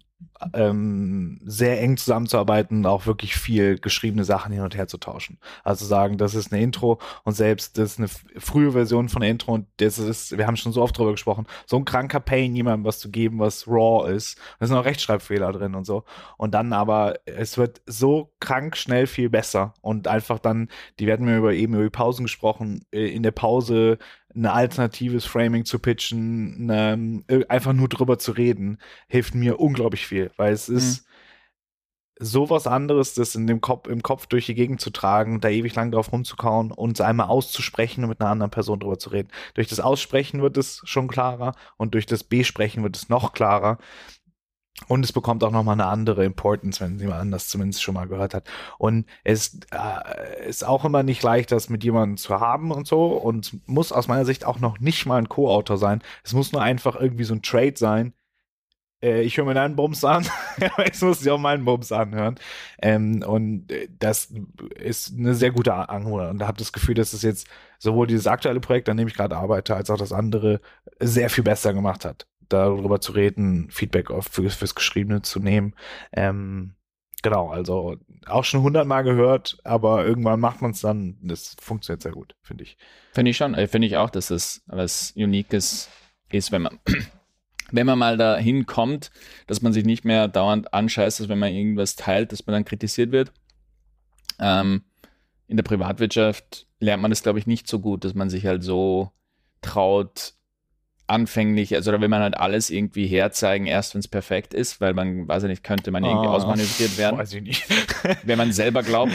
ähm, 0.54 1.40
sehr 1.46 1.80
eng 1.82 1.98
zusammenzuarbeiten 1.98 2.80
und 2.80 2.86
auch 2.86 3.06
wirklich 3.06 3.36
viel 3.36 3.78
geschriebene 3.78 4.24
Sachen 4.24 4.52
hin 4.52 4.64
und 4.64 4.76
her 4.76 4.88
zu 4.88 4.98
tauschen. 4.98 5.40
Also 5.64 5.86
sagen, 5.86 6.18
das 6.18 6.36
ist 6.36 6.52
eine 6.52 6.62
Intro 6.62 7.00
und 7.24 7.34
selbst 7.34 7.78
das 7.78 7.94
ist 7.94 8.00
eine 8.00 8.08
frühe 8.40 8.72
Version 8.72 9.10
von 9.10 9.22
der 9.22 9.30
Intro 9.30 9.54
und 9.54 9.68
das 9.78 10.00
ist, 10.00 10.38
wir 10.38 10.48
haben 10.48 10.58
schon 10.58 10.72
so 10.72 10.82
oft 10.82 10.98
drüber 10.98 11.12
gesprochen, 11.12 11.46
so 11.66 11.78
ein 11.78 11.86
kranker 11.86 12.20
Pain, 12.20 12.56
jemandem 12.56 12.86
was 12.86 13.00
zu 13.00 13.12
geben, 13.12 13.40
was 13.40 13.68
raw 13.68 14.12
ist. 14.12 14.38
Da 14.60 14.68
sind 14.68 14.76
auch 14.76 14.86
Rechtschreibfehler 14.86 15.52
drin 15.52 15.76
und 15.76 15.86
so. 15.86 16.04
Und 16.38 16.54
dann 16.54 16.74
aber, 16.74 17.16
es 17.26 17.58
wird 17.58 17.82
so 17.86 18.34
krank 18.40 18.78
schnell 18.78 19.08
viel 19.08 19.30
besser 19.30 19.74
und 19.82 20.08
einfach 20.08 20.40
dann, 20.40 20.70
die 21.00 21.08
werden 21.08 21.26
mir 21.26 21.38
über 21.38 21.54
eben 21.54 21.74
über 21.74 21.84
die 21.84 21.90
Pausen 21.90 22.24
gesprochen, 22.24 22.86
äh, 22.92 23.08
in 23.08 23.24
der 23.24 23.32
Pause 23.32 23.98
ein 24.36 24.46
alternatives 24.46 25.26
Framing 25.26 25.66
zu 25.66 25.80
pitchen, 25.80 26.66
ne, 26.66 27.24
einfach 27.50 27.74
nur 27.74 27.90
drüber 27.90 28.18
zu 28.20 28.32
reden, 28.32 28.80
hilft 29.08 29.36
mir 29.36 29.60
unglaublich 29.60 30.08
viel, 30.08 30.32
weil 30.38 30.54
es 30.54 30.70
ist 30.70 31.06
sowas 32.24 32.68
anderes, 32.68 33.16
das 33.16 33.34
in 33.34 33.48
dem 33.48 33.62
Kopf, 33.62 33.88
im 33.88 34.04
Kopf 34.04 34.28
durch 34.28 34.46
die 34.46 34.54
Gegend 34.54 34.80
zu 34.80 34.92
tragen, 34.92 35.42
da 35.42 35.50
ewig 35.50 35.74
lang 35.74 35.92
drauf 35.92 36.12
rumzukauen 36.12 36.72
und 36.72 36.94
es 36.94 37.02
einmal 37.02 37.28
auszusprechen 37.28 38.04
und 38.04 38.10
mit 38.10 38.22
einer 38.22 38.30
anderen 38.30 38.52
Person 38.52 38.80
drüber 38.80 39.00
zu 39.00 39.10
reden. 39.10 39.30
Durch 39.56 39.68
das 39.68 39.80
Aussprechen 39.80 40.42
wird 40.42 40.56
es 40.58 40.82
schon 40.86 41.08
klarer 41.08 41.56
und 41.78 41.96
durch 41.96 42.06
das 42.06 42.24
Besprechen 42.24 42.84
wird 42.84 42.96
es 42.96 43.10
noch 43.10 43.34
klarer. 43.34 43.80
Und 44.88 45.06
es 45.06 45.12
bekommt 45.14 45.44
auch 45.44 45.52
nochmal 45.52 45.74
eine 45.74 45.86
andere 45.86 46.26
Importance, 46.26 46.82
wenn 46.82 47.00
jemand 47.00 47.22
anders 47.22 47.48
zumindest 47.48 47.84
schon 47.84 47.94
mal 47.94 48.08
gehört 48.08 48.34
hat. 48.34 48.50
Und 48.78 49.06
es 49.24 49.60
äh, 49.72 50.48
ist 50.48 50.66
auch 50.66 50.86
immer 50.86 51.04
nicht 51.04 51.22
leicht, 51.24 51.52
das 51.52 51.70
mit 51.70 51.84
jemandem 51.84 52.18
zu 52.18 52.40
haben 52.40 52.72
und 52.72 52.88
so. 52.88 53.08
Und 53.08 53.68
muss 53.68 53.92
aus 53.92 54.08
meiner 54.08 54.26
Sicht 54.26 54.46
auch 54.46 54.60
noch 54.60 54.80
nicht 54.80 55.06
mal 55.06 55.18
ein 55.18 55.30
Co-Autor 55.30 55.78
sein. 55.78 56.02
Es 56.24 56.34
muss 56.34 56.52
nur 56.52 56.62
einfach 56.62 57.00
irgendwie 57.00 57.24
so 57.26 57.36
ein 57.36 57.42
Trade 57.44 57.76
sein. 57.76 58.14
Äh, 59.02 59.22
ich 59.22 59.38
höre 59.38 59.46
mir 59.46 59.54
deinen 59.54 59.76
Bums 59.76 60.04
an, 60.04 60.26
jetzt 60.78 61.02
muss 61.04 61.22
ich 61.22 61.30
auch 61.30 61.40
meinen 61.40 61.66
Bums 61.66 61.92
anhören. 61.92 62.36
Ähm, 62.82 63.24
und 63.26 63.72
äh, 63.72 63.88
das 64.00 64.34
ist 64.76 65.14
eine 65.18 65.36
sehr 65.36 65.52
gute 65.52 65.74
Angewohnheit. 65.74 66.32
Und 66.32 66.40
da 66.40 66.48
habe 66.48 66.58
das 66.58 66.74
Gefühl, 66.74 66.96
dass 66.96 67.14
es 67.14 67.22
jetzt 67.22 67.48
sowohl 67.80 68.08
dieses 68.08 68.28
aktuelle 68.28 68.60
Projekt, 68.60 68.90
an 68.90 68.98
dem 68.98 69.08
ich 69.08 69.16
gerade 69.16 69.38
arbeite, 69.38 69.76
als 69.76 69.90
auch 69.90 69.98
das 69.98 70.12
andere 70.14 70.62
sehr 71.00 71.30
viel 71.30 71.44
besser 71.44 71.74
gemacht 71.74 72.06
hat 72.06 72.28
darüber 72.54 73.02
zu 73.02 73.12
reden, 73.14 73.70
Feedback 73.72 74.12
auf, 74.12 74.28
für, 74.28 74.50
fürs 74.50 74.76
Geschriebene 74.76 75.22
zu 75.22 75.40
nehmen. 75.40 75.76
Ähm, 76.12 76.76
genau, 77.22 77.50
also 77.50 77.98
auch 78.26 78.44
schon 78.44 78.62
hundertmal 78.62 79.04
gehört, 79.04 79.58
aber 79.64 80.06
irgendwann 80.06 80.40
macht 80.40 80.62
man 80.62 80.72
es 80.72 80.82
dann. 80.82 81.18
Das 81.22 81.56
funktioniert 81.60 82.02
sehr 82.02 82.12
gut, 82.12 82.36
finde 82.42 82.64
ich. 82.64 82.78
Finde 83.14 83.32
ich 83.32 83.38
schon. 83.38 83.54
äh, 83.56 83.68
Finde 83.68 83.88
ich 83.88 83.98
auch, 83.98 84.10
dass 84.10 84.30
es 84.32 84.64
was 84.68 85.14
Uniques 85.16 85.90
ist, 86.30 86.52
wenn 86.52 86.64
man, 86.64 86.80
wenn 87.72 87.86
man 87.88 88.00
mal 88.00 88.18
dahin 88.18 88.66
kommt, 88.66 89.12
dass 89.48 89.62
man 89.62 89.74
sich 89.74 89.86
nicht 89.86 90.06
mehr 90.06 90.28
dauernd 90.28 90.74
anscheißt, 90.74 91.20
dass 91.20 91.30
wenn 91.30 91.40
man 91.40 91.54
irgendwas 91.54 91.96
teilt, 91.96 92.32
dass 92.32 92.46
man 92.46 92.54
dann 92.54 92.66
kritisiert 92.66 93.12
wird. 93.12 93.32
Ähm, 94.40 94.84
in 95.48 95.58
der 95.58 95.64
Privatwirtschaft 95.64 96.68
lernt 96.80 97.02
man 97.02 97.12
das, 97.12 97.24
glaube 97.24 97.40
ich, 97.40 97.48
nicht 97.48 97.68
so 97.68 97.80
gut, 97.80 98.06
dass 98.06 98.14
man 98.14 98.30
sich 98.30 98.46
halt 98.46 98.64
so 98.64 99.12
traut, 99.62 100.34
anfänglich, 101.12 101.76
also 101.76 101.92
oder 101.92 102.02
wenn 102.02 102.10
man 102.10 102.22
halt 102.22 102.38
alles 102.38 102.70
irgendwie 102.70 103.06
herzeigen, 103.06 103.68
erst 103.68 103.94
wenn 103.94 104.00
es 104.00 104.08
perfekt 104.08 104.54
ist, 104.54 104.82
weil 104.82 104.94
man, 104.94 105.28
weiß 105.28 105.44
ich 105.44 105.50
nicht, 105.50 105.64
könnte 105.64 105.92
man 105.92 106.04
irgendwie 106.04 106.28
Ah, 106.28 106.32
ausmanövriert 106.32 106.98
werden 106.98 107.18
Weiß 107.18 107.34
ich 107.34 107.44
nicht. 107.44 107.66
wenn 108.24 108.38
man 108.38 108.52
selber 108.52 108.82
glaubt. 108.82 109.14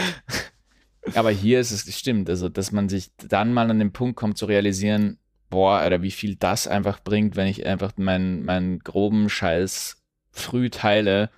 Aber 1.15 1.31
hier 1.31 1.61
ist 1.61 1.71
es 1.71 1.99
stimmt, 1.99 2.29
also 2.29 2.49
dass 2.49 2.73
man 2.73 2.89
sich 2.89 3.11
dann 3.17 3.53
mal 3.53 3.71
an 3.71 3.79
den 3.79 3.93
Punkt 3.93 4.17
kommt 4.17 4.39
zu 4.39 4.47
realisieren, 4.47 5.19
boah, 5.51 5.79
Alter, 5.79 6.03
wie 6.03 6.11
viel 6.11 6.37
das 6.37 6.67
einfach 6.67 7.01
bringt, 7.03 7.37
wenn 7.37 7.47
ich 7.47 7.67
einfach 7.67 7.93
meinen 7.97 8.45
meinen 8.45 8.81
groben 8.81 9.29
Scheiß 9.29 10.03
früh 10.31 10.71
teile. 10.71 11.31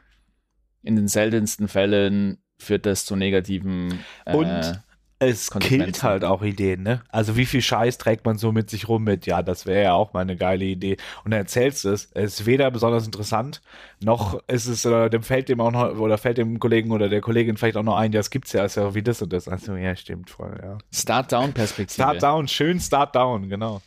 In 0.82 0.96
den 0.96 1.08
seltensten 1.08 1.68
Fällen 1.68 2.38
führt 2.58 2.86
das 2.86 3.04
zu 3.04 3.16
negativen 3.16 3.98
äh, 4.24 4.34
Und 4.34 4.82
es 5.20 5.50
killt 5.50 6.02
halt 6.02 6.24
auch 6.24 6.42
Ideen, 6.42 6.82
ne? 6.82 7.02
Also 7.08 7.36
wie 7.36 7.46
viel 7.46 7.60
Scheiß 7.60 7.98
trägt 7.98 8.24
man 8.24 8.38
so 8.38 8.52
mit 8.52 8.70
sich 8.70 8.88
rum 8.88 9.02
mit, 9.04 9.26
ja, 9.26 9.42
das 9.42 9.66
wäre 9.66 9.82
ja 9.82 9.92
auch 9.94 10.12
mal 10.12 10.20
eine 10.20 10.36
geile 10.36 10.64
Idee. 10.64 10.96
Und 11.24 11.32
dann 11.32 11.40
erzählst 11.40 11.84
du 11.84 11.88
es, 11.90 12.10
es 12.14 12.40
ist 12.40 12.46
weder 12.46 12.70
besonders 12.70 13.04
interessant, 13.04 13.60
noch 14.00 14.40
ist 14.46 14.66
es, 14.66 14.86
oder 14.86 15.10
dem 15.10 15.24
fällt 15.24 15.48
dem 15.48 15.60
auch 15.60 15.72
noch, 15.72 15.98
oder 15.98 16.18
fällt 16.18 16.38
dem 16.38 16.60
Kollegen 16.60 16.92
oder 16.92 17.08
der 17.08 17.20
Kollegin 17.20 17.56
vielleicht 17.56 17.76
auch 17.76 17.82
noch 17.82 17.96
ein, 17.96 18.12
ja, 18.12 18.20
das 18.20 18.30
gibt's 18.30 18.52
ja, 18.52 18.64
ist 18.64 18.76
ja 18.76 18.94
wie 18.94 19.02
das 19.02 19.20
und 19.20 19.32
das. 19.32 19.48
Also 19.48 19.74
ja, 19.74 19.96
stimmt 19.96 20.30
voll, 20.30 20.58
ja. 20.62 20.78
Start-Down-Perspektive. 20.92 21.94
Start 21.94 22.22
down, 22.22 22.46
schön 22.46 22.78
Start 22.78 23.16
down, 23.16 23.48
genau. 23.48 23.82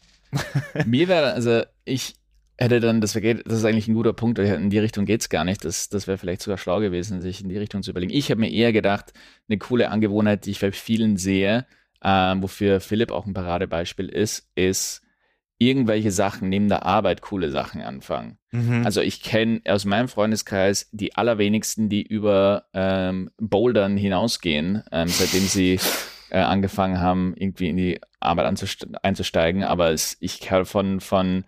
Mir 0.85 1.07
wäre, 1.07 1.33
also 1.33 1.63
ich 1.85 2.15
hätte 2.61 2.79
dann, 2.79 3.01
das, 3.01 3.15
wär, 3.15 3.33
das 3.33 3.57
ist 3.57 3.65
eigentlich 3.65 3.87
ein 3.87 3.95
guter 3.95 4.13
Punkt, 4.13 4.39
in 4.39 4.69
die 4.69 4.79
Richtung 4.79 5.05
geht's 5.05 5.29
gar 5.29 5.43
nicht. 5.43 5.65
Das, 5.65 5.89
das 5.89 6.07
wäre 6.07 6.17
vielleicht 6.17 6.41
sogar 6.41 6.57
schlau 6.57 6.79
gewesen, 6.79 7.21
sich 7.21 7.41
in 7.41 7.49
die 7.49 7.57
Richtung 7.57 7.83
zu 7.83 7.91
überlegen. 7.91 8.13
Ich 8.13 8.29
habe 8.29 8.39
mir 8.39 8.51
eher 8.51 8.71
gedacht, 8.71 9.13
eine 9.49 9.57
coole 9.57 9.89
Angewohnheit, 9.89 10.45
die 10.45 10.51
ich 10.51 10.59
bei 10.59 10.71
vielen 10.71 11.17
sehe, 11.17 11.65
ähm, 12.03 12.43
wofür 12.43 12.79
Philipp 12.79 13.11
auch 13.11 13.25
ein 13.25 13.33
Paradebeispiel 13.33 14.07
ist, 14.09 14.49
ist 14.55 15.01
irgendwelche 15.57 16.11
Sachen 16.11 16.49
neben 16.49 16.69
der 16.69 16.85
Arbeit 16.85 17.21
coole 17.21 17.51
Sachen 17.51 17.81
anfangen. 17.81 18.37
Mhm. 18.51 18.83
Also 18.83 19.01
ich 19.01 19.21
kenne 19.21 19.61
aus 19.67 19.85
meinem 19.85 20.07
Freundeskreis 20.07 20.89
die 20.91 21.15
allerwenigsten, 21.15 21.87
die 21.87 22.01
über 22.01 22.65
ähm, 22.73 23.29
Bouldern 23.37 23.95
hinausgehen, 23.95 24.83
ähm, 24.91 25.07
seitdem 25.07 25.43
sie 25.43 25.79
äh, 26.31 26.39
angefangen 26.39 26.99
haben, 26.99 27.35
irgendwie 27.35 27.69
in 27.69 27.77
die 27.77 28.01
Arbeit 28.19 28.47
einzusteigen. 29.03 29.63
Aber 29.63 29.91
es, 29.91 30.17
ich 30.19 30.49
höre 30.49 30.65
von, 30.65 30.99
von 30.99 31.43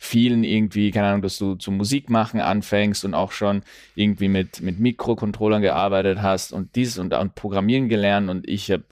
vielen 0.00 0.44
irgendwie, 0.44 0.92
keine 0.92 1.08
Ahnung, 1.08 1.22
dass 1.22 1.38
du 1.38 1.56
zum 1.56 1.76
Musik 1.76 2.08
machen 2.08 2.40
anfängst 2.40 3.04
und 3.04 3.14
auch 3.14 3.32
schon 3.32 3.62
irgendwie 3.96 4.28
mit, 4.28 4.60
mit 4.62 4.78
Mikrocontrollern 4.78 5.60
gearbeitet 5.60 6.22
hast 6.22 6.52
und 6.52 6.76
dies 6.76 6.98
und, 6.98 7.12
und 7.12 7.34
Programmieren 7.34 7.88
gelernt. 7.88 8.30
Und 8.30 8.48
ich 8.48 8.70
habe, 8.70 8.84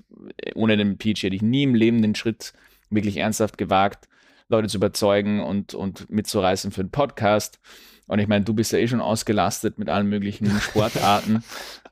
ohne 0.57 0.77
den 0.77 0.99
PhD 0.99 1.23
hätte 1.23 1.37
ich 1.37 1.43
nie 1.43 1.63
im 1.63 1.77
Leben 1.77 2.03
den 2.03 2.17
Schritt 2.17 2.53
wirklich 2.91 3.19
ernsthaft 3.19 3.57
gewagt, 3.57 4.09
Leute 4.49 4.69
zu 4.69 4.79
überzeugen 4.79 5.43
und, 5.43 5.75
und 5.75 6.11
mitzureißen 6.11 6.73
für 6.73 6.81
einen 6.81 6.91
Podcast. 6.91 7.61
Und 8.09 8.19
ich 8.19 8.27
meine, 8.27 8.45
du 8.45 8.53
bist 8.53 8.73
ja 8.73 8.79
eh 8.81 8.89
schon 8.89 9.01
ausgelastet 9.01 9.79
mit 9.79 9.89
allen 9.89 10.09
möglichen 10.09 10.51
Sportarten. 10.61 11.45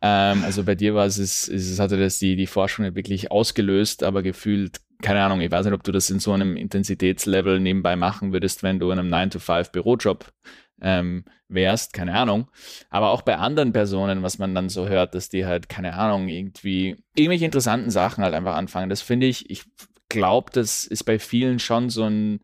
ähm, 0.03 0.43
also 0.43 0.65
bei 0.65 0.75
dir 0.75 0.97
war 0.97 1.07
es, 1.07 1.19
es, 1.19 1.47
es 1.47 1.79
hatte 1.79 1.99
das 1.99 2.19
die, 2.19 2.35
die 2.35 2.49
Forschung 2.49 2.97
wirklich 2.97 3.31
ausgelöst, 3.31 4.03
aber 4.03 4.23
gefühlt, 4.23 4.81
keine 5.05 5.23
Ahnung, 5.23 5.43
ich 5.43 5.51
weiß 5.51 5.67
nicht, 5.67 5.75
ob 5.75 5.83
du 5.85 5.93
das 5.93 6.09
in 6.09 6.19
so 6.19 6.33
einem 6.33 6.57
Intensitätslevel 6.57 7.61
nebenbei 7.61 7.95
machen 7.95 8.33
würdest, 8.33 8.63
wenn 8.63 8.79
du 8.79 8.91
in 8.91 8.99
einem 8.99 9.13
9-to-5-Bürojob 9.13 10.33
ähm, 10.81 11.25
wärst, 11.47 11.93
keine 11.93 12.15
Ahnung. 12.15 12.51
Aber 12.89 13.11
auch 13.11 13.21
bei 13.21 13.37
anderen 13.37 13.73
Personen, 13.73 14.23
was 14.23 14.39
man 14.39 14.55
dann 14.55 14.71
so 14.71 14.89
hört, 14.89 15.15
dass 15.15 15.29
die 15.29 15.45
halt, 15.45 15.69
keine 15.69 15.95
Ahnung, 15.95 16.29
irgendwie 16.29 16.97
irgendwelche 17.15 17.45
interessanten 17.45 17.91
Sachen 17.91 18.25
halt 18.25 18.33
einfach 18.33 18.57
anfangen. 18.57 18.89
Das 18.89 19.03
finde 19.03 19.27
ich, 19.27 19.51
ich 19.51 19.65
glaube, 20.09 20.51
das 20.53 20.85
ist 20.87 21.05
bei 21.05 21.19
vielen 21.19 21.59
schon 21.59 21.91
so 21.91 22.05
ein 22.05 22.41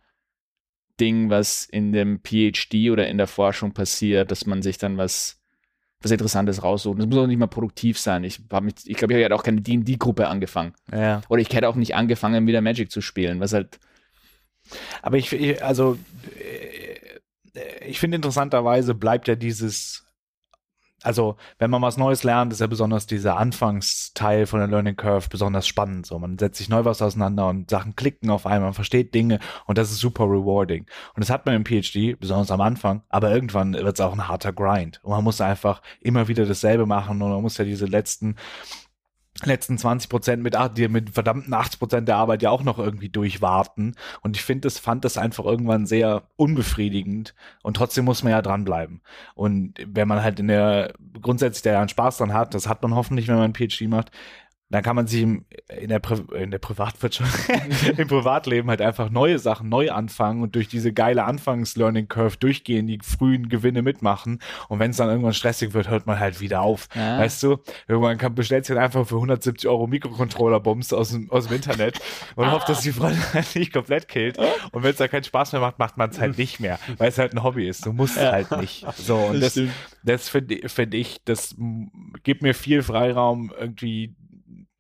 Ding, 1.01 1.31
was 1.31 1.65
in 1.65 1.93
dem 1.93 2.21
PhD 2.23 2.91
oder 2.91 3.09
in 3.09 3.17
der 3.17 3.27
Forschung 3.27 3.73
passiert, 3.73 4.31
dass 4.31 4.45
man 4.45 4.61
sich 4.61 4.77
dann 4.77 4.99
was, 4.99 5.40
was 6.03 6.11
Interessantes 6.11 6.63
raussucht. 6.63 6.99
Das 6.99 7.07
muss 7.07 7.19
auch 7.19 7.27
nicht 7.27 7.39
mal 7.39 7.47
produktiv 7.47 7.99
sein. 7.99 8.25
Ich 8.25 8.41
habe 8.51 8.65
mich, 8.67 8.75
ich 8.85 8.97
glaube, 8.97 9.15
ich 9.15 9.23
hätte 9.23 9.35
auch 9.35 9.43
keine 9.43 9.61
D&D-Gruppe 9.61 10.29
angefangen. 10.29 10.75
ja. 10.93 11.21
Oder 11.29 11.43
ich 11.43 11.53
hätte 11.53 11.69
auch 11.69 11.75
nicht 11.77 11.95
angefangen, 11.95 12.47
wieder 12.47 12.61
Magic 12.61 12.91
zu 12.91 13.01
spielen, 13.01 13.41
was 13.41 13.53
halt, 13.53 13.79
Aber 15.03 15.19
ich, 15.19 15.33
ich 15.33 15.63
also 15.63 15.99
äh, 16.39 17.01
äh, 17.55 17.85
ich 17.87 18.01
finde 18.01 18.17
interessanterweise 18.17 18.95
bleibt 18.95 19.29
ja 19.29 19.35
dieses, 19.35 20.07
also 21.03 21.37
wenn 21.59 21.71
man 21.71 21.83
was 21.83 21.97
Neues 21.97 22.25
lernt, 22.25 22.53
ist 22.53 22.61
ja 22.61 22.67
besonders 22.67 23.07
dieser 23.07 23.37
Anfangsteil 23.37 24.47
von 24.47 24.61
der 24.61 24.69
Learning 24.69 24.97
Curve 24.97 25.29
besonders 25.29 25.67
spannend. 25.67 26.07
So, 26.07 26.19
man 26.19 26.39
setzt 26.39 26.59
sich 26.59 26.69
neu 26.69 26.85
was 26.85 27.03
auseinander 27.03 27.49
und 27.49 27.71
Sachen 27.71 27.97
klicken 27.97 28.31
auf 28.31 28.47
einmal, 28.47 28.69
man 28.69 28.75
versteht 28.75 29.15
Dinge 29.15 29.39
und 29.67 29.79
das 29.79 29.91
ist 29.91 29.99
super 29.99 30.25
rewarding. 30.25 30.87
Und 31.15 31.21
das 31.21 31.31
hat 31.31 31.47
man 31.47 31.55
im 31.55 31.65
PhD, 31.65 32.19
besonders 32.19 32.51
am 32.51 32.61
Anfang, 32.61 33.03
aber 33.09 33.33
irgendwann 33.33 33.75
wird 33.75 33.99
es 33.99 34.01
auch 34.01 34.13
ein 34.13 34.29
harter 34.29 34.53
Grind. 34.53 35.01
Und 35.03 35.11
man 35.11 35.25
muss 35.25 35.41
einfach 35.41 35.83
immer 36.01 36.29
wieder 36.29 36.47
dasselbe 36.47 36.87
machen 36.87 37.21
und 37.23 37.31
man 37.31 37.43
muss 37.43 37.59
ja 37.59 37.65
diese 37.65 37.87
letzten 37.87 38.37
letzten 39.47 39.79
20 39.79 40.09
Prozent 40.11 40.43
mit, 40.43 40.57
ach, 40.57 40.71
mit 40.77 41.11
verdammten 41.11 41.55
80 41.55 41.79
Prozent 41.79 42.09
der 42.09 42.17
Arbeit 42.17 42.43
ja 42.43 42.51
auch 42.51 42.63
noch 42.63 42.79
irgendwie 42.79 43.09
durchwarten. 43.09 43.95
Und 44.21 44.37
ich 44.37 44.43
finde, 44.43 44.63
das 44.63 44.79
fand 44.79 45.05
das 45.05 45.19
einfach 45.19 45.45
irgendwann 45.45 45.87
sehr 45.87 46.23
unbefriedigend. 46.37 47.35
Und 47.63 47.77
trotzdem 47.77 48.05
muss 48.05 48.23
man 48.23 48.33
ja 48.33 48.43
dranbleiben. 48.43 49.01
Und 49.35 49.75
wenn 49.87 50.09
man 50.09 50.23
halt 50.23 50.41
in 50.41 50.49
der, 50.49 50.95
grundsätzlich 51.21 51.63
der 51.63 51.75
ja 51.75 51.81
einen 51.81 51.89
Spaß 51.89 52.19
dran 52.19 52.35
hat, 52.35 52.55
das 52.55 52.69
hat 52.69 52.83
man 52.83 52.95
hoffentlich, 52.95 53.29
wenn 53.29 53.37
man 53.37 53.51
ein 53.51 53.55
PhD 53.55 53.89
macht, 53.89 54.11
dann 54.71 54.85
kann 54.85 54.95
man 54.95 55.09
sich 55.09 55.23
im, 55.23 55.45
in, 55.81 55.89
der 55.89 55.99
Pri 55.99 56.23
in 56.37 56.53
der 56.53 56.59
Privatwirtschaft, 56.59 57.49
im 57.99 58.07
Privatleben 58.07 58.71
halt 58.71 58.81
einfach 58.81 59.11
neue 59.11 59.41
Sachen 59.41 59.69
neu 59.69 59.91
anfangen 59.91 60.43
und 60.43 60.55
durch 60.55 60.69
diese 60.69 60.93
geile 60.93 61.25
Anfangs-Learning-Curve 61.25 62.37
durchgehen, 62.37 62.87
die 62.87 63.01
frühen 63.03 63.49
Gewinne 63.49 63.83
mitmachen. 63.83 64.41
Und 64.69 64.79
wenn 64.79 64.93
es 64.93 64.97
dann 64.97 65.09
irgendwann 65.09 65.35
stressig 65.35 65.75
wird, 65.75 65.91
hört 65.91 66.07
man 66.07 66.21
halt 66.21 66.41
wieder 66.41 66.63
auf. 66.63 66.89
Ja. 66.95 67.19
Weißt 67.19 67.43
du? 67.43 67.59
Irgendwann 67.89 68.17
kann, 68.17 68.37
bestellt 68.37 68.65
sich 68.65 68.77
halt 68.77 68.85
einfach 68.85 69.07
für 69.07 69.17
170 69.17 69.69
Euro 69.69 69.89
Mikrocontroller-Bums 69.89 70.93
aus 70.93 71.11
dem, 71.11 71.29
aus 71.33 71.49
dem 71.49 71.57
Internet 71.57 71.99
und 72.37 72.51
hofft, 72.51 72.69
dass 72.69 72.83
die 72.83 72.93
Freundin 72.93 73.23
halt 73.35 73.55
nicht 73.57 73.73
komplett 73.73 74.07
killt. 74.07 74.39
Und 74.71 74.85
wenn 74.85 74.91
es 74.93 74.99
da 74.99 75.09
keinen 75.09 75.25
Spaß 75.25 75.51
mehr 75.53 75.61
macht, 75.61 75.81
macht 75.81 75.97
man 75.97 76.11
es 76.11 76.21
halt 76.21 76.39
nicht 76.39 76.61
mehr, 76.61 76.79
weil 76.97 77.09
es 77.09 77.19
halt 77.19 77.33
ein 77.33 77.43
Hobby 77.43 77.69
ist. 77.69 77.87
Du 77.87 77.93
musst 77.93 78.17
ja. 78.17 78.31
halt 78.31 78.51
nicht. 78.53 78.87
So, 78.97 79.17
und 79.17 79.41
das, 79.41 79.55
das, 79.55 79.69
das 80.05 80.29
finde 80.29 80.69
find 80.69 80.95
ich, 80.95 81.25
das 81.25 81.57
gibt 82.23 82.43
mir 82.43 82.55
viel 82.55 82.83
Freiraum, 82.83 83.53
irgendwie 83.59 84.15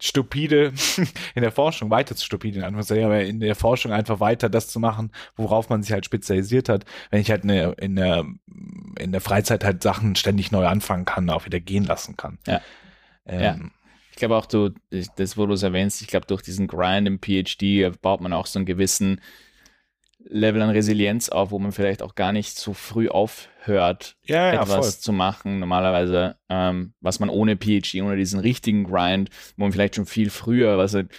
stupide 0.00 0.72
in 1.34 1.42
der 1.42 1.52
Forschung, 1.52 1.90
weiter 1.90 2.16
zu 2.16 2.24
stupide 2.24 2.58
in 2.58 2.64
Anführungszeichen, 2.64 3.04
aber 3.04 3.22
in 3.22 3.40
der 3.40 3.54
Forschung 3.54 3.92
einfach 3.92 4.20
weiter 4.20 4.48
das 4.48 4.68
zu 4.68 4.80
machen, 4.80 5.12
worauf 5.36 5.68
man 5.68 5.82
sich 5.82 5.92
halt 5.92 6.04
spezialisiert 6.04 6.68
hat. 6.68 6.84
Wenn 7.10 7.20
ich 7.20 7.30
halt 7.30 7.44
eine, 7.44 7.72
in, 7.72 7.96
der, 7.96 8.26
in 8.98 9.12
der 9.12 9.20
Freizeit 9.20 9.64
halt 9.64 9.82
Sachen 9.82 10.16
ständig 10.16 10.50
neu 10.50 10.66
anfangen 10.66 11.04
kann, 11.04 11.30
auch 11.30 11.46
wieder 11.46 11.60
gehen 11.60 11.84
lassen 11.84 12.16
kann. 12.16 12.38
Ja. 12.46 12.60
Ähm, 13.26 13.40
ja. 13.40 13.58
Ich 14.10 14.16
glaube 14.16 14.36
auch, 14.36 14.46
du, 14.46 14.70
das, 15.16 15.36
wo 15.36 15.46
du 15.46 15.54
es 15.54 15.62
erwähnst, 15.62 16.02
ich 16.02 16.08
glaube, 16.08 16.26
durch 16.26 16.42
diesen 16.42 16.66
Grind 16.66 17.06
im 17.06 17.20
PhD 17.20 17.90
baut 18.02 18.20
man 18.20 18.32
auch 18.32 18.46
so 18.46 18.58
einen 18.58 18.66
gewissen 18.66 19.20
Level 20.24 20.62
an 20.62 20.70
Resilienz 20.70 21.28
auf, 21.28 21.50
wo 21.50 21.58
man 21.58 21.72
vielleicht 21.72 22.02
auch 22.02 22.14
gar 22.14 22.32
nicht 22.32 22.56
so 22.56 22.72
früh 22.72 23.08
aufhört, 23.08 24.16
ja, 24.24 24.52
ja, 24.52 24.62
etwas 24.62 24.94
voll. 24.94 25.02
zu 25.02 25.12
machen. 25.12 25.58
Normalerweise, 25.58 26.36
ähm, 26.48 26.94
was 27.00 27.20
man 27.20 27.30
ohne 27.30 27.56
PhD, 27.56 28.02
ohne 28.02 28.16
diesen 28.16 28.40
richtigen 28.40 28.84
Grind, 28.84 29.30
wo 29.56 29.64
man 29.64 29.72
vielleicht 29.72 29.96
schon 29.96 30.06
viel 30.06 30.30
früher, 30.30 30.78
was 30.78 30.94
halt 30.94 31.10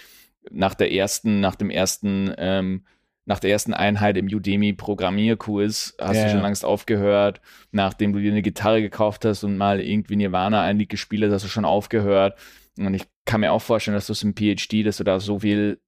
nach 0.50 0.74
der 0.74 0.92
ersten, 0.92 1.40
nach 1.40 1.56
dem 1.56 1.70
ersten, 1.70 2.32
ähm, 2.38 2.86
nach 3.24 3.38
der 3.38 3.50
ersten 3.50 3.74
Einheit 3.74 4.16
im 4.16 4.26
Udemy 4.26 4.72
Programmierkurs 4.72 5.94
hast 6.00 6.16
ja, 6.16 6.24
du 6.24 6.30
schon 6.30 6.42
längst 6.42 6.64
aufgehört. 6.64 7.40
Nachdem 7.70 8.12
du 8.12 8.20
dir 8.20 8.32
eine 8.32 8.42
Gitarre 8.42 8.82
gekauft 8.82 9.24
hast 9.24 9.44
und 9.44 9.56
mal 9.56 9.80
irgendwie 9.80 10.16
Nirvana 10.16 10.62
ein 10.62 10.78
Lied 10.78 10.88
gespielt 10.88 11.22
hast, 11.24 11.32
hast 11.32 11.44
du 11.44 11.48
schon 11.48 11.64
aufgehört. 11.64 12.38
Und 12.78 12.94
ich 12.94 13.04
kann 13.24 13.40
mir 13.40 13.52
auch 13.52 13.62
vorstellen, 13.62 13.94
dass 13.94 14.06
du 14.06 14.12
es 14.12 14.22
im 14.22 14.34
PhD, 14.34 14.84
dass 14.84 14.96
du 14.96 15.04
da 15.04 15.20
so 15.20 15.40
viel 15.40 15.80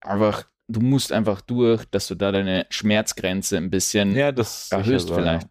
einfach 0.00 0.49
du 0.70 0.80
musst 0.80 1.12
einfach 1.12 1.40
durch, 1.40 1.84
dass 1.90 2.08
du 2.08 2.14
da 2.14 2.32
deine 2.32 2.66
Schmerzgrenze 2.70 3.56
ein 3.56 3.70
bisschen 3.70 4.14
ja, 4.14 4.32
das 4.32 4.70
erhöhst 4.70 5.08
so, 5.08 5.14
vielleicht. 5.14 5.48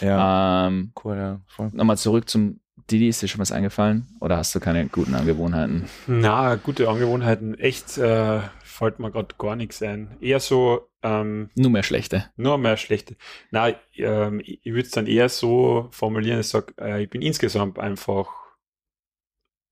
Ja. 0.00 0.66
Ähm, 0.66 0.92
cool, 1.04 1.16
ja. 1.16 1.40
Voll. 1.46 1.70
Nochmal 1.72 1.98
zurück 1.98 2.28
zum 2.28 2.60
Didi, 2.90 3.08
ist 3.08 3.20
dir 3.20 3.28
schon 3.28 3.40
was 3.40 3.52
eingefallen? 3.52 4.06
Oder 4.20 4.38
hast 4.38 4.54
du 4.54 4.60
keine 4.60 4.86
guten 4.86 5.14
Angewohnheiten? 5.14 5.84
Na, 6.06 6.54
gute 6.54 6.88
Angewohnheiten. 6.88 7.58
Echt 7.58 7.98
äh, 7.98 8.40
fällt 8.62 8.98
mir 8.98 9.10
gerade 9.10 9.34
gar 9.36 9.56
nichts 9.56 9.82
ein. 9.82 10.16
Eher 10.20 10.40
so. 10.40 10.88
Ähm, 11.02 11.50
nur 11.54 11.70
mehr 11.70 11.82
schlechte. 11.82 12.24
Nur 12.36 12.56
mehr 12.56 12.76
schlechte. 12.76 13.16
Na, 13.50 13.74
ähm, 13.94 14.40
ich 14.42 14.64
würde 14.64 14.82
es 14.82 14.90
dann 14.90 15.06
eher 15.06 15.28
so 15.28 15.88
formulieren, 15.90 16.40
ich 16.40 16.48
sage, 16.48 16.72
äh, 16.80 17.02
ich 17.02 17.10
bin 17.10 17.20
insgesamt 17.22 17.78
einfach 17.78 18.28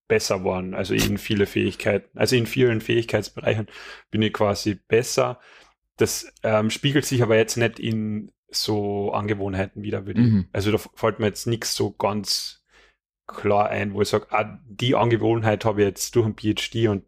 besser 0.09 0.45
worden. 0.45 0.75
Also 0.75 0.95
in 0.95 1.19
viele 1.19 1.47
Fähigkeiten, 1.47 2.19
also 2.19 2.37
in 2.37 2.47
vielen 2.47 2.81
Fähigkeitsbereichen 2.81 3.67
bin 4.11 4.23
ich 4.23 4.33
quasi 4.33 4.75
besser. 4.75 5.41
Das 5.97 6.33
ähm, 6.43 6.71
spiegelt 6.71 7.05
sich 7.05 7.23
aber 7.23 7.37
jetzt 7.37 7.57
nicht 7.57 7.79
in 7.79 8.33
so 8.49 9.13
Angewohnheiten 9.13 9.83
wieder, 9.83 10.07
würde 10.07 10.21
mhm. 10.21 10.49
Also 10.53 10.71
da 10.73 10.79
fällt 10.79 11.19
mir 11.19 11.27
jetzt 11.27 11.47
nichts 11.47 11.75
so 11.75 11.91
ganz 11.91 12.65
klar 13.27 13.69
ein, 13.69 13.95
wo 13.95 14.03
ich 14.03 14.09
sage, 14.09 14.27
ah, 14.31 14.59
die 14.67 14.95
Angewohnheit 14.95 15.65
habe 15.65 15.83
ich 15.83 15.89
jetzt 15.89 16.15
durch 16.15 16.27
ein 16.27 16.37
PhD 16.37 16.89
und, 16.89 17.05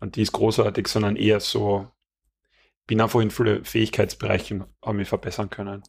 und 0.00 0.16
die 0.16 0.22
ist 0.22 0.32
großartig, 0.32 0.88
sondern 0.88 1.16
eher 1.16 1.40
so, 1.40 1.88
bin 2.86 3.00
einfach 3.00 3.20
in 3.20 3.30
viele 3.30 3.64
Fähigkeitsbereiche 3.64 4.66
habe 4.82 4.96
mich 4.96 5.08
verbessern 5.08 5.50
können. 5.50 5.82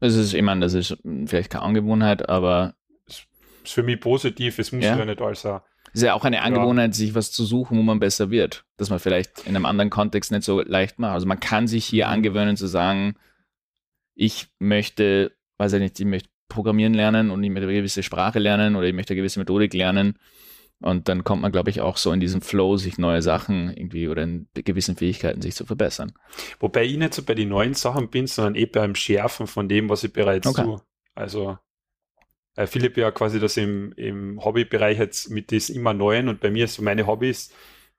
Das 0.00 0.14
ist, 0.14 0.34
ich 0.34 0.42
meine, 0.42 0.60
das 0.60 0.74
ist 0.74 0.96
vielleicht 1.26 1.50
keine 1.50 1.64
Angewohnheit, 1.64 2.28
aber 2.28 2.74
ist 3.64 3.72
für 3.72 3.82
mich 3.82 4.00
positiv, 4.00 4.58
es 4.58 4.72
muss 4.72 4.84
ja, 4.84 4.96
ja 4.96 5.04
nicht 5.04 5.20
alles 5.20 5.44
ein, 5.44 5.60
ist 5.94 6.02
ja 6.02 6.14
auch 6.14 6.24
eine 6.24 6.42
Angewohnheit, 6.42 6.90
ja. 6.90 6.94
sich 6.94 7.14
was 7.14 7.30
zu 7.30 7.44
suchen, 7.44 7.78
wo 7.78 7.82
man 7.82 8.00
besser 8.00 8.30
wird. 8.30 8.64
Dass 8.76 8.90
man 8.90 8.98
vielleicht 8.98 9.46
in 9.46 9.54
einem 9.54 9.64
anderen 9.64 9.90
Kontext 9.90 10.32
nicht 10.32 10.42
so 10.42 10.60
leicht 10.60 10.98
macht. 10.98 11.12
Also 11.12 11.26
man 11.26 11.38
kann 11.38 11.68
sich 11.68 11.84
hier 11.84 12.06
mhm. 12.06 12.12
angewöhnen 12.14 12.56
zu 12.56 12.66
sagen, 12.66 13.14
ich 14.16 14.48
möchte, 14.58 15.32
weiß 15.58 15.74
ich 15.74 15.80
nicht, 15.80 16.00
ich 16.00 16.06
möchte 16.06 16.28
programmieren 16.48 16.94
lernen 16.94 17.30
und 17.30 17.42
ich 17.44 17.50
möchte 17.50 17.68
eine 17.68 17.76
gewisse 17.76 18.02
Sprache 18.02 18.40
lernen 18.40 18.74
oder 18.74 18.88
ich 18.88 18.94
möchte 18.94 19.12
eine 19.12 19.18
gewisse 19.18 19.38
Methodik 19.38 19.72
lernen. 19.72 20.18
Und 20.80 21.08
dann 21.08 21.22
kommt 21.22 21.42
man, 21.42 21.52
glaube 21.52 21.70
ich, 21.70 21.80
auch 21.80 21.96
so 21.96 22.10
in 22.10 22.20
diesem 22.20 22.42
Flow, 22.42 22.76
sich 22.76 22.98
neue 22.98 23.22
Sachen 23.22 23.74
irgendwie 23.74 24.08
oder 24.08 24.24
in 24.24 24.48
gewissen 24.52 24.96
Fähigkeiten 24.96 25.40
sich 25.40 25.54
zu 25.54 25.64
verbessern. 25.64 26.12
Wobei 26.58 26.84
ich 26.84 26.96
nicht 26.96 27.14
so 27.14 27.22
bei 27.22 27.34
den 27.34 27.48
neuen 27.48 27.74
Sachen 27.74 28.10
bin, 28.10 28.26
sondern 28.26 28.56
eh 28.56 28.66
beim 28.66 28.96
Schärfen 28.96 29.46
von 29.46 29.68
dem, 29.68 29.88
was 29.88 30.02
ich 30.02 30.12
bereits 30.12 30.46
okay. 30.46 30.64
tue. 30.64 30.82
Also 31.14 31.56
äh, 32.56 32.66
Philipp 32.66 32.96
ja 32.96 33.10
quasi 33.10 33.40
das 33.40 33.56
im, 33.56 33.92
im 33.92 34.44
Hobbybereich 34.44 34.98
jetzt 34.98 35.30
mit 35.30 35.50
diesem 35.50 35.76
immer 35.76 35.94
Neuen 35.94 36.28
und 36.28 36.40
bei 36.40 36.50
mir 36.50 36.68
so 36.68 36.82
meine 36.82 37.06
Hobbys 37.06 37.52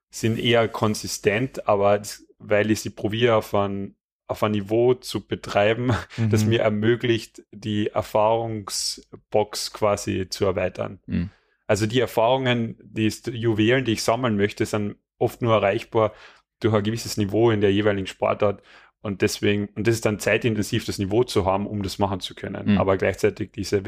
sind 0.10 0.39
eher 0.39 0.68
konsistent, 0.68 1.68
aber 1.68 2.01
weil 2.39 2.72
ich 2.72 2.82
sie 2.82 2.89
probiere 2.89 3.36
auf 3.36 3.53
ein, 3.53 3.95
auf 4.28 4.43
ein 4.43 4.51
Niveau 4.51 4.93
zu 4.93 5.28
betreiben, 5.28 5.88
mhm. 6.18 6.30
das 6.30 6.45
mir 6.45 6.62
ermöglicht, 6.62 7.43
die 7.51 7.88
Erfahrungsbox 7.88 9.74
quasi 9.74 10.28
zu 10.30 10.45
erweitern. 10.45 10.99
Mhm. 11.06 11.30
Also 11.68 11.88
die 11.88 11.99
Erfahrungen, 11.99 12.78
die 12.84 13.08
Juwelen, 13.32 13.86
die 13.86 13.93
ich 13.93 14.03
sammeln 14.03 14.38
möchte, 14.38 14.66
sind 14.66 14.97
oft 15.18 15.41
nur 15.41 15.56
erreichbar 15.56 16.14
durch 16.60 16.74
ein 16.74 16.84
gewisses 16.84 17.18
Niveau 17.18 17.51
in 17.51 17.62
der 17.62 17.74
jeweiligen 17.74 18.08
Sportart 18.08 18.62
und 19.06 19.22
deswegen, 19.22 19.70
und 19.76 19.86
das 19.86 19.93
ist 19.93 20.06
dann 20.08 20.18
zeitintensiv, 20.18 20.84
das 20.84 20.97
Niveau 20.97 21.24
zu 21.24 21.45
haben, 21.45 21.68
um 21.68 21.84
das 21.84 21.99
machen 21.99 22.22
zu 22.22 22.34
können. 22.34 22.72
Mhm. 22.72 22.78
Aber 22.80 22.97
gleichzeitig 22.97 23.51
diese, 23.51 23.84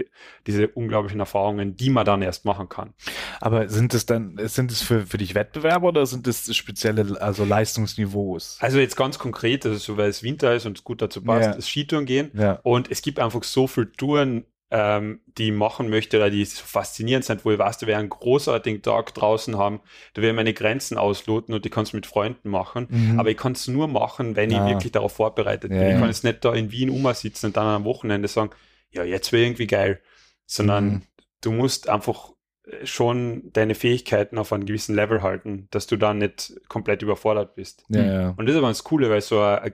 diese 0.45 0.67
unglaublichen 0.67 1.19
Erfahrungen, 1.19 1.75
die 1.75 1.89
man 1.89 2.05
dann 2.05 2.21
erst 2.21 2.45
machen 2.45 2.69
kann. 2.69 2.93
Aber 3.41 3.67
sind 3.67 3.95
es 3.95 4.05
dann, 4.05 4.37
sind 4.43 4.71
es 4.71 4.83
für, 4.83 5.07
für 5.07 5.17
dich 5.17 5.33
Wettbewerbe 5.33 5.87
oder 5.87 6.05
sind 6.05 6.27
es 6.27 6.55
spezielle, 6.55 7.19
also 7.19 7.45
Leistungsniveaus? 7.45 8.59
Also 8.61 8.77
jetzt 8.77 8.95
ganz 8.95 9.17
konkret, 9.17 9.65
also 9.65 9.79
so 9.79 9.97
weil 9.97 10.11
es 10.11 10.21
Winter 10.21 10.53
ist 10.53 10.67
und 10.67 10.77
es 10.77 10.83
gut 10.83 11.01
dazu 11.01 11.23
passt, 11.23 11.47
ja. 11.47 11.55
das 11.55 11.67
Skitouren 11.67 12.05
gehen. 12.05 12.29
Ja. 12.35 12.59
Und 12.61 12.91
es 12.91 13.01
gibt 13.01 13.17
einfach 13.17 13.43
so 13.43 13.65
viele 13.65 13.91
Touren, 13.93 14.45
ähm, 14.69 15.21
die 15.37 15.51
machen 15.51 15.89
möchte 15.89 16.17
oder 16.17 16.29
die 16.29 16.43
so 16.43 16.63
faszinierend 16.65 17.23
sind, 17.23 17.45
wo 17.45 17.51
ich 17.51 17.59
weiß, 17.59 17.77
da 17.77 17.87
wir 17.87 17.97
einen 17.97 18.09
großartigen 18.09 18.81
Tag 18.81 19.13
draußen 19.13 19.57
haben, 19.57 19.79
da 20.13 20.21
wir 20.21 20.33
meine 20.33 20.53
Grenzen 20.53 20.97
ausloten 20.97 21.53
und 21.53 21.63
die 21.63 21.69
kannst 21.69 21.93
du 21.93 21.97
mit 21.97 22.05
Freunden 22.05 22.49
machen, 22.49 22.87
mhm. 22.89 23.19
aber 23.19 23.29
ich 23.29 23.37
kann 23.37 23.53
es 23.53 23.67
nur 23.67 23.87
machen, 23.87 24.35
wenn 24.35 24.51
ich 24.51 24.59
wirklich 24.59 24.91
darauf 24.91 25.13
vorbereitet 25.13 25.69
bin. 25.69 25.81
Ja, 25.81 25.89
ich 25.89 25.97
kann 25.97 26.07
jetzt 26.07 26.23
nicht 26.23 26.43
da 26.43 26.53
in 26.53 26.71
Wien 26.71 26.89
umsitzen 26.89 27.47
und 27.47 27.57
dann 27.57 27.67
am 27.67 27.85
Wochenende 27.85 28.27
sagen, 28.27 28.51
ja, 28.91 29.03
jetzt 29.03 29.31
wäre 29.31 29.45
irgendwie 29.45 29.67
geil, 29.67 30.01
sondern 30.45 30.85
mhm. 30.85 31.01
du 31.41 31.51
musst 31.51 31.87
einfach 31.87 32.31
äh, 32.63 32.85
schon 32.85 33.49
deine 33.53 33.73
Fähigkeiten 33.73 34.37
auf 34.37 34.51
einem 34.51 34.65
gewissen 34.65 34.95
Level 34.95 35.21
halten, 35.21 35.69
dass 35.71 35.87
du 35.87 35.95
da 35.95 36.13
nicht 36.13 36.59
komplett 36.67 37.01
überfordert 37.01 37.55
bist. 37.55 37.85
Ja, 37.87 38.03
ja. 38.03 38.29
Und 38.35 38.47
das 38.47 38.53
ist 38.53 38.59
aber 38.59 38.67
das 38.67 38.83
Coole, 38.83 39.09
weil 39.09 39.21
so 39.21 39.41
ein, 39.41 39.73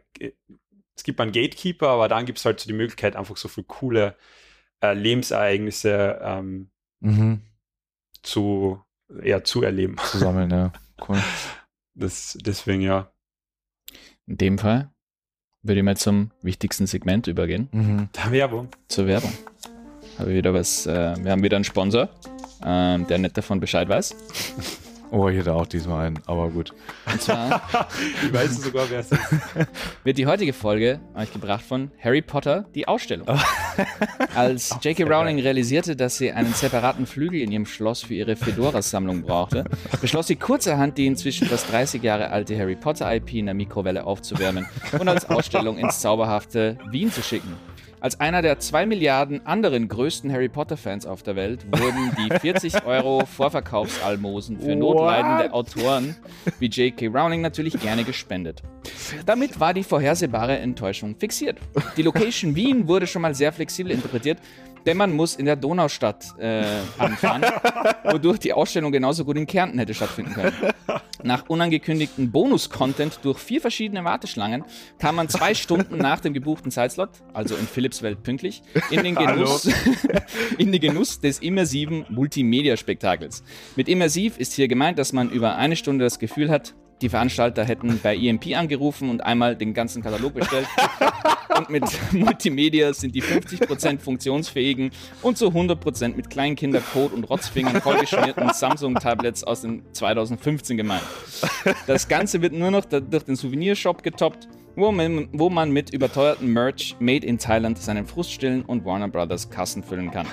es 0.95 1.03
gibt 1.03 1.19
einen 1.19 1.31
Gatekeeper, 1.31 1.87
aber 1.87 2.07
dann 2.07 2.25
gibt 2.27 2.37
es 2.37 2.45
halt 2.45 2.59
so 2.59 2.67
die 2.67 2.73
Möglichkeit, 2.73 3.15
einfach 3.15 3.37
so 3.37 3.47
viel 3.47 3.63
coole 3.63 4.15
äh, 4.83 4.93
Lebensereignisse 4.93 6.19
ähm, 6.21 6.69
mhm. 6.99 7.41
zu, 8.21 8.81
ja, 9.23 9.43
zu 9.43 9.63
erleben. 9.63 9.95
Zu 9.97 10.19
sammeln, 10.19 10.51
ja. 10.51 10.71
Cool. 11.05 11.17
Das, 11.95 12.37
deswegen 12.39 12.81
ja. 12.81 13.11
In 14.25 14.37
dem 14.37 14.57
Fall 14.57 14.89
würde 15.63 15.79
ich 15.79 15.83
mal 15.83 15.97
zum 15.97 16.31
wichtigsten 16.41 16.85
Segment 16.85 17.27
übergehen. 17.27 17.67
Mhm. 17.71 18.09
Der 18.15 18.31
Werbung. 18.31 18.69
Zur 18.87 19.07
Werbung. 19.07 19.33
Habe 20.19 20.33
wieder 20.33 20.53
was, 20.53 20.85
äh, 20.85 21.15
wir 21.17 21.31
haben 21.31 21.43
wieder 21.43 21.57
einen 21.57 21.65
Sponsor, 21.65 22.09
äh, 22.61 22.99
der 22.99 23.17
nicht 23.17 23.35
davon 23.35 23.59
Bescheid 23.59 23.89
weiß. 23.89 24.15
Oh, 25.13 25.29
ich 25.29 25.37
hätte 25.37 25.53
auch 25.53 25.67
diesmal 25.67 26.07
einen, 26.07 26.19
aber 26.25 26.49
gut. 26.49 26.73
Und 27.05 27.21
zwar 27.21 27.61
Ich 28.23 28.33
weiß 28.33 28.63
sogar, 28.63 28.89
wer 28.89 29.01
es 29.01 29.11
ist. 29.11 29.21
wird 30.03 30.17
die 30.17 30.25
heutige 30.25 30.53
Folge 30.53 31.01
euch 31.13 31.31
gebracht 31.31 31.63
von 31.63 31.91
Harry 32.03 32.23
Potter, 32.23 32.65
die 32.73 32.87
Ausstellung. 32.87 33.27
Als 34.35 34.75
J.K. 34.81 35.03
Rowling 35.03 35.39
realisierte, 35.39 35.95
dass 35.95 36.17
sie 36.17 36.31
einen 36.31 36.51
separaten 36.55 37.05
Flügel 37.05 37.41
in 37.41 37.51
ihrem 37.51 37.67
Schloss 37.67 38.01
für 38.01 38.15
ihre 38.15 38.35
Fedora-Sammlung 38.35 39.21
brauchte, 39.21 39.65
beschloss 40.01 40.25
sie 40.25 40.35
kurzerhand, 40.35 40.97
die 40.97 41.05
inzwischen 41.05 41.45
fast 41.45 41.71
30 41.71 42.01
Jahre 42.01 42.31
alte 42.31 42.57
Harry 42.57 42.75
Potter-IP 42.75 43.35
in 43.35 43.45
der 43.45 43.53
Mikrowelle 43.53 44.07
aufzuwärmen 44.07 44.65
und 44.97 45.07
als 45.07 45.29
Ausstellung 45.29 45.77
ins 45.77 45.99
zauberhafte 45.99 46.79
Wien 46.89 47.11
zu 47.11 47.21
schicken. 47.21 47.53
Als 48.03 48.19
einer 48.19 48.41
der 48.41 48.59
zwei 48.59 48.85
Milliarden 48.85 49.45
anderen 49.45 49.87
größten 49.87 50.29
Harry 50.29 50.49
Potter-Fans 50.49 51.05
auf 51.05 51.23
der 51.23 51.37
Welt 51.37 51.65
wurden 51.71 52.11
die 52.17 52.37
40 52.41 52.83
Euro 52.83 53.25
Vorverkaufsalmosen 53.25 54.59
für 54.59 54.75
notleidende 54.75 55.53
Autoren 55.53 56.13
wie 56.59 56.65
J.K. 56.65 57.07
Rowling 57.07 57.39
natürlich 57.39 57.79
gerne 57.79 58.03
gespendet. 58.03 58.61
Damit 59.25 59.57
war 59.61 59.73
die 59.73 59.85
vorhersehbare 59.85 60.57
Enttäuschung 60.57 61.15
fixiert. 61.15 61.59
Die 61.95 62.01
Location 62.01 62.53
Wien 62.57 62.89
wurde 62.89 63.07
schon 63.07 63.21
mal 63.21 63.33
sehr 63.33 63.53
flexibel 63.53 63.93
interpretiert, 63.93 64.39
denn 64.85 64.97
man 64.97 65.13
muss 65.13 65.37
in 65.37 65.45
der 65.45 65.55
Donaustadt 65.55 66.25
äh, 66.37 66.65
anfahren, 66.97 67.45
wodurch 68.03 68.39
die 68.39 68.51
Ausstellung 68.51 68.91
genauso 68.91 69.23
gut 69.23 69.37
in 69.37 69.47
Kärnten 69.47 69.79
hätte 69.79 69.93
stattfinden 69.93 70.33
können. 70.33 70.72
Nach 71.23 71.47
unangekündigten 71.47 72.31
Bonus-Content 72.31 73.19
durch 73.23 73.39
vier 73.39 73.61
verschiedene 73.61 74.03
Warteschlangen 74.03 74.65
kam 74.99 75.15
man 75.15 75.29
zwei 75.29 75.53
Stunden 75.53 75.97
nach 75.97 76.19
dem 76.19 76.33
gebuchten 76.33 76.69
Zeitslot, 76.69 77.09
also 77.33 77.55
in 77.55 77.65
Philippswelt 77.65 78.23
pünktlich, 78.23 78.61
in 78.91 79.03
den 79.03 79.15
Genuss, 79.23 79.69
in 80.57 80.71
den 80.73 80.81
Genuss 80.81 81.21
des 81.21 81.39
immersiven 81.39 82.05
Multimedia-Spektakels. 82.09 83.43
Mit 83.77 83.87
immersiv 83.87 84.37
ist 84.37 84.53
hier 84.53 84.67
gemeint, 84.67 84.99
dass 84.99 85.13
man 85.13 85.29
über 85.29 85.55
eine 85.55 85.77
Stunde 85.77 86.03
das 86.03 86.19
Gefühl 86.19 86.49
hat, 86.49 86.75
die 87.01 87.09
Veranstalter 87.09 87.65
hätten 87.65 87.99
bei 88.01 88.15
EMP 88.15 88.55
angerufen 88.55 89.09
und 89.09 89.23
einmal 89.23 89.55
den 89.55 89.73
ganzen 89.73 90.01
Katalog 90.01 90.33
bestellt. 90.33 90.67
und 91.57 91.69
mit 91.69 91.83
Multimedia 92.11 92.93
sind 92.93 93.15
die 93.15 93.21
50% 93.21 93.99
funktionsfähigen 93.99 94.91
und 95.21 95.37
zu 95.37 95.47
100% 95.47 96.15
mit 96.15 96.29
Kleinkinder-Code 96.29 97.15
und 97.15 97.25
Rotzfingern 97.25 97.81
vollgeschmierten 97.81 98.51
Samsung-Tablets 98.53 99.43
aus 99.43 99.61
dem 99.61 99.83
2015 99.93 100.77
gemeint. 100.77 101.03
Das 101.87 102.07
Ganze 102.07 102.41
wird 102.41 102.53
nur 102.53 102.71
noch 102.71 102.85
durch 102.85 103.23
den 103.23 103.35
Souvenirshop 103.35 104.03
getoppt, 104.03 104.47
wo 104.75 104.91
man, 104.91 105.29
wo 105.31 105.49
man 105.49 105.71
mit 105.71 105.91
überteuerten 105.91 106.51
Merch 106.51 106.95
made 106.99 107.25
in 107.25 107.37
Thailand 107.37 107.77
seinen 107.77 108.05
Frust 108.05 108.31
stillen 108.31 108.63
und 108.63 108.85
Warner 108.85 109.07
Brothers 109.07 109.49
Kassen 109.49 109.83
füllen 109.83 110.11
kann. 110.11 110.27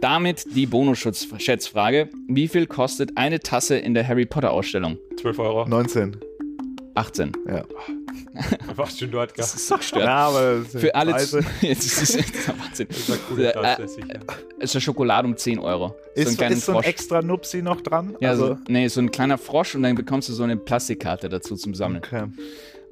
Damit 0.00 0.44
die 0.54 0.66
Bonus-Schätzfrage. 0.66 2.08
Wie 2.28 2.48
viel 2.48 2.66
kostet 2.66 3.16
eine 3.16 3.40
Tasse 3.40 3.76
in 3.76 3.94
der 3.94 4.06
Harry 4.06 4.26
Potter 4.26 4.50
Ausstellung? 4.52 4.98
12 5.20 5.38
Euro. 5.38 5.66
19. 5.66 6.16
18. 6.96 7.32
Ja. 7.48 7.64
Warst 8.76 9.00
schon 9.00 9.10
dort? 9.10 9.36
Das 9.36 9.54
ist 9.54 9.66
so 9.66 9.76
gestört. 9.76 10.04
Ja, 10.04 10.28
aber 10.28 10.60
das 10.60 10.80
Für 10.80 10.94
alle. 10.94 11.12
Jetzt 11.60 11.86
ist 11.86 12.02
es 12.02 12.14
echt 12.16 12.48
Wahnsinn. 12.48 12.86
Das 12.88 12.98
ist 12.98 13.10
eine 13.10 13.18
coole 13.28 13.50
Äh, 13.50 13.52
Tasse, 13.52 13.88
sicher. 13.88 14.20
Es 14.58 14.70
ist 14.70 14.76
eine 14.76 14.80
Schokolade 14.80 15.26
um 15.26 15.36
10 15.36 15.58
Euro. 15.58 15.96
Ist, 16.14 16.30
so 16.30 16.36
kleinen 16.36 16.56
ist 16.56 16.66
so 16.66 16.76
ein 16.76 16.84
extra 16.84 17.22
Nupsi 17.22 17.62
noch 17.62 17.80
dran? 17.80 18.16
ja, 18.20 18.30
also, 18.30 18.48
so, 18.54 18.58
nee, 18.68 18.86
so 18.88 19.00
ein 19.00 19.10
kleiner 19.10 19.38
Frosch 19.38 19.74
und 19.74 19.82
dann 19.82 19.96
bekommst 19.96 20.28
du 20.28 20.32
so 20.32 20.44
eine 20.44 20.56
Plastikkarte 20.56 21.28
dazu 21.28 21.56
zum 21.56 21.74
Sammeln. 21.74 22.02
okay. 22.04 22.26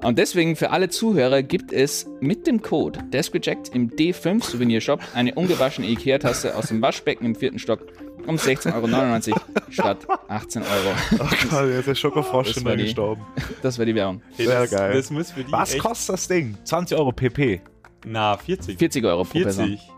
Und 0.03 0.17
deswegen 0.19 0.55
für 0.55 0.71
alle 0.71 0.89
Zuhörer 0.89 1.41
gibt 1.43 1.71
es 1.71 2.07
mit 2.19 2.45
dem 2.45 2.61
Code 2.61 2.99
DeskReject 3.11 3.69
im 3.73 3.89
D5 3.89 4.43
Souvenirshop 4.43 4.99
eine 5.13 5.33
ungewaschene 5.33 5.87
Ikea-Tasse 5.87 6.55
aus 6.57 6.67
dem 6.67 6.81
Waschbecken 6.81 7.25
im 7.25 7.35
vierten 7.35 7.57
Stock 7.59 7.79
um 8.27 8.35
16,99 8.35 9.31
Euro 9.31 9.39
statt 9.69 10.07
18 10.27 10.61
Euro. 10.61 10.95
Oh 11.13 11.17
Gott, 11.49 11.67
jetzt 11.69 11.77
ist 11.79 11.87
der 11.87 11.95
Schokofrosch 11.95 12.53
Das 12.53 12.61
schon 12.63 12.77
die- 12.77 12.83
gestorben. 12.83 13.21
Das 13.61 13.77
war 13.79 13.85
die 13.85 13.95
Werbung. 13.95 14.21
Hey, 14.35 14.45
sehr 14.45 14.61
das, 14.61 14.71
geil. 14.71 14.93
Das 14.93 15.11
Was 15.51 15.73
echt... 15.73 15.81
kostet 15.83 16.13
das 16.13 16.27
Ding? 16.27 16.57
20 16.63 16.97
Euro 16.97 17.11
PP. 17.11 17.61
Na, 18.05 18.37
40. 18.37 18.77
40 18.77 19.05
Euro 19.05 19.23
pro 19.23 19.39
Person. 19.39 19.77
40. 19.77 19.89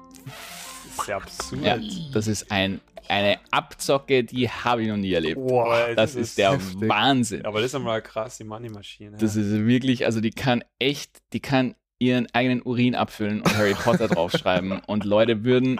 Das 0.95 1.03
ist 1.03 1.07
ja 1.07 1.17
absurd. 1.17 1.61
Ja, 1.63 1.77
das 2.13 2.27
ist 2.27 2.51
ein, 2.51 2.79
eine 3.09 3.39
Abzocke, 3.51 4.23
die 4.23 4.49
habe 4.49 4.83
ich 4.83 4.87
noch 4.87 4.97
nie 4.97 5.13
erlebt. 5.13 5.35
Boah, 5.35 5.93
Das 5.95 6.15
ist 6.15 6.37
der 6.37 6.53
heftig. 6.53 6.89
Wahnsinn. 6.89 7.45
Aber 7.45 7.59
das 7.61 7.71
ist 7.71 7.75
einmal 7.75 7.93
eine 7.95 8.01
krasse 8.03 8.43
Money-Maschine. 8.45 9.17
Das 9.17 9.35
ist 9.35 9.51
wirklich, 9.65 10.05
also 10.05 10.21
die 10.21 10.31
kann 10.31 10.63
echt, 10.79 11.19
die 11.33 11.39
kann 11.39 11.75
ihren 11.99 12.27
eigenen 12.33 12.61
Urin 12.61 12.93
abfüllen 12.95 13.41
und 13.41 13.57
Harry 13.57 13.73
Potter 13.73 14.07
draufschreiben 14.07 14.79
und 14.87 15.05
Leute 15.05 15.43
würden 15.43 15.79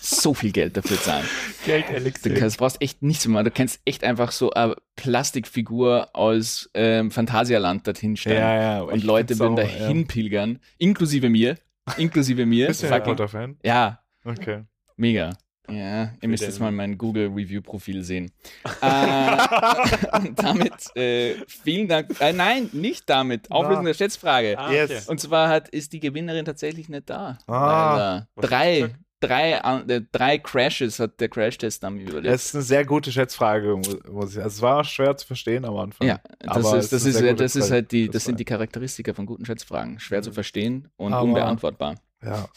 so 0.00 0.34
viel 0.34 0.52
Geld 0.52 0.76
dafür 0.76 1.00
zahlen. 1.00 1.24
Du 1.64 1.66
Geld-Elixier. 1.70 2.34
kannst, 2.34 2.58
brauchst 2.58 2.80
echt 2.82 3.02
nichts 3.02 3.26
mehr. 3.28 3.42
Du 3.44 3.50
kannst 3.50 3.80
echt 3.84 4.04
einfach 4.04 4.32
so 4.32 4.50
eine 4.50 4.74
Plastikfigur 4.96 6.08
aus 6.14 6.68
ähm, 6.74 7.10
Phantasialand 7.10 7.86
dorthin 7.86 8.16
stellen. 8.16 8.38
ja. 8.38 8.80
Und 8.82 9.04
Leute 9.04 9.38
würden 9.38 9.56
dahin 9.56 10.06
pilgern, 10.06 10.58
inklusive 10.78 11.28
mir. 11.28 11.56
Inklusive 11.98 12.46
mir. 12.46 12.68
Bist 12.68 12.82
du 12.82 12.86
ein 12.86 12.92
Harry 12.92 13.04
Potter-Fan? 13.04 13.58
ja, 13.64 14.00
Okay. 14.24 14.62
mega. 14.96 15.30
Ja, 15.70 16.10
ihr 16.20 16.28
müsst 16.28 16.42
jetzt 16.42 16.58
mal 16.60 16.72
mein 16.72 16.98
Google 16.98 17.28
Review 17.28 17.62
Profil 17.62 18.02
sehen. 18.02 18.32
äh, 18.80 20.16
und 20.18 20.38
damit 20.42 20.72
äh, 20.96 21.34
vielen 21.46 21.88
Dank. 21.88 22.20
Äh, 22.20 22.32
nein, 22.32 22.68
nicht 22.72 23.08
damit. 23.08 23.50
Auflösung 23.50 23.84
der 23.84 23.94
Schätzfrage. 23.94 24.58
Ah, 24.58 24.72
Yes. 24.72 25.08
Und 25.08 25.20
zwar 25.20 25.48
hat, 25.48 25.68
ist 25.68 25.92
die 25.92 26.00
Gewinnerin 26.00 26.44
tatsächlich 26.44 26.88
nicht 26.88 27.08
da. 27.08 27.38
Ah. 27.46 28.22
Drei, 28.36 28.90
drei, 29.20 29.52
äh, 29.86 30.00
drei 30.10 30.38
Crashes 30.38 30.98
hat 30.98 31.20
der 31.20 31.28
Crash-Test-Dummy 31.28 32.02
überlebt. 32.02 32.26
Das 32.26 32.46
ist 32.46 32.54
eine 32.56 32.64
sehr 32.64 32.84
gute 32.84 33.12
Schätzfrage. 33.12 33.76
Muss 34.10 34.32
ich, 34.36 34.38
also 34.42 34.56
es 34.56 34.62
war 34.62 34.82
schwer 34.84 35.16
zu 35.16 35.26
verstehen 35.28 35.64
am 35.64 35.76
Anfang. 35.76 36.08
Ja, 36.08 36.20
das 36.40 36.56
Aber 36.66 36.78
ist, 36.78 36.92
das 36.92 37.04
ist 37.04 37.20
das 37.40 37.56
ist 37.56 37.70
halt 37.70 37.92
die, 37.92 38.08
Das 38.10 38.24
sind 38.24 38.40
die 38.40 38.44
Charakteristika 38.44 39.14
von 39.14 39.26
guten 39.26 39.44
Schätzfragen. 39.46 40.00
Schwer 40.00 40.22
zu 40.22 40.32
verstehen 40.32 40.88
und 40.96 41.12
Aber- 41.12 41.22
unbeantwortbar. 41.22 41.94
Ja. 42.22 42.48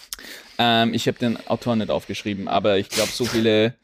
Ähm, 0.57 0.93
ich 0.93 1.07
habe 1.07 1.17
den 1.17 1.47
Autor 1.47 1.75
nicht 1.75 1.89
aufgeschrieben, 1.89 2.47
aber 2.47 2.77
ich 2.77 2.89
glaube, 2.89 3.11
so 3.11 3.25
viele 3.25 3.75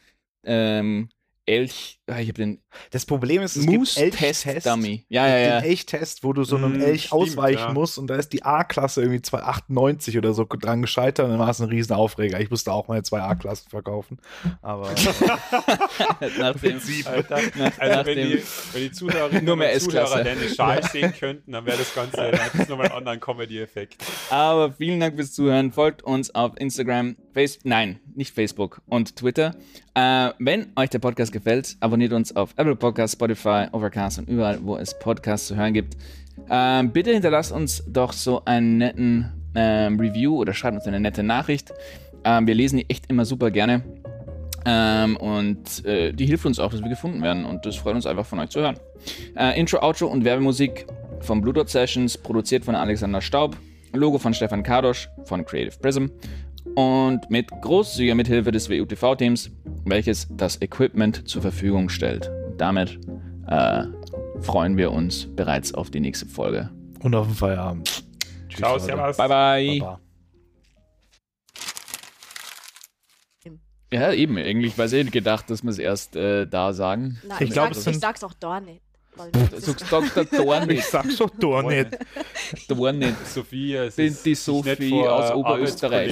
ähm, 0.44 1.10
Elch, 1.46 2.00
ich 2.20 2.28
habe 2.30 2.34
den 2.34 2.62
Das 2.92 3.06
Problem 3.06 3.42
ist, 3.42 3.56
es 3.56 3.66
gibt 3.66 3.98
Elch-Test. 3.98 4.46
Moose-Test-Dummy. 4.46 5.06
Ja, 5.10 5.28
ja, 5.28 5.36
Den 5.36 5.46
ja. 5.46 5.60
Elch-Test, 5.60 6.24
wo 6.24 6.34
du 6.34 6.44
so 6.44 6.56
einem 6.58 6.78
Mm, 6.78 6.82
Elch 6.82 7.06
stimmt, 7.06 7.22
ausweichen 7.22 7.60
ja. 7.60 7.74
musst 7.74 7.98
und 7.98 8.08
da 8.08 8.16
ist 8.16 8.34
die 8.34 8.44
A-Klasse 8.44 9.02
irgendwie 9.02 9.22
298 9.22 10.18
oder 10.18 10.34
so 10.34 10.46
dran 10.50 10.82
gescheitert 10.82 11.26
und 11.26 11.32
dann 11.32 11.40
war 11.40 11.50
es 11.50 11.60
ein 11.60 11.70
riesen 11.70 11.94
Aufreger. 11.94 12.40
Ich 12.40 12.50
musste 12.50 12.72
auch 12.72 12.88
meine 12.88 13.04
zwei 13.04 13.22
A-Klassen 13.22 13.70
verkaufen. 13.70 14.18
Aber 14.62 14.90
Nachdem, 16.40 16.80
Alter, 17.06 17.40
nach, 17.58 17.80
also 17.80 17.80
wenn 17.80 17.90
nachdem, 17.90 18.30
die, 18.30 18.44
wenn 18.74 18.82
die 18.82 18.92
Zuhörerinnen 18.92 19.46
Nur 19.46 19.56
mehr 19.56 19.78
Zuhörer 19.80 20.24
deine 20.24 20.50
Schal 20.50 20.84
sehen 20.84 21.14
könnten, 21.18 21.52
dann 21.52 21.66
wäre 21.66 21.78
das 21.78 21.94
Ganze 21.94 22.32
es 22.32 22.68
nochmal 22.68 22.88
einen 22.88 22.96
anderen 22.98 23.20
Comedy-Effekt. 23.20 23.98
aber 24.30 24.72
vielen 24.74 25.00
Dank 25.00 25.16
fürs 25.16 25.34
Zuhören. 25.34 25.72
Folgt 25.72 26.04
uns 26.04 26.34
auf 26.34 26.54
Instagram, 26.58 27.16
Face, 27.34 27.60
nein, 27.64 28.00
nicht 28.16 28.34
Facebook 28.34 28.82
und 28.88 29.16
Twitter. 29.16 29.56
Äh, 29.94 30.32
wenn 30.40 30.72
euch 30.76 30.90
der 30.90 31.00
Podcast 31.00 31.32
gefällt, 31.32 31.76
abonniert 31.80 32.01
uns 32.10 32.36
auf 32.36 32.54
Apple 32.58 32.76
Podcasts, 32.76 33.14
Spotify, 33.14 33.68
Overcast 33.72 34.20
und 34.20 34.30
überall, 34.30 34.60
wo 34.64 34.76
es 34.78 34.98
Podcasts 34.98 35.48
zu 35.48 35.56
hören 35.56 35.74
gibt. 35.74 35.96
Ähm, 36.50 36.92
bitte 36.92 37.12
hinterlasst 37.14 37.52
uns 37.52 37.84
doch 37.88 38.14
so 38.14 38.44
einen 38.46 38.78
netten 38.78 39.32
ähm, 39.56 40.00
Review 40.00 40.38
oder 40.38 40.54
schreibt 40.54 40.76
uns 40.76 40.86
eine 40.86 41.00
nette 41.00 41.24
Nachricht. 41.24 41.74
Ähm, 42.24 42.48
wir 42.48 42.56
lesen 42.56 42.78
die 42.78 42.90
echt 42.90 43.06
immer 43.10 43.26
super 43.26 43.52
gerne. 43.52 43.84
Ähm, 44.66 45.18
und 45.18 45.86
äh, 45.86 46.12
die 46.12 46.26
hilft 46.26 46.46
uns 46.46 46.60
auch, 46.60 46.72
dass 46.72 46.82
wir 46.82 46.90
gefunden 46.90 47.22
werden. 47.22 47.46
Und 47.46 47.66
das 47.66 47.76
freut 47.76 47.96
uns 47.96 48.06
einfach 48.06 48.26
von 48.26 48.40
euch 48.40 48.50
zu 48.50 48.62
hören. 48.62 48.78
Äh, 49.36 49.60
Intro, 49.60 49.80
Outro 49.82 50.08
und 50.08 50.24
Werbemusik 50.24 50.86
von 51.22 51.42
Blue 51.42 51.54
Dot 51.54 51.70
Sessions, 51.70 52.18
produziert 52.18 52.66
von 52.66 52.76
Alexander 52.76 53.22
Staub. 53.22 53.56
Logo 53.94 54.18
von 54.18 54.34
Stefan 54.34 54.64
Kardosch 54.64 55.10
von 55.26 55.46
Creative 55.46 55.78
Prism. 55.80 56.08
Und 56.76 57.30
mit 57.30 57.50
großzügiger 57.62 58.16
Mithilfe 58.16 58.52
des 58.52 58.70
WUTV-Teams, 58.70 59.52
welches 59.86 60.28
das 60.32 60.62
Equipment 60.62 61.28
zur 61.28 61.42
Verfügung 61.42 61.90
stellt. 61.90 62.30
Und 62.48 62.60
damit 62.62 63.00
äh, 63.48 63.84
freuen 64.40 64.78
wir 64.78 64.92
uns 64.92 65.28
bereits 65.36 65.74
auf 65.74 65.90
die 65.92 66.00
nächste 66.00 66.26
Folge. 66.28 66.70
und 67.04 67.14
auf 67.16 67.28
den 67.28 67.36
Feierabend. 67.36 68.04
Tschüss, 68.50 68.60
Ciao, 68.60 68.80
servus. 68.80 69.18
Bye, 69.18 69.28
bye. 69.28 69.80
Baba. 69.80 70.00
Ja, 73.94 74.14
eben. 74.14 74.38
Eigentlich 74.38 74.78
war 74.78 74.86
es 74.86 74.94
eh 74.94 75.04
gedacht, 75.04 75.50
dass 75.50 75.64
wir 75.64 75.70
es 75.70 75.78
erst 75.80 76.16
äh, 76.16 76.48
da 76.48 76.72
sagen. 76.72 77.20
Nein, 77.28 77.38
Ich 77.42 77.48
ich, 77.50 77.54
glaub, 77.54 77.74
sag's, 77.74 77.88
ich 77.88 78.00
sag's 78.00 78.24
auch 78.24 78.34
da 78.40 78.62
nicht. 78.62 78.82
Du 79.34 79.60
sagst 79.60 79.92
Dr. 79.92 80.24
Dorn 80.32 80.70
Ich 80.70 80.86
sag 80.86 81.12
schon 81.12 81.30
doch 81.38 81.62
nicht. 81.64 81.90
Dorn 82.70 83.00
nicht. 83.00 83.28
Sophie, 83.28 83.76
es 83.76 83.98
Bin 83.98 84.08
ist 84.08 84.26
die 84.26 84.36
Sophie 84.36 85.02
aus 85.06 85.36
Oberösterreich. 85.36 86.08